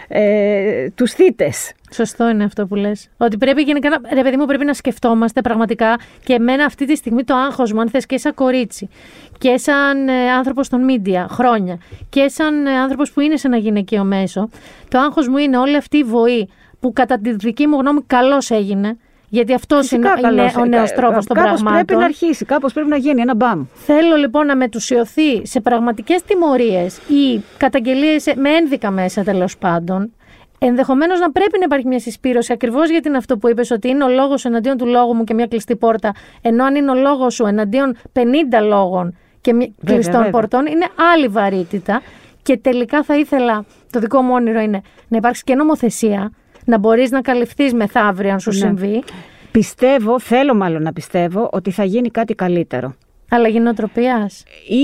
[0.08, 1.72] ε, τους θύτες.
[1.92, 3.10] Σωστό είναι αυτό που λες.
[3.18, 6.96] Ότι πρέπει γενικά, να- ρε παιδί μου, πρέπει να σκεφτόμαστε πραγματικά και εμένα αυτή τη
[6.96, 8.90] στιγμή το άγχος μου, αν θες και σαν κορίτσι
[9.38, 11.78] και σαν ε, άνθρωπος των media χρόνια
[12.10, 14.50] και σαν ε, άνθρωπος που είναι σε ένα γυναικείο μέσο,
[14.90, 18.50] το άγχος μου είναι όλη αυτή η βοή που κατά τη δική μου γνώμη καλώς
[18.52, 18.98] έγινε,
[19.30, 20.56] γιατί αυτός είναι, Φυσικά είναι καλώς.
[20.56, 21.86] ο νέος Ε, τρόπος των κάπως πραγμάτων.
[21.86, 23.66] πρέπει να αρχίσει, κάπως πρέπει να γίνει ένα μπαμ.
[23.74, 30.14] Θέλω λοιπόν να μετουσιωθεί σε πραγματικές τιμωρίες ή καταγγελίες με ένδικα μέσα τέλος πάντων.
[30.62, 34.04] Ενδεχομένως να πρέπει να υπάρχει μια συσπήρωση ακριβώς γιατί είναι αυτό που είπες, ότι είναι
[34.04, 36.12] ο λόγος σου εναντίον του λόγου μου και μια κλειστή πόρτα.
[36.42, 40.32] Ενώ αν είναι ο λόγος σου εναντίον 50 λόγων και μη- Βέβαια, κλειστών βέβαια.
[40.32, 42.02] πορτών, είναι άλλη βαρύτητα.
[42.44, 46.32] Και τελικά θα ήθελα, το δικό μου όνειρο είναι να υπάρξει και νομοθεσία,
[46.70, 48.56] να μπορείς να καλυφθείς μεθαύριο αν σου Ναι.
[48.56, 49.04] συμβεί.
[49.52, 52.96] Πιστεύω, θέλω μάλλον να πιστεύω, ότι θα γίνει κάτι καλύτερο.
[53.32, 54.30] Αλλαγή νοοτροπία.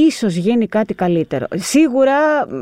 [0.08, 1.46] Ίσως γίνει κάτι καλύτερο.
[1.56, 2.54] Σίγουρα, μ,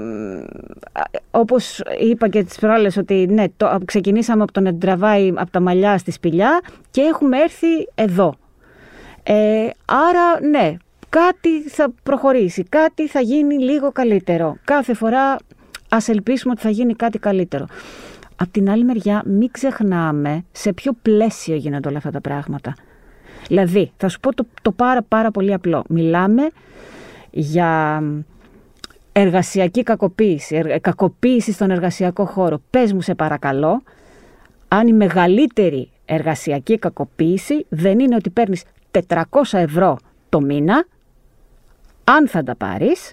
[0.91, 1.01] α,
[1.32, 5.97] όπως είπα και τις προάλλες, ότι ναι, το, ξεκινήσαμε από τον Εντραβάη, από τα μαλλιά
[5.97, 6.61] στη σπηλιά
[6.91, 8.36] και έχουμε έρθει εδώ.
[9.24, 10.74] Ε, άρα, ναι,
[11.09, 14.57] κάτι θα προχωρήσει, κάτι θα γίνει λίγο καλύτερο.
[14.63, 15.36] Κάθε φορά
[15.89, 17.65] ας ελπίσουμε ότι θα γίνει κάτι καλύτερο.
[18.36, 22.73] Απ' την άλλη μεριά, μην ξεχνάμε σε ποιο πλαίσιο γίνονται όλα αυτά τα πράγματα.
[23.47, 25.84] Δηλαδή, θα σου πω το, το πάρα πάρα πολύ απλό.
[25.89, 26.49] Μιλάμε
[27.31, 28.03] για
[29.11, 32.61] εργασιακή κακοποίηση, εργα- κακοποίηση στον εργασιακό χώρο.
[32.69, 33.81] Πες μου σε παρακαλώ,
[34.67, 39.97] αν η μεγαλύτερη εργασιακή κακοποίηση δεν είναι ότι παίρνεις 400 ευρώ
[40.29, 40.86] το μήνα,
[42.03, 43.11] αν θα τα πάρεις,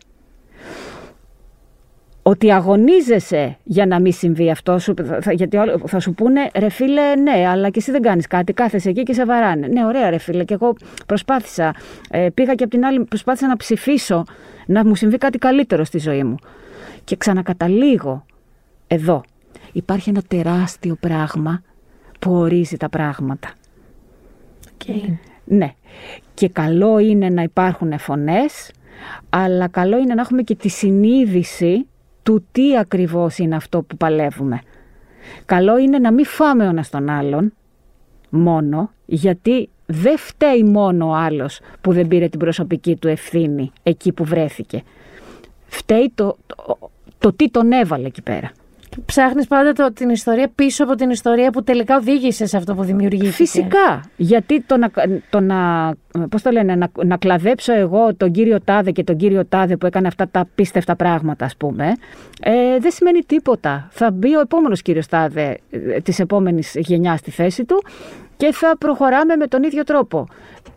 [2.31, 6.69] ότι αγωνίζεσαι για να μην συμβεί αυτό, σου, θα, γιατί όλοι θα σου πούνε ρε
[6.69, 9.67] φίλε, ναι, αλλά και εσύ δεν κάνεις κάτι, κάθεσαι εκεί και σε βαράνε.
[9.67, 10.75] Ναι, ωραία ρε φίλε, και εγώ
[11.07, 11.75] προσπάθησα,
[12.11, 14.25] ε, πήγα και από την άλλη, προσπάθησα να ψηφίσω,
[14.67, 16.35] να μου συμβεί κάτι καλύτερο στη ζωή μου.
[17.05, 18.25] Και ξανακαταλήγω
[18.87, 19.23] εδώ.
[19.73, 21.63] Υπάρχει ένα τεράστιο πράγμα
[22.19, 23.53] που ορίζει τα πράγματα.
[24.79, 25.19] Okay.
[25.45, 25.75] Ναι.
[26.35, 28.71] Και καλό είναι να υπάρχουν φωνές,
[29.29, 31.85] αλλά καλό είναι να έχουμε και τη συνείδηση
[32.23, 34.61] του τι ακριβώς είναι αυτό που παλεύουμε.
[35.45, 37.53] Καλό είναι να μην φάμε ο ένας τον άλλον
[38.31, 44.13] μόνο, γιατί δεν φταίει μόνο ο άλλος που δεν πήρε την προσωπική του ευθύνη εκεί
[44.13, 44.83] που βρέθηκε.
[45.67, 48.53] φταίει το, το, το τι τον έβαλε εκεί πέρα.
[49.05, 52.83] Ψάχνεις πάντα το, την ιστορία πίσω από την ιστορία που τελικά οδήγησε σε αυτό που
[52.83, 53.31] δημιουργήθηκε.
[53.31, 54.03] Φυσικά.
[54.17, 54.91] Γιατί το να,
[55.31, 55.93] το να,
[56.29, 59.87] πώς το λένε, να, να κλαδέψω εγώ τον κύριο Τάδε και τον κύριο Τάδε που
[59.87, 61.93] έκανε αυτά τα πίστευτα πράγματα, ας πούμε,
[62.43, 63.89] ε, δεν σημαίνει τίποτα.
[63.91, 67.83] Θα μπει ο επόμενος κύριος Τάδε ε, της επόμενης γενιάς στη θέση του
[68.37, 70.27] και θα προχωράμε με τον ίδιο τρόπο.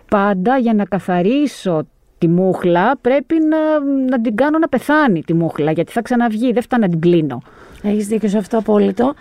[0.09, 1.87] Πάντα για να καθαρίσω
[2.17, 6.61] τη μούχλα πρέπει να, να την κάνω να πεθάνει τη μούχλα γιατί θα ξαναβγεί, δεν
[6.61, 7.41] φτάνει να την πλύνω.
[7.83, 9.13] Έχεις δίκιο σε αυτό απόλυτο.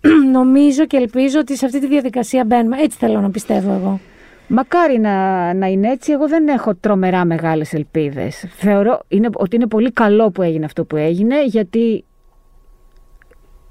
[0.32, 2.76] Νομίζω και ελπίζω ότι σε αυτή τη διαδικασία μπαίνουμε.
[2.80, 4.00] Έτσι θέλω να πιστεύω εγώ.
[4.48, 6.12] Μακάρι να, να είναι έτσι.
[6.12, 8.46] Εγώ δεν έχω τρομερά μεγάλες ελπίδες.
[8.48, 12.04] Θεωρώ είναι, ότι είναι πολύ καλό που έγινε αυτό που έγινε γιατί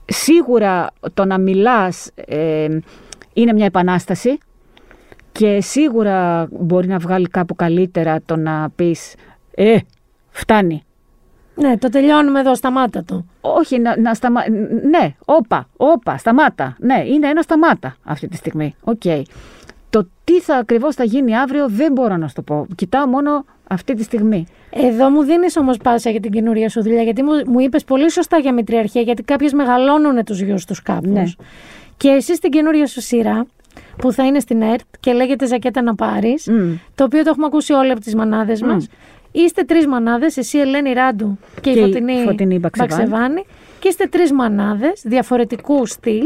[0.05, 2.67] σίγουρα το να μιλάς ε,
[3.33, 4.37] είναι μια επανάσταση
[5.31, 9.15] και σίγουρα μπορεί να βγάλει κάπου καλύτερα το να πεις
[9.55, 9.77] «Ε,
[10.29, 10.83] φτάνει».
[11.59, 13.25] Ναι, το τελειώνουμε εδώ, σταμάτα το.
[13.41, 14.41] Όχι, να, να σταμα...
[14.89, 16.75] Ναι, όπα, όπα, σταμάτα.
[16.79, 18.75] Ναι, είναι ένα σταμάτα αυτή τη στιγμή.
[18.83, 19.01] Οκ.
[19.89, 22.67] Το τι θα ακριβώς θα γίνει αύριο δεν μπορώ να σου το πω.
[22.75, 24.47] Κοιτάω μόνο αυτή τη στιγμή.
[24.69, 28.11] Εδώ μου δίνεις όμως πάσα για την καινούρια σου δουλειά, γιατί μου, μου είπες πολύ
[28.11, 31.09] σωστά για μητριαρχία, γιατί κάποιες μεγαλώνουν τους γιους τους κάπως.
[31.09, 31.23] Ναι.
[31.97, 33.45] Και εσύ στην καινούρια σου σειρά,
[33.97, 36.49] που θα είναι στην ΕΡΤ και λέγεται Ζακέτα να πάρεις,
[36.95, 38.87] το οποίο το έχουμε ακούσει όλοι από τις μανάδες μας.
[39.45, 43.01] Είστε τρεις μανάδες, εσύ Ελένη Ράντου και, Και η η Φωτεινή, Φωτεινή Μπαξεβάνη.
[43.01, 43.45] Μπαξεβάνη.
[43.79, 46.23] Και είστε τρεις μανάδες διαφορετικού στυλ,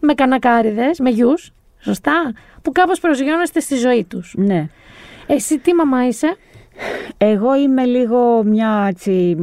[0.00, 2.32] με κανακάριδες, με γιους, σωστά,
[2.62, 4.34] που κάπως προσγειώνεστε στη ζωή τους.
[4.36, 4.68] Ναι.
[5.26, 6.36] Εσύ τι μαμά είσαι,
[7.16, 9.36] Εγώ είμαι λίγο μια έτσι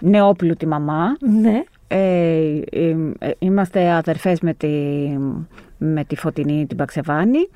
[0.00, 1.16] νεόπλουτη μαμά.
[1.20, 1.62] Ναι.
[1.88, 4.68] Ε, ε, ε, είμαστε αδερφές με τη,
[5.78, 7.48] με τη Φωτεινή την Μπαξεβάνη.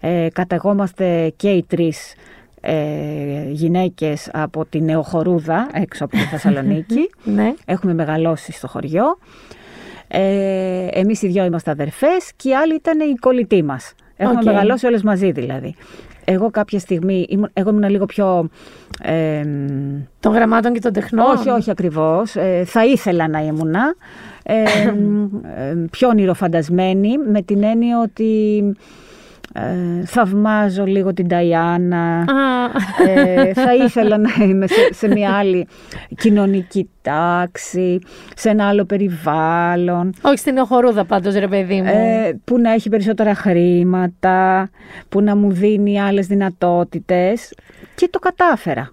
[0.00, 2.14] Ε, καταγόμαστε και οι τρεις
[2.68, 7.10] ε, γυναίκες από τη Νεοχορούδα έξω από τη Θεσσαλονίκη.
[7.24, 7.54] Ναι.
[7.64, 9.18] Έχουμε μεγαλώσει στο χωριό.
[10.08, 13.94] Ε, εμείς οι δυο είμαστε αδερφές και η άλλη ήταν η κολλητή μας.
[14.16, 14.44] Έχουμε Οκ.
[14.44, 15.74] μεγαλώσει όλες μαζί δηλαδή.
[16.24, 18.48] Εγώ κάποια στιγμή, ήμουν, εγώ ήμουν λίγο πιο...
[19.02, 19.42] Ε,
[20.20, 21.26] Των γραμμάτων και των τεχνών.
[21.26, 22.36] όχι, όχι ακριβώς.
[22.36, 23.94] Ε, θα ήθελα να ήμουνα
[24.42, 28.62] ε, ε, πιο ονειροφαντασμένη με την έννοια ότι
[29.54, 32.18] ε, θαυμάζω λίγο την Ταϊάννα.
[32.18, 32.70] Α,
[33.08, 35.66] Ε, θα ήθελα να είμαι σε, σε μια άλλη
[36.16, 37.98] κοινωνική τάξη,
[38.36, 41.88] σε ένα άλλο περιβάλλον, όχι στην Οχορούδα πάντως ρε παιδί μου.
[41.88, 44.68] ε, που να έχει περισσότερα χρήματα,
[45.08, 47.54] που να μου δίνει άλλες δυνατότητες
[47.94, 48.90] και το κατάφερα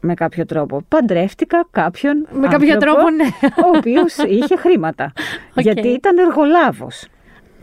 [0.00, 0.80] με κάποιο τρόπο.
[0.88, 3.24] Παντρεύτηκα κάποιον Με κάποιο άνθρωπο, τρόπο, ναι.
[3.64, 5.12] ο οποίος είχε χρήματα,
[5.56, 5.62] Οκ.
[5.62, 7.06] γιατί ήταν εργολάβος.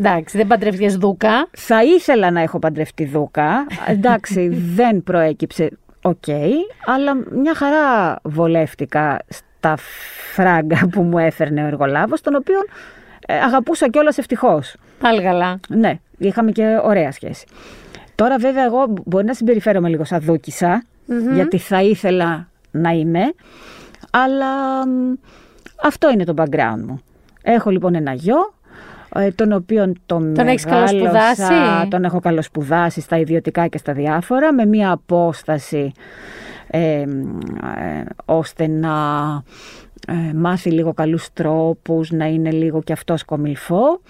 [0.04, 1.48] Εντάξει, δεν παντρεύτηκες δούκα.
[1.52, 3.68] Θα ήθελα να έχω παντρευτεί δούκα.
[3.88, 4.48] Εντάξει,
[4.78, 5.70] δεν προέκυψε.
[6.02, 6.24] Οκ,
[6.86, 9.76] αλλά μια χαρά βολεύτηκα στα
[10.34, 12.60] φράγκα που μου έφερνε ο εργολάβος, τον οποίο
[13.26, 14.76] ε, αγαπούσα κιόλας ευτυχώς.
[15.00, 15.60] Πάλι καλά.
[15.70, 17.46] Ναι, είχαμε και ωραία σχέση.
[18.16, 20.84] Τώρα βέβαια εγώ μπορεί να συμπεριφέρομαι λίγο σαν δούκισα,
[21.34, 23.34] γιατί θα ήθελα να είμαι,
[24.12, 25.14] αλλά μ,
[25.84, 27.02] αυτό είναι το background μου.
[27.42, 28.61] Έχω λοιπόν ένα γιο, ε,
[29.36, 34.54] τον οποίον τον, Τον έχεις μεγάλωσα, καλοσπουδάσει; Τον έχω καλοσπουδάσει στα ιδιωτικά και στα διάφορα,
[34.54, 35.92] με μία απόσταση
[36.68, 37.38] ε, μ,
[37.80, 38.94] ε, ώστε να
[40.08, 44.02] ε, μάθει λίγο καλούς τρόπους, να είναι λίγο και αυτός κομιλφό.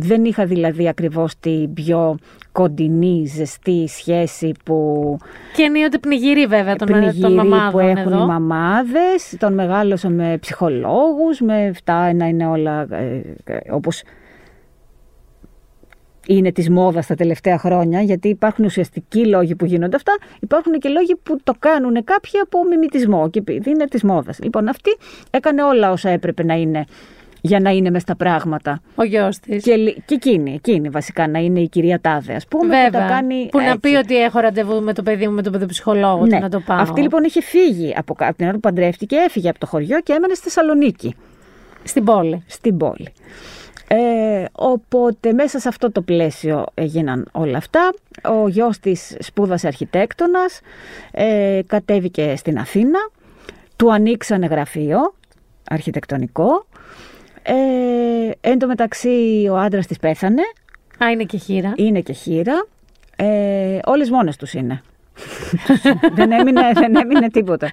[0.00, 2.16] Δεν είχα δηλαδή ακριβώς την πιο
[2.52, 5.16] κοντινή, ζεστή σχέση που
[5.56, 8.22] Και ενίοτε πνιγυρί βέβαια των, πνιγύρι των μαμάδων που έχουν εδώ.
[8.22, 9.36] οι μαμάδες.
[9.38, 14.02] Τον μεγάλωσα με ψυχολόγους, με αυτά να είναι όλα ε, ε, όπως
[16.30, 20.88] είναι της μόδας τα τελευταία χρόνια, γιατί υπάρχουν ουσιαστικοί λόγοι που γίνονται αυτά, υπάρχουν και
[20.88, 24.38] λόγοι που το κάνουν κάποιοι από μιμητισμό και επειδή είναι της μόδας.
[24.42, 24.96] Λοιπόν, αυτή
[25.30, 26.84] έκανε όλα όσα έπρεπε να είναι
[27.40, 28.80] για να είναι μες στα πράγματα.
[28.94, 29.62] Ο γιος της.
[29.64, 32.90] Και, λι- και εκείνη, εκείνη βασικά να είναι η κυρία Τάδε, ας πούμε, που Βέβαια.
[33.08, 33.78] τα κάνει που να έτσι.
[33.78, 36.38] πει ότι έχω ραντεβού με το παιδί μου, με τον παιδοψυχολόγο, Ναι.
[36.38, 36.78] να το πάω.
[36.80, 40.00] Αυτή λοιπόν είχε φύγει από, κα- από την ώρα που παντρεύτηκε, έφυγε από το χωριό
[40.00, 41.14] και έμενε στη Θεσσαλονίκη,
[41.84, 42.42] Στην πόλη.
[42.46, 43.08] στην πόλη.
[43.90, 47.92] Ε, οπότε μέσα σε αυτό το πλαίσιο έγιναν όλα αυτά.
[48.24, 50.60] Ο γιος της σπούδασε αρχιτέκτονας,
[51.10, 52.98] ε, κατέβηκε στην Αθήνα,
[53.76, 55.14] του ανοίξανε γραφείο
[55.70, 56.66] αρχιτεκτονικό.
[57.42, 57.54] Ε,
[58.40, 60.42] εν τω μεταξύ ο άντρας της πέθανε,
[61.04, 61.72] Α, είναι και χείρα.
[61.76, 62.66] είναι και χείρα.
[63.16, 64.82] Ε, όλες μόνες τους είναι.
[66.14, 67.70] Δεν, έμεινε, δεν έμεινε τίποτα.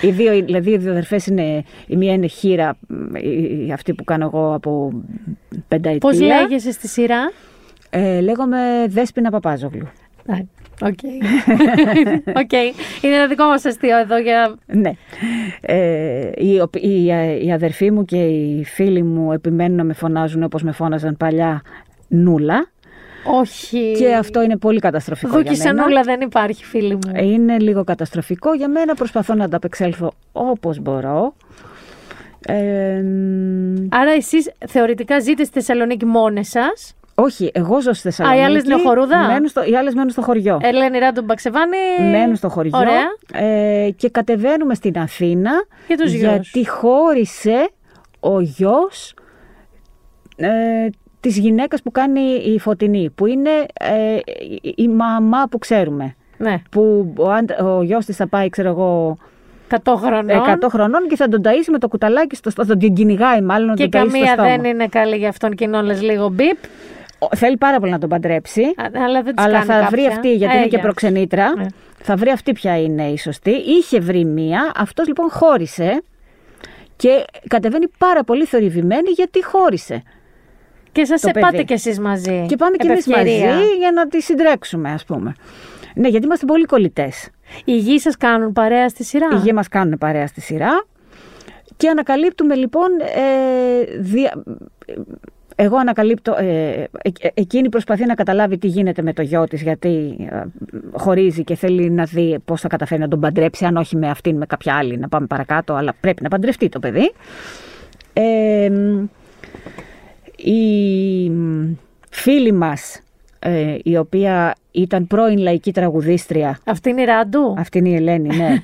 [0.00, 3.94] Οι δύο, δηλαδή οι δύο αδερφές είναι, η μία είναι χείρα, μ, η- η- αυτή
[3.94, 4.92] που κάνω εγώ από
[5.68, 6.10] πενταετία.
[6.10, 7.32] Πώς λέγεσαι στη σειρά;
[7.90, 8.58] Ε, λέγομαι
[8.88, 9.88] Δέσποινα Παπάζογλου.
[10.24, 10.38] Ναι,
[10.82, 10.98] OK.
[12.42, 12.52] OK.
[13.02, 14.54] Είναι ένα δικό μας αστείο εδώ για...
[14.66, 14.90] Ναι.
[15.60, 19.92] Ε, οι, οπ- οι, ε, οι αδερφοί μου και οι φίλοι μου επιμένουν να με
[19.92, 21.62] φωνάζουν όπως με φώναζαν παλιά
[22.08, 22.68] Νούλα.
[23.24, 23.94] Όχι.
[23.98, 25.78] Και αυτό είναι πολύ καταστροφικό Δούκισσα για μένα.
[25.82, 27.24] Νούλα δεν υπάρχει, φίλοι μου.
[27.24, 28.94] Είναι λίγο καταστροφικό για μένα.
[28.94, 31.34] Προσπαθώ να ανταπεξέλθω όπως μπορώ.
[32.46, 36.94] Ε, μ, Άρα εσείς θεωρητικά ζείτε στη Θεσσαλονίκη μόνες σας.
[37.14, 38.40] όχι, εγώ ζω στη Θεσσαλονίκη.
[38.40, 40.58] Α, οι άλλες νεοχορούδα; Μένουν στο, οι άλλες μένουν στο χωριό.
[40.62, 41.76] Ελένη Ράντου Μπαξεβάνη.
[42.10, 43.44] Μένουν στο χωριό Ωραία.
[43.46, 45.50] ε, και κατεβαίνουμε στην Αθήνα
[45.86, 46.22] Για τους γιους.
[46.22, 47.68] γιατί χώρισε
[48.20, 49.14] ο γιος
[50.36, 50.48] ε,
[51.20, 53.50] της γυναίκας που κάνει η Φωτεινή, που είναι
[53.80, 54.16] ε,
[54.60, 56.14] η- η μαμά που ξέρουμε.
[56.36, 59.18] Ναι, Που ο, άντρα- ο γιος της θα πάει, ξέρω εγώ,
[59.70, 60.30] 100 χρονών.
[60.62, 63.68] 100 χρονών και θα τον ταΐσει με το κουταλάκι στο στόμα, θα τον κυνηγάει μάλλον
[63.68, 64.48] να Και τον ταΐσει στο καμία στόμα.
[64.48, 66.56] δεν είναι καλή για αυτόν και είναι όλες λίγο μπιπ.
[67.18, 68.62] Ο- Θέλει πάρα πολύ να τον παντρέψει.
[68.62, 70.08] Α, Αλλά δεν τις Αλλά κάνει θα βρει κάποια.
[70.16, 70.78] αυτή, γιατί Ε, είναι και για.
[70.80, 71.54] προξενήτρα.
[71.56, 71.66] Ναι.
[71.98, 73.50] Θα βρει αυτή ποια είναι η σωστή.
[73.50, 74.72] Είχε βρει μία.
[74.76, 76.02] Αυτός λοιπόν χώρισε.
[76.96, 80.02] Και κατεβαίνει πάρα πολύ θορυβημένη γιατί χώρισε.
[80.98, 81.64] Και σας το ε, πάτε παιδί.
[81.64, 82.44] κι εσείς μαζί.
[82.48, 83.60] Και πάμε κι εμείς μαζί Επευκαιρία.
[83.78, 85.32] για να τη συντρέξουμε, ας πούμε.
[85.94, 87.28] Ναι, γιατί είμαστε πολύ κολλητές.
[87.64, 90.84] Οι γη σας κάνουν παρέα στη σειρά; Οι γη μας κάνουν παρέα στη σειρά.
[91.76, 92.88] Και ανακαλύπτουμε λοιπόν.
[93.00, 94.42] Ε, δια-
[95.56, 96.34] Εγώ ανακαλύπτω.
[96.38, 96.70] Ε,
[97.20, 100.42] ε, εκείνη προσπαθεί να καταλάβει τι γίνεται με το γιο της γιατί ε,
[100.92, 104.36] χωρίζει και θέλει να δει πώς θα καταφέρει να τον παντρέψει, αν όχι με αυτήν,
[104.36, 107.12] με κάποια άλλη, να πάμε παρακάτω, αλλά πρέπει να παντρευτεί το παιδί.
[108.12, 108.70] Ε,
[110.44, 111.32] η
[112.10, 113.02] φίλη μας,
[113.38, 118.36] ε, η οποία ήταν πρώην λαϊκή τραγουδίστρια, Αυτή είναι η Ράντου; αυτή είναι η Ελένη,
[118.36, 118.62] ναι.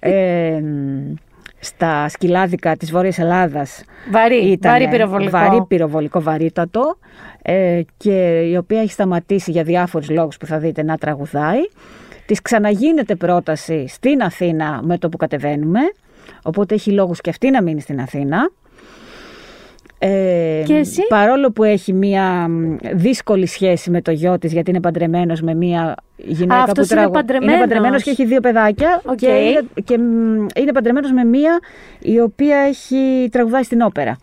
[0.10, 0.62] ε,
[1.64, 3.84] στα σκυλάδικα της Βόρειας Ελλάδας.
[4.10, 5.30] Βαρύ, Ήτανε βαρύ πυροβολικό.
[5.30, 6.98] Βαρύ πυροβολικό, βαρύτατο.
[7.42, 11.60] Ε, και η οποία έχει σταματήσει για διάφορους λόγους που θα δείτε να τραγουδάει.
[12.26, 15.80] Της ξαναγίνεται πρόταση στην Αθήνα με το που κατεβαίνουμε.
[16.42, 18.50] Οπότε έχει λόγους και αυτή να μείνει στην Αθήνα.
[20.06, 24.70] Ε, Και εσύ; Παρόλο που έχει μια μ, δύσκολη σχέση με το γιο της γιατί
[24.70, 27.54] είναι παντρεμένος με μια γυναίκα αυτός που είναι τραγου- παντρεμένος.
[27.54, 29.14] είναι παντρεμένος και έχει δύο παιδάκια Οκ.
[29.16, 31.58] και, είναι, και μ, είναι παντρεμένος με μια
[32.00, 34.16] η οποία έχει τραγουδάει στην όπερα.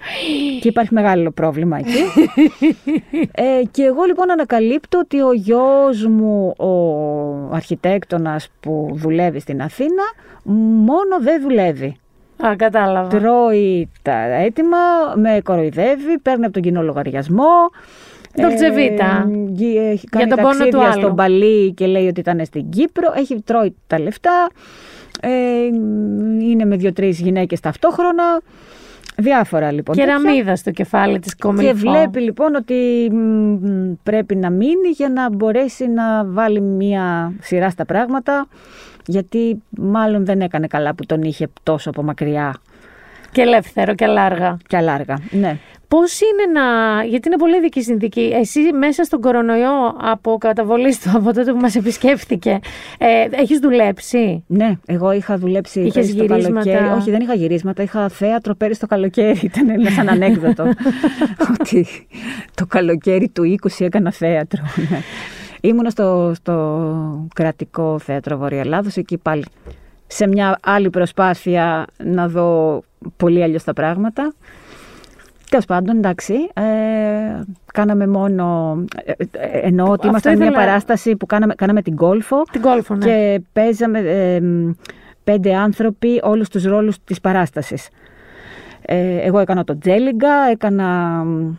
[0.60, 1.98] και υπάρχει μεγάλο πρόβλημα εκεί.
[3.34, 10.02] ε, και εγώ λοιπόν ανακαλύπτω ότι ο γιος μου, ο αρχιτέκτονας που δουλεύει στην Αθήνα,
[10.84, 11.96] μόνο δεν δουλεύει.
[12.46, 13.08] Α, κατάλαβα.
[13.08, 14.76] Τρώει τα έτοιμα,
[15.14, 17.44] με κοροϊδεύει, παίρνει από τον κοινό λογαριασμό.
[18.36, 19.24] Dolce Vita.
[19.48, 21.00] γι- έχει κάνει τον πόνο του ταξίδια άλλου.
[21.02, 23.12] στον Παλί και λέει ότι ήταν στην Κύπρο.
[23.16, 24.48] Έχει τρώει τα λεφτά.
[25.20, 25.30] Ε,
[26.42, 28.40] είναι με δύο-τρεις γυναίκες ταυτόχρονα.
[29.16, 29.96] Διάφορα λοιπόν.
[29.96, 30.16] τέτοια.
[30.16, 31.66] Κεραμίδα στο κεφάλι της κομιλφό.
[31.66, 37.70] Και βλέπει λοιπόν ότι μ, πρέπει να μείνει για να μπορέσει να βάλει μία σειρά
[37.70, 38.46] στα πράγματα
[39.08, 42.54] γιατί μάλλον δεν έκανε καλά που τον είχε τόσο από μακριά
[43.32, 44.56] Και ελεύθερο και λάργα.
[44.66, 45.18] και αλάργα.
[45.30, 45.58] Ναι.
[45.88, 46.62] Πώς είναι να.
[47.04, 48.32] Γιατί είναι πολύ δική συνθήκη.
[48.34, 52.58] Εσύ μέσα στον κορονοϊό από καταβολή του, από τότε που μας επισκέφθηκε,
[52.98, 56.98] ε, έχεις δουλέψει; Ναι, εγώ είχα δουλέψει Είχες πέρυσι το γυρίσματα; καλοκαίρι.
[57.00, 57.82] Όχι, δεν είχα γυρίσματα.
[57.82, 59.38] Είχα θέατρο πέρυσι το καλοκαίρι.
[59.52, 60.64] Ήταν ένα σαν ανέκδοτο.
[61.60, 61.86] ότι
[62.54, 64.62] το καλοκαίρι του 20 έκανα θέατρο.
[65.62, 65.70] Ναι.
[65.70, 69.44] Ήμουνα στο, στο κρατικό θέατρο Βορεια Ελλάδος, εκεί πάλι
[70.06, 72.82] σε μια άλλη προσπάθεια να δω
[73.16, 74.32] πολύ αλλιώς τα πράγματα.
[75.50, 76.34] Τέλος πάντων, εντάξει.
[76.54, 76.62] Ε,
[77.72, 78.76] κάναμε μόνο.
[79.04, 82.42] Ε, ε, εννοώ ότι Αυτό ήμασταν μια ήθελα- παράσταση που κάναμε, κάναμε την κόλφο.
[82.52, 83.04] Την κόλφο, ναι.
[83.04, 84.70] Και παίζαμε ε, μ,
[85.24, 87.88] πέντε άνθρωποι όλους τους ρόλους της παράστασης.
[88.82, 90.84] Ε, εγώ έκανα τον Τζέλιγκα, έκανα
[91.24, 91.50] μ,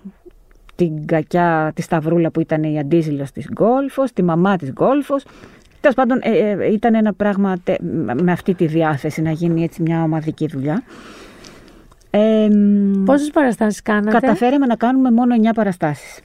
[0.79, 5.23] την κακιά τη Σταυρούλα που ήταν η αντίζηλος της Γκόλφος, τη μαμά της Γκόλφος.
[5.81, 7.79] Τέλος πάντων, ε, ε, ήταν ένα πράγμα τε-
[8.21, 10.83] με αυτή τη διάθεση να γίνει έτσι μια ομαδική δουλειά.
[12.09, 16.19] Ε, μ, Πόσες παραστάσεις κάνατε; Καταφέραμε να κάνουμε μόνο 9 παραστάσεις.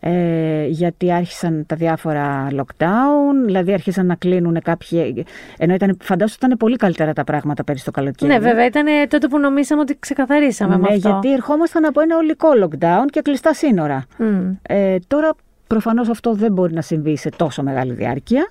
[0.00, 5.24] Ε, γιατί άρχισαν τα διάφορα lockdown, δηλαδή άρχισαν να κλείνουν κάποιοι.
[5.58, 8.32] Ενώ ήταν, φαντάσου ήταν πολύ καλύτερα τα πράγματα πέρυσι το καλοκαίρι.
[8.32, 11.08] Ναι, βέβαια, ήταν τότε που νομίσαμε ότι ξεκαθαρίσαμε με Ναι, αυτό.
[11.08, 14.04] γιατί ερχόμασταν από ένα ολικό lockdown και κλειστά σύνορα.
[14.18, 14.50] Μμ.
[14.62, 15.34] Ε, τώρα
[15.66, 18.48] προφανώς αυτό δεν μπορεί να συμβεί σε τόσο μεγάλη διάρκεια.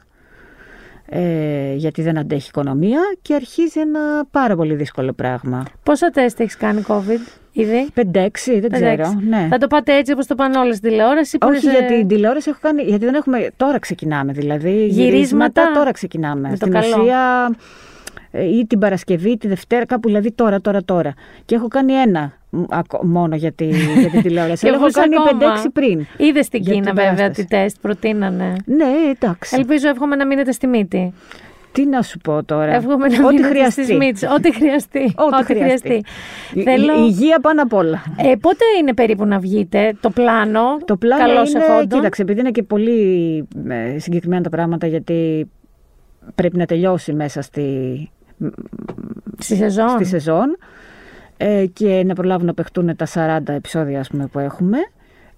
[1.10, 5.64] Ε, γιατί δεν αντέχει η οικονομία και αρχίζει ένα πάρα πολύ δύσκολο πράγμα.
[5.84, 7.20] Πόσα τεστ έχεις κάνει COVID;
[7.62, 8.90] Ήδη; 5-6, δεν ξέρω.
[8.92, 9.18] Εντάξει.
[9.30, 9.48] Ναι.
[9.50, 11.38] Θα το πάτε έτσι όπως το πάνε όλες στη τηλεόραση.
[11.38, 12.82] που Όχι, είναι σε- γιατί την τηλεόραση έχω κάνει.
[12.84, 13.48] Γιατί δεν έχουμε.
[13.58, 14.32] Τώρα ξεκινάμε.
[14.32, 15.72] Δηλαδή, Γυρίσματα.
[15.74, 16.42] τώρα ξεκινάμε.
[16.42, 17.02] Με το Στην καλό.
[17.02, 17.50] ουσία,
[18.32, 21.14] ε, ή την Παρασκευή, ή τη Δευτέρα, κάπου δηλαδή τώρα, τώρα, τώρα.
[21.46, 23.66] Και έχω κάνει ένα μ, ακο- μόνο για, τη,
[24.02, 24.62] για την τηλεόραση.
[24.66, 25.56] Και Αλλά έχω εγώ κάνει ακόμα.
[25.64, 26.06] 5-6 πριν.
[26.18, 27.42] Είδες στην Για Κίνα την βέβαια παράσταση.
[27.48, 28.54] τι τεστ προτείνανε.
[28.66, 28.86] Ναι,
[29.16, 29.56] εντάξει.
[29.60, 31.14] Ελπίζω εύχομαι να μείνετε στη μύτη.
[31.72, 33.84] Τι να σου πω τώρα; Εύχομαι να Ό,τι μείνετε χρειαστεί.
[33.84, 34.24] στις μύτες.
[34.38, 35.14] Ό,τι χρειαστεί.
[35.18, 36.04] Ό,τι χρειαστεί.
[36.54, 36.94] Η- Θέλω...
[36.94, 38.04] η- υγεία πάνω απ' όλα.
[38.18, 40.62] Ε, πότε είναι περίπου να βγείτε; Το πλάνο.
[40.86, 41.88] Το πλάνο καλώς είναι, εχόντων.
[41.88, 43.00] κοίταξε, επειδή είναι και πολύ
[43.68, 45.50] ε, συγκεκριμένα τα πράγματα, γιατί
[46.36, 48.10] πρέπει να τελειώσει μέσα στη,
[49.38, 49.90] Στη σεζόν.
[49.90, 50.58] στη σεζόν
[51.38, 53.08] ε, και να προλάβουν να παιχτούν τα
[53.46, 54.78] 40 επεισόδια ας πούμε, που έχουμε.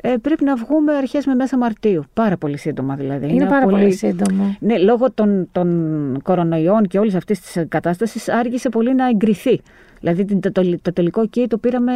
[0.01, 2.03] Ε, πρέπει να βγούμε αρχές με μέσα Μαρτίου.
[2.13, 3.33] Πάρα πολύ σύντομα δηλαδή.
[3.33, 4.57] Είναι πάρα πολύ σύντομο.
[4.59, 9.61] Ναι, λόγω των, των κορονοϊών και όλης αυτής της κατάστασης άργησε πολύ να εγκριθεί.
[9.99, 11.93] Δηλαδή την- το, το, το τελικό εκεί το πήραμε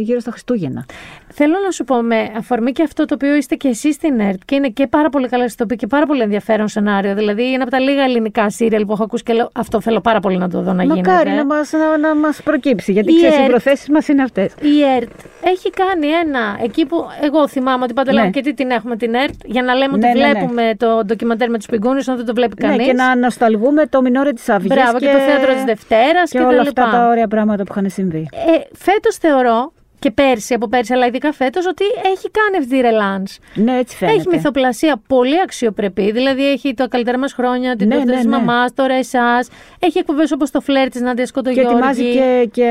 [0.00, 0.86] γύρω στα Χριστούγεννα.
[1.34, 4.40] Θέλω να σου πω με αφορμή και αυτό το οποίο είστε και εσείς στην ΕΡΤ
[4.44, 7.14] και είναι και πάρα πολύ καλά ηθοποιοί και πάρα πολύ ενδιαφέρον σενάριο.
[7.14, 10.20] Δηλαδή είναι από τα λίγα ελληνικά σύριαλ που έχω ακούσει και λέω αυτό θέλω πάρα
[10.20, 11.10] πολύ να το δω να γίνεται.
[11.10, 13.48] Μακάρι να μας, να, να μας προκύψει, γιατί Η ξέρεις, οι ΕΡΤ.
[13.50, 14.52] προθέσεις μας είναι αυτές.
[14.60, 15.10] Η ΕΡΤ
[15.44, 18.18] έχει κάνει ένα, εκεί που εγώ θυμάμαι ότι πάντα Ναι.
[18.18, 20.32] λέμε και τι την έχουμε την ΕΡΤ, για να λέμε Ναι, ότι ναι, ναι.
[20.32, 22.76] βλέπουμε το ντοκιμαντέρ με τους πιγκούνιου, ενώ δεν το βλέπει κανεί.
[22.76, 26.38] Ναι, και να νοσταλγούμε το μινόρε της Αυγής Μπράβο, και, το θέατρο της Δευτέρας και,
[26.38, 26.96] και, όλα τα αυτά λοιπά.
[26.96, 28.28] τα ωραία πράγματα που είχαν συμβεί.
[28.32, 29.72] Ε, φέτος θεωρώ
[30.02, 33.38] και πέρσι, από πέρσι, αλλά ειδικά φέτος, ότι έχει κάνει αυτή τη ρελάνς.
[33.54, 34.16] Ναι, έτσι φαίνεται.
[34.18, 36.10] Έχει μυθοπλασία πολύ αξιοπρεπή.
[36.12, 38.36] Δηλαδή έχει τα καλύτερα μας χρόνια, την Ναι, ναι, ναι, τη ναι.
[38.36, 39.48] μαμάς, τώρα εσάς.
[39.78, 41.72] Έχει εκπομπές όπως το φλερ της Νάντιας Και Σκοτογιώργη.
[41.72, 42.70] ετοιμάζει και, και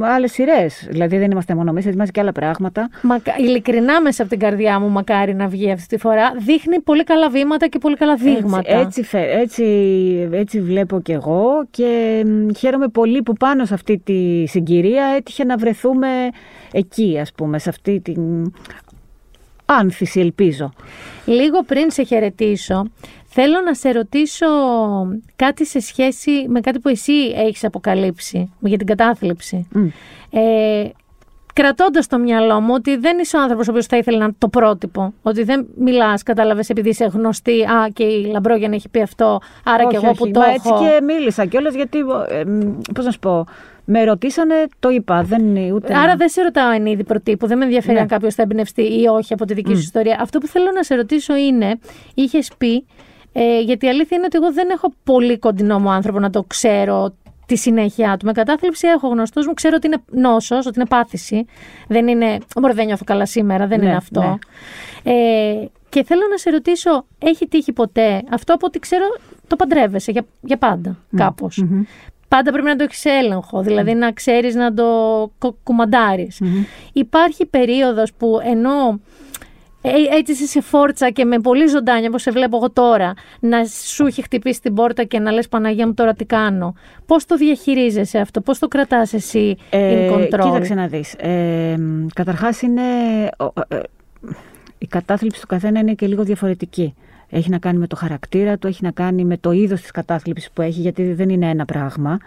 [0.00, 0.86] άλλες σειρές.
[0.90, 2.88] Δηλαδή δεν είμαστε μόνο εμείς, ετοιμάζει και άλλα πράγματα.
[3.02, 3.34] Μακα...
[3.38, 6.32] Ειλικρινά μέσα από την καρδιά μου, μακάρι να βγει αυτή τη φορά.
[6.38, 8.70] Δείχνει πολύ καλά βήματα και πολύ καλά δείγματα.
[8.72, 9.64] Έτσι, έτσι, φε- έτσι,
[10.32, 15.44] έτσι βλέπω κι εγώ και μ, χαίρομαι πολύ που πάνω σε αυτή τη συγκυρία έτυχε
[15.44, 16.08] να βρεθούμε
[16.72, 18.52] εκεί, ας πούμε, σε αυτή την
[19.66, 20.72] άνθηση, ελπίζω.
[21.24, 22.84] Λίγο πριν σε χαιρετήσω,
[23.26, 24.46] θέλω να σε ρωτήσω
[25.36, 29.66] κάτι σε σχέση με κάτι που εσύ έχεις αποκαλύψει για την κατάθλιψη.
[29.72, 29.86] Μμ.
[30.30, 30.90] Ε,
[31.52, 34.34] Κρατώντας στο μυαλό μου ότι δεν είσαι ο άνθρωπος ο οποίος θα ήθελε να είναι
[34.38, 35.12] το πρότυπο.
[35.22, 37.62] Ότι δεν μιλάς, κατάλαβες, επειδή είσαι γνωστή.
[37.62, 39.40] Α, και η Λαμπρόγιαν έχει πει αυτό.
[39.64, 40.74] Άρα όχι, και εγώ όχι, που το μα έχω.
[40.74, 41.98] έτσι και μίλησα κιόλας γιατί,
[42.28, 43.46] ε, μ, πώς να σου πω,
[43.88, 45.96] με ρωτήσανε, το είπα, δεν είναι ούτε...
[45.96, 47.46] Άρα δεν σε ρωτάω εν είδη προτύπου.
[47.46, 48.00] Δεν με ενδιαφέρει Ναι.
[48.00, 50.18] αν κάποιος θα εμπνευστεί ή όχι από τη δική σου ιστορία.
[50.20, 51.78] Αυτό που θέλω να σε ρωτήσω είναι,
[52.14, 52.86] είχες πει,
[53.32, 56.42] ε, γιατί η αλήθεια είναι ότι εγώ δεν έχω πολύ κοντινό μου άνθρωπο να το
[56.42, 57.14] ξέρω
[57.46, 58.26] τη συνέχεια του.
[58.26, 61.44] Με κατάθλιψη έχω γνωστούς μου, ξέρω ότι είναι νόσος, ότι είναι πάθηση.
[61.88, 62.38] Δεν είναι.
[62.60, 64.20] Μωρέ, δεν νιώθω καλά σήμερα, δεν Ναι, είναι αυτό.
[64.20, 65.12] ναι.
[65.12, 69.04] Ε, και θέλω να σε ρωτήσω, έχει τύχει ποτέ αυτό από ό,τι ξέρω
[69.46, 71.64] το παντρεύεσαι για, για πάντα, κάπως.
[72.28, 74.84] Πάντα πρέπει να το έχεις έλεγχο, δηλαδή να ξέρεις να το
[75.38, 76.40] κο- κουμαντάρεις.
[76.92, 79.00] Υπάρχει περίοδος που ενώ
[79.82, 83.64] ε, έτσι είσαι σε φόρτσα και με πολύ ζωντάνια όπως σε βλέπω εγώ τώρα να
[83.64, 86.74] σου έχει χτυπήσει την πόρτα και να λες Παναγία μου τώρα τι κάνω.
[87.06, 91.14] Πώς το διαχειρίζεσαι αυτό, πώς το κρατάς εσύ in control; Κοίταξε να δεις.
[91.18, 92.82] Ε, μ, καταρχάς είναι...
[93.38, 93.78] ο- ε,
[94.78, 96.94] η κατάθλιψη του καθένα είναι και λίγο διαφορετική.
[97.30, 100.50] Έχει να κάνει με το χαρακτήρα του, έχει να κάνει με το είδος της κατάθλιψης
[100.50, 102.18] που έχει, γιατί δεν είναι ένα πράγμα.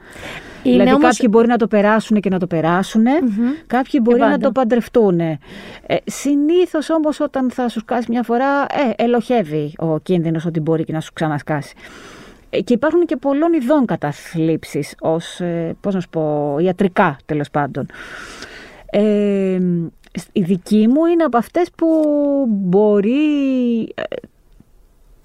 [0.63, 3.03] Είναι δηλαδή όμως- κάποιοι μπορεί να το περάσουν και να το περάσουν,
[3.67, 4.37] κάποιοι μπορεί να πάντα.
[4.37, 5.19] το παντρευτούν.
[5.19, 5.37] Ε,
[6.05, 10.93] συνήθως όμως όταν θα σου σκάσει μια φορά, ε, ελοχεύει ο κίνδυνος ότι μπορεί και
[10.93, 11.73] να σου ξανασκάσει.
[12.49, 17.49] Ε, Και υπάρχουν και πολλών ειδών καταθλίψεις ως, ε, πώς να σου πω, ιατρικά τέλος
[17.49, 17.85] πάντων.
[18.91, 19.59] Ε,
[20.31, 21.87] η δική μου είναι από αυτές που
[22.47, 23.23] μπορεί
[23.95, 24.03] ε,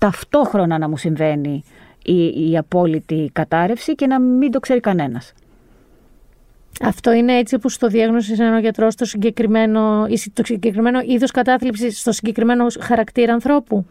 [0.05, 1.65] ταυτόχρονα να μου συμβαίνει
[2.05, 5.33] η, η απόλυτη κατάρρευση και να μην το ξέρει κανένας.
[6.83, 12.01] Αυτό είναι έτσι που στο διάγνωση ένα γιατρό στο συγκεκριμένο, ή το συγκεκριμένο είδος κατάθλιψης
[12.01, 13.87] στο συγκεκριμένο χαρακτήρα ανθρώπου;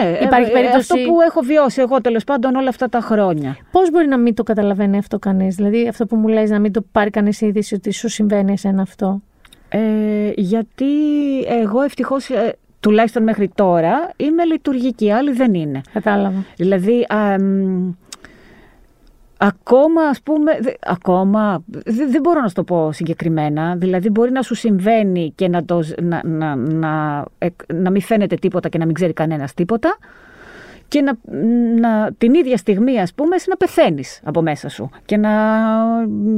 [0.00, 3.56] Ναι, Υπάρχει ε, περίπτωση- αυτό που έχω βιώσει εγώ τέλος πάντων όλα αυτά τα χρόνια.
[3.70, 6.72] Πώς μπορεί να μην το καταλαβαίνει αυτό κανείς, δηλαδή αυτό που μου λες να μην
[6.72, 9.22] το πάρει κανείς είδηση ότι σου συμβαίνει εσένα αυτό;
[9.68, 9.78] Ε,
[10.36, 10.86] γιατί
[11.48, 15.80] εγώ ευτυχώς, ε, τουλάχιστον μέχρι τώρα, είμαι λειτουργική, άλλοι δεν είναι.
[15.92, 16.44] Κατάλαβα.
[16.56, 17.90] Δηλαδή, α, μ,
[19.36, 24.30] ακόμα ας πούμε, δε- ακόμα, δε- δεν μπορώ να σου το πω συγκεκριμένα, δηλαδή μπορεί
[24.30, 28.68] να σου συμβαίνει και να, το, ζ- να, να, να, εκ- να μην φαίνεται τίποτα
[28.68, 29.96] και να μην ξέρει κανένας τίποτα
[30.88, 31.12] και να,
[31.80, 35.30] να, την ίδια στιγμή ας πούμε εσύ να πεθαίνεις από μέσα σου και να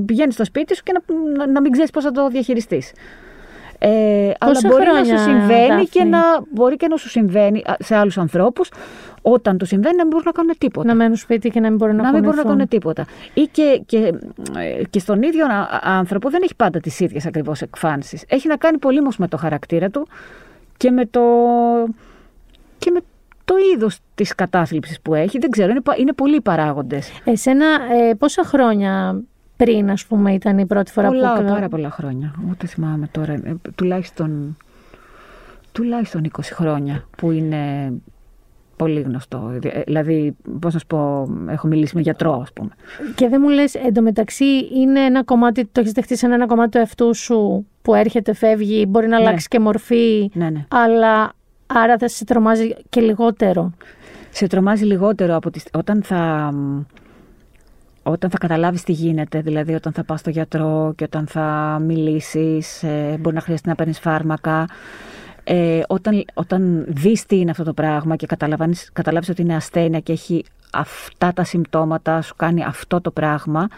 [0.06, 2.92] πηγαίνεις στο σπίτι σου και να, να, να μην ξέρεις πώς θα το διαχειριστείς.
[3.84, 6.18] Ε, αλλά Πόσα μπορεί να χρόνια, σου συμβαίνει Δάφνη; και να
[6.50, 8.70] μπορεί και να σου συμβαίνει α, σε άλλους ανθρώπους
[9.22, 10.86] όταν του συμβαίνει να μην μπορούν να κάνουν τίποτα.
[10.88, 12.68] Να μένουν σπίτι και να μην μπορούν να, Να μην μπορούν να κουνηθούν.
[12.68, 13.04] κάνουν τίποτα.
[13.34, 13.96] Ή και, και,
[14.58, 18.24] ε, και στον ίδιο α- άνθρωπο δεν έχει πάντα τις ίδιες ακριβώς εκφάνσεις.
[18.28, 20.06] Έχει να κάνει πολύ όμως με το χαρακτήρα του
[20.76, 21.20] και με το,
[22.78, 23.06] και με το
[23.44, 27.10] το είδος της κατάθλιψης που έχει, δεν ξέρω, είναι, πα- είναι πολλοί παράγοντες.
[27.24, 27.66] Εσένα
[28.10, 29.20] ε, πόσα χρόνια
[29.64, 31.44] πριν, ας πούμε, ήταν η πρώτη φορά Πολλά, που...
[31.44, 32.34] πάρα πολλά χρόνια.
[32.50, 33.32] Ούτε θυμάμαι τώρα.
[33.32, 34.56] ε, τουλάχιστον,
[35.72, 37.92] τουλάχιστον 20 χρόνια που είναι
[38.76, 39.58] πολύ γνωστό.
[39.62, 42.70] Ε, Δηλαδή, πώς να σου πω, έχω μιλήσει με γιατρό, ας πούμε.
[43.14, 46.78] Και δεν μου λες, εντωμεταξύ είναι ένα κομμάτι, το έχεις δεχτεί σαν ένα κομμάτι του
[46.78, 49.24] εαυτού σου που έρχεται, φεύγει, μπορεί να Ναι.
[49.26, 50.64] αλλάξει και μορφή, Ναι, ναι.
[50.68, 51.32] αλλά
[51.66, 53.72] άρα θα σε τρομάζει και λιγότερο.
[54.30, 56.50] σε τρομάζει λιγότερο από τις, όταν θα
[58.02, 62.82] όταν θα καταλάβεις τι γίνεται, δηλαδή όταν θα πας στο γιατρό και όταν θα μιλήσεις,
[62.82, 64.66] ε, μπορεί να χρειαστεί να παίρνεις φάρμακα,
[65.44, 70.00] ε, όταν, όταν δεις τι είναι αυτό το πράγμα και καταλαβαίνεις, καταλάβεις ότι είναι ασθένεια
[70.00, 73.68] και έχει αυτά τα συμπτώματα, σου κάνει αυτό το πράγμα,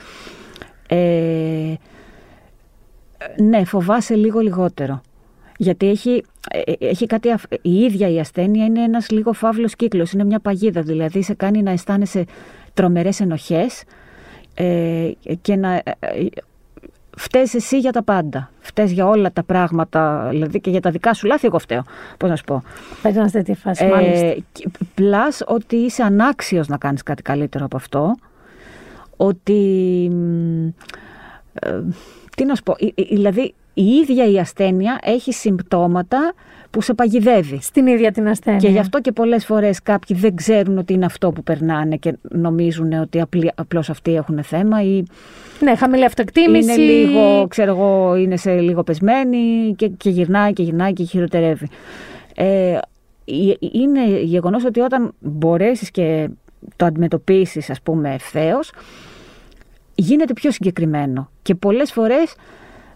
[0.88, 1.74] ε,
[3.42, 5.00] ναι, φοβάσαι λίγο λιγότερο.
[5.56, 9.76] Γιατί έχει, ε, ε, έχει κάτι, αφ- η ίδια η ασθένεια είναι ένας λίγο φαύλος
[9.76, 12.24] κύκλος, είναι μια παγίδα, δηλαδή σε κάνει να αισθάνεσαι
[12.74, 13.84] τρομερές ενοχές
[14.54, 15.10] ε,
[15.40, 15.74] και να...
[15.74, 16.26] ε, ε,
[17.16, 18.50] Φταίς εσύ για τα πάντα.
[18.60, 21.82] Φταίς για όλα τα πράγματα, δηλαδή και για τα δικά σου λάθη, εγώ φταίω.
[22.18, 22.62] Πώς να σου πω.
[23.02, 24.26] Παίρνει σε τέτοια φάση, μάλιστα.
[24.26, 24.68] Ε, και-
[24.98, 28.14] plus ότι είσαι ανάξιος να κάνεις κάτι καλύτερο από αυτό.
[29.16, 29.62] Ότι...
[30.12, 30.66] μ,
[31.52, 31.82] ε,
[32.36, 36.32] τι να σου πω, η- η- δηλαδή η ίδια η ασθένεια έχει συμπτώματα
[36.70, 37.58] που σε παγιδεύει.
[37.62, 38.58] Στην ίδια την ασθένεια.
[38.58, 42.16] Και γι' αυτό και πολλές φορές κάποιοι δεν ξέρουν ότι είναι αυτό που περνάνε και
[42.22, 45.02] νομίζουν ότι απλή- απλώς αυτοί έχουν θέμα ή
[45.60, 46.72] Ναι, χαμηλή αυτοεκτίμηση.
[46.72, 51.68] είναι λίγο, ξέρω εγώ, είναι σε λίγο πεσμένη και, και γυρνάει και γυρνάει και χειροτερεύει.
[52.34, 52.78] Ε,
[53.24, 56.28] η- είναι γεγονός ότι όταν μπορέσεις και
[56.76, 58.72] το αντιμετωπίσεις ας πούμε ευθέως,
[59.94, 61.30] γίνεται πιο συγκεκριμένο.
[61.42, 62.34] Και πολλές φορές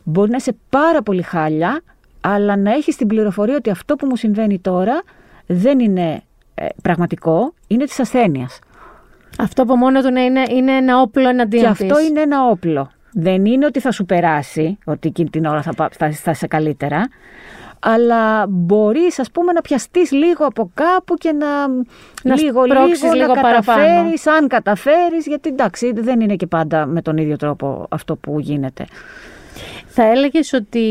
[0.09, 1.81] μπορεί να είσαι πάρα πολύ χάλια,
[2.21, 5.03] αλλά να έχεις την πληροφορία ότι αυτό που μου συμβαίνει τώρα
[5.47, 6.23] δεν είναι
[6.55, 8.59] ε, πραγματικό, είναι της ασθένειας.
[9.39, 12.09] Αυτό από μόνο του ναι, είναι, είναι ένα όπλο εναντίον Και αυτό της.
[12.09, 12.91] είναι ένα όπλο.
[13.13, 16.47] Δεν είναι ότι θα σου περάσει, ότι εκείνη την ώρα θα, πά- θα, θα είσαι
[16.47, 17.09] καλύτερα,
[17.81, 21.69] αλλά μπορείς ας πούμε να πιαστείς λίγο από κάπου και να,
[22.23, 23.79] Να λίγο, σπρώξεις λίγο, λίγο να παραπάνω.
[23.83, 28.39] καταφέρεις, αν καταφέρεις, γιατί εντάξει δεν είναι και πάντα με τον ίδιο τρόπο αυτό που
[28.41, 28.85] γίνεται.
[29.87, 30.87] Θα έλεγες ότι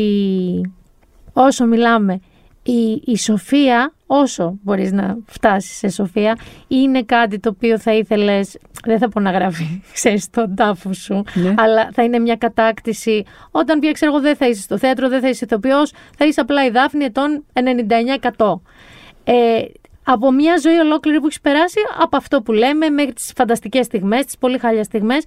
[1.32, 2.20] όσο μιλάμε,
[2.62, 6.38] η, η σοφία, όσο μπορείς να φτάσεις σε σοφία,
[6.68, 11.24] είναι κάτι το οποίο θα ήθελες, δεν θα πω να γράφει, ξέρεις, στον τάφο σου,
[11.34, 11.54] Ναι.
[11.56, 13.24] αλλά θα είναι μια κατάκτηση.
[13.50, 16.40] Όταν πια, ξέρω εγώ, δεν θα είσαι στο θέατρο, δεν θα είσαι ηθοποιός, θα είσαι
[16.40, 18.60] απλά η Δάφνη ετών 99%.
[19.24, 19.62] Ε,
[20.04, 24.24] από μια ζωή ολόκληρη που έχεις περάσει, από αυτό που λέμε, μέχρι τις φανταστικές στιγμές,
[24.24, 25.24] τις πολύ χάλια στιγμές,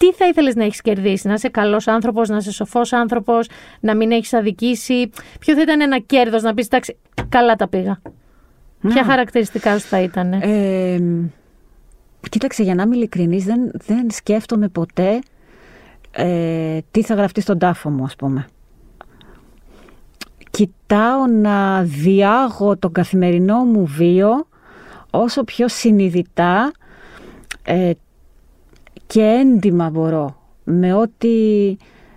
[0.00, 3.48] τι θα ήθελες να έχεις κερδίσει, να είσαι καλός άνθρωπος, να είσαι σοφός άνθρωπος,
[3.80, 5.10] να μην έχεις αδικήσει;
[5.40, 6.96] Ποιο θα ήταν ένα κέρδος να πεις, εντάξει,
[7.28, 8.00] καλά τα πήγα.
[8.88, 10.32] Ποια χαρακτηριστικά σου θα ήταν.
[10.32, 11.00] Ε,
[12.30, 15.18] κοίταξε, για να είμαι ειλικρινής, δεν, δεν σκέφτομαι ποτέ
[16.10, 18.46] ε, τι θα γραφτεί στον τάφο μου, ας πούμε.
[20.50, 24.46] Κοιτάω να διάγω τον καθημερινό μου βίο
[25.10, 26.72] όσο πιο συνειδητά
[27.62, 27.90] ε,
[29.10, 31.28] και έντιμα μπορώ, με ό,τι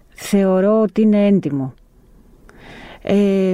[0.10, 1.74] θεωρώ ότι είναι έντιμο.
[3.02, 3.54] Ε,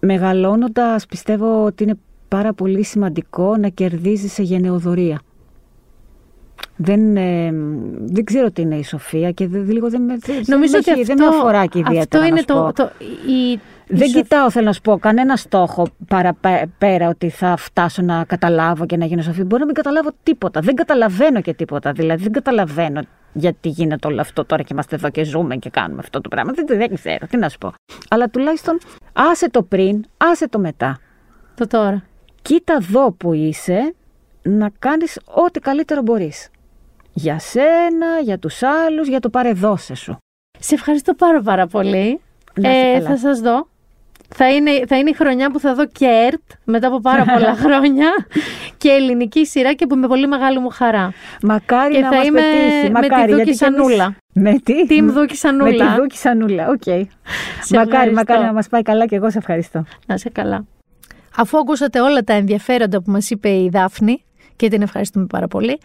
[0.00, 1.98] μεγαλώνοντας πιστεύω ότι είναι
[2.28, 5.20] πάρα πολύ σημαντικό να κερδίζεις σε γενεοδορία.
[6.76, 7.52] Δεν, ε,
[8.06, 10.90] δεν ξέρω τι είναι η σοφία και δεν, λίγο δεν με, δεν, Νομίζω δεν ότι
[10.90, 12.00] με- αυτό, δεν με αφορά και ιδιαίτερα.
[12.02, 12.72] αυτό να είναι σου το, πω.
[12.72, 12.90] το,
[13.28, 13.60] η, η
[13.92, 18.86] Δεν σοφ- κοιτάω, θέλω να σου πω, κανένα στόχο παραπέρα ότι θα φτάσω να καταλάβω
[18.86, 19.42] και να γίνω σοφή.
[19.44, 20.60] Μπορεί να μην καταλάβω τίποτα.
[20.60, 21.92] Δεν καταλαβαίνω και τίποτα.
[21.92, 23.02] Δηλαδή, δεν καταλαβαίνω
[23.32, 26.52] γιατί γίνεται όλο αυτό τώρα και είμαστε εδώ και ζούμε και κάνουμε αυτό το πράγμα.
[26.52, 27.72] Δεν, δεν ξέρω, τι να σου πω.
[28.10, 28.78] Αλλά τουλάχιστον
[29.12, 30.98] άσε το πριν, άσε το μετά.
[31.54, 32.02] το τώρα.
[32.42, 33.94] Κοίτα εδώ που είσαι
[34.42, 36.48] να κάνεις ό,τι καλύτερο μπορείς.
[37.12, 40.16] Για σένα, για τους άλλους, για το παρεδώσε σου.
[40.58, 42.20] Σε ευχαριστώ πάρα πάρα πολύ.
[42.54, 43.08] Να είσαι Ε, καλά.
[43.08, 43.68] θα σας δω.
[44.34, 47.54] Θα είναι, θα είναι η χρονιά που θα δω και ΕΡΤ μετά από πάρα πολλά
[47.64, 48.08] χρόνια
[48.78, 51.12] και ελληνική σειρά και που με πολύ μεγάλη μου χαρά.
[51.42, 52.90] Μακάρι Και να θα μας είμαι πετύχει.
[52.92, 54.16] με τη Μακάρι, Δούκισσα γιατί κι εμείς- Νούλα.
[54.32, 55.84] Με τι; Team Δούκισσα Νούλα.
[55.84, 56.82] Με τη Δούκη Σανούλα, οκ.
[56.82, 58.12] Σε μακάρι, ευχαριστώ.
[58.14, 59.84] μακάρι να μας πάει καλά και εγώ σε ευχαριστώ.
[60.06, 60.64] Να είσαι καλά.
[61.36, 64.24] Αφού ακούσατε όλα τα ενδιαφέροντα που μας είπε η Δάφνη
[64.56, 65.78] και την ευχαριστούμε πάρα πολύ,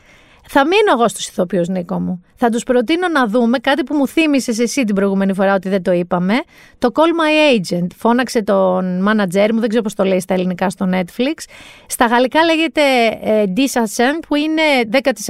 [0.48, 2.24] θα μείνω εγώ στους ηθοποιούς Νίκο μου.
[2.36, 5.82] Θα τους προτείνω να δούμε κάτι που μου θύμισες εσύ την προηγούμενη φορά ότι δεν
[5.82, 6.34] το είπαμε.
[6.78, 7.88] Το Call My Agent.
[7.96, 11.44] Φώναξε τον manager μου, δεν ξέρω πώς το λέει στα ελληνικά στο Netflix.
[11.88, 12.82] Στα γαλλικά λέγεται
[13.22, 14.62] ε, Disascent που είναι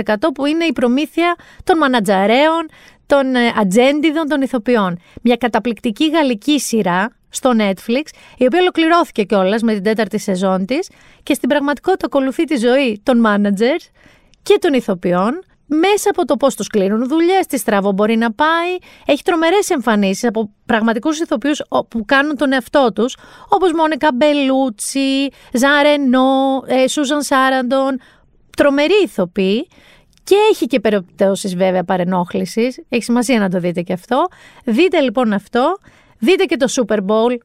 [0.05, 2.69] 10% που είναι η προμήθεια των μανατζαρέων,
[3.05, 4.99] των ε, ατζέντιδων των ηθοποιών.
[5.21, 8.03] Μια καταπληκτική γαλλική σειρά στο Netflix,
[8.37, 10.89] η οποία ολοκληρώθηκε κιόλας με την τέταρτη σεζόν της
[11.23, 13.89] και στην πραγματικότητα ακολουθεί τη ζωή των managers
[14.45, 18.77] και των ηθοποιών μέσα από το πώς τους κλείνουν δουλειές, τι στραβό μπορεί να πάει.
[19.05, 23.17] Έχει τρομερές εμφανίσεις από πραγματικούς ηθοποιούς που κάνουν τον εαυτό τους,
[23.49, 27.99] όπως Μόνικα Μπελούτσι, Ζαρενό, ε, Σούζαν Σάραντον.
[28.57, 29.67] Τρομεροί ηθοποιοί.
[30.23, 32.79] Και έχει και περιπτώσεις βέβαια παρενόχλησης.
[32.89, 34.27] Έχει σημασία να το δείτε και αυτό.
[34.65, 35.77] Δείτε λοιπόν αυτό.
[36.19, 37.37] Δείτε και το Super Bowl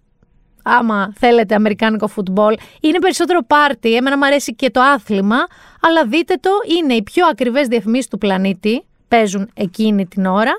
[0.62, 2.56] άμα θέλετε αμερικάνικο φουτμπολ.
[2.80, 5.46] Είναι περισσότερο πάρτι, εμένα μου αρέσει και το άθλημα,
[5.80, 10.52] αλλά δείτε το, είναι οι πιο ακριβές διαφημίσεις του πλανήτη, παίζουν εκείνη την ώρα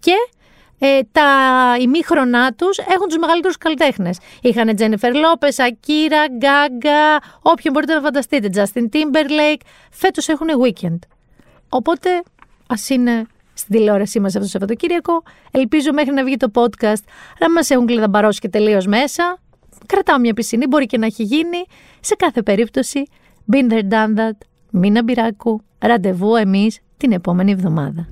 [0.00, 0.12] και
[0.78, 1.26] ε, τα
[1.80, 4.18] ημίχρονά τους έχουν τους μεγαλύτερους καλλιτέχνες.
[4.42, 8.48] Είχαν Τζένιφερ Λόπες, Ακύρα, Γκάγκα, όποιον μπορείτε να φανταστείτε.
[8.54, 9.60] Justin Timberlake.
[9.90, 10.98] Φέτος έχουν weekend.
[11.68, 12.22] Οπότε
[12.66, 13.26] ας είναι
[13.58, 15.22] στην τηλεόρασή μας αυτό το Σαββατοκύριακο.
[15.50, 17.02] Ελπίζω μέχρι να βγει το podcast
[17.38, 19.38] να μας έχουν κλειδαμπαρώσει και τελείως μέσα.
[19.86, 21.64] Κρατάω μια πισινή, μπορεί και να έχει γίνει.
[22.00, 23.02] Σε κάθε περίπτωση,
[23.52, 24.36] been there, done that.
[24.70, 25.60] Μήνα μπυράκου.
[25.78, 28.08] Ραντεβού εμείς την επόμενη εβδομάδα.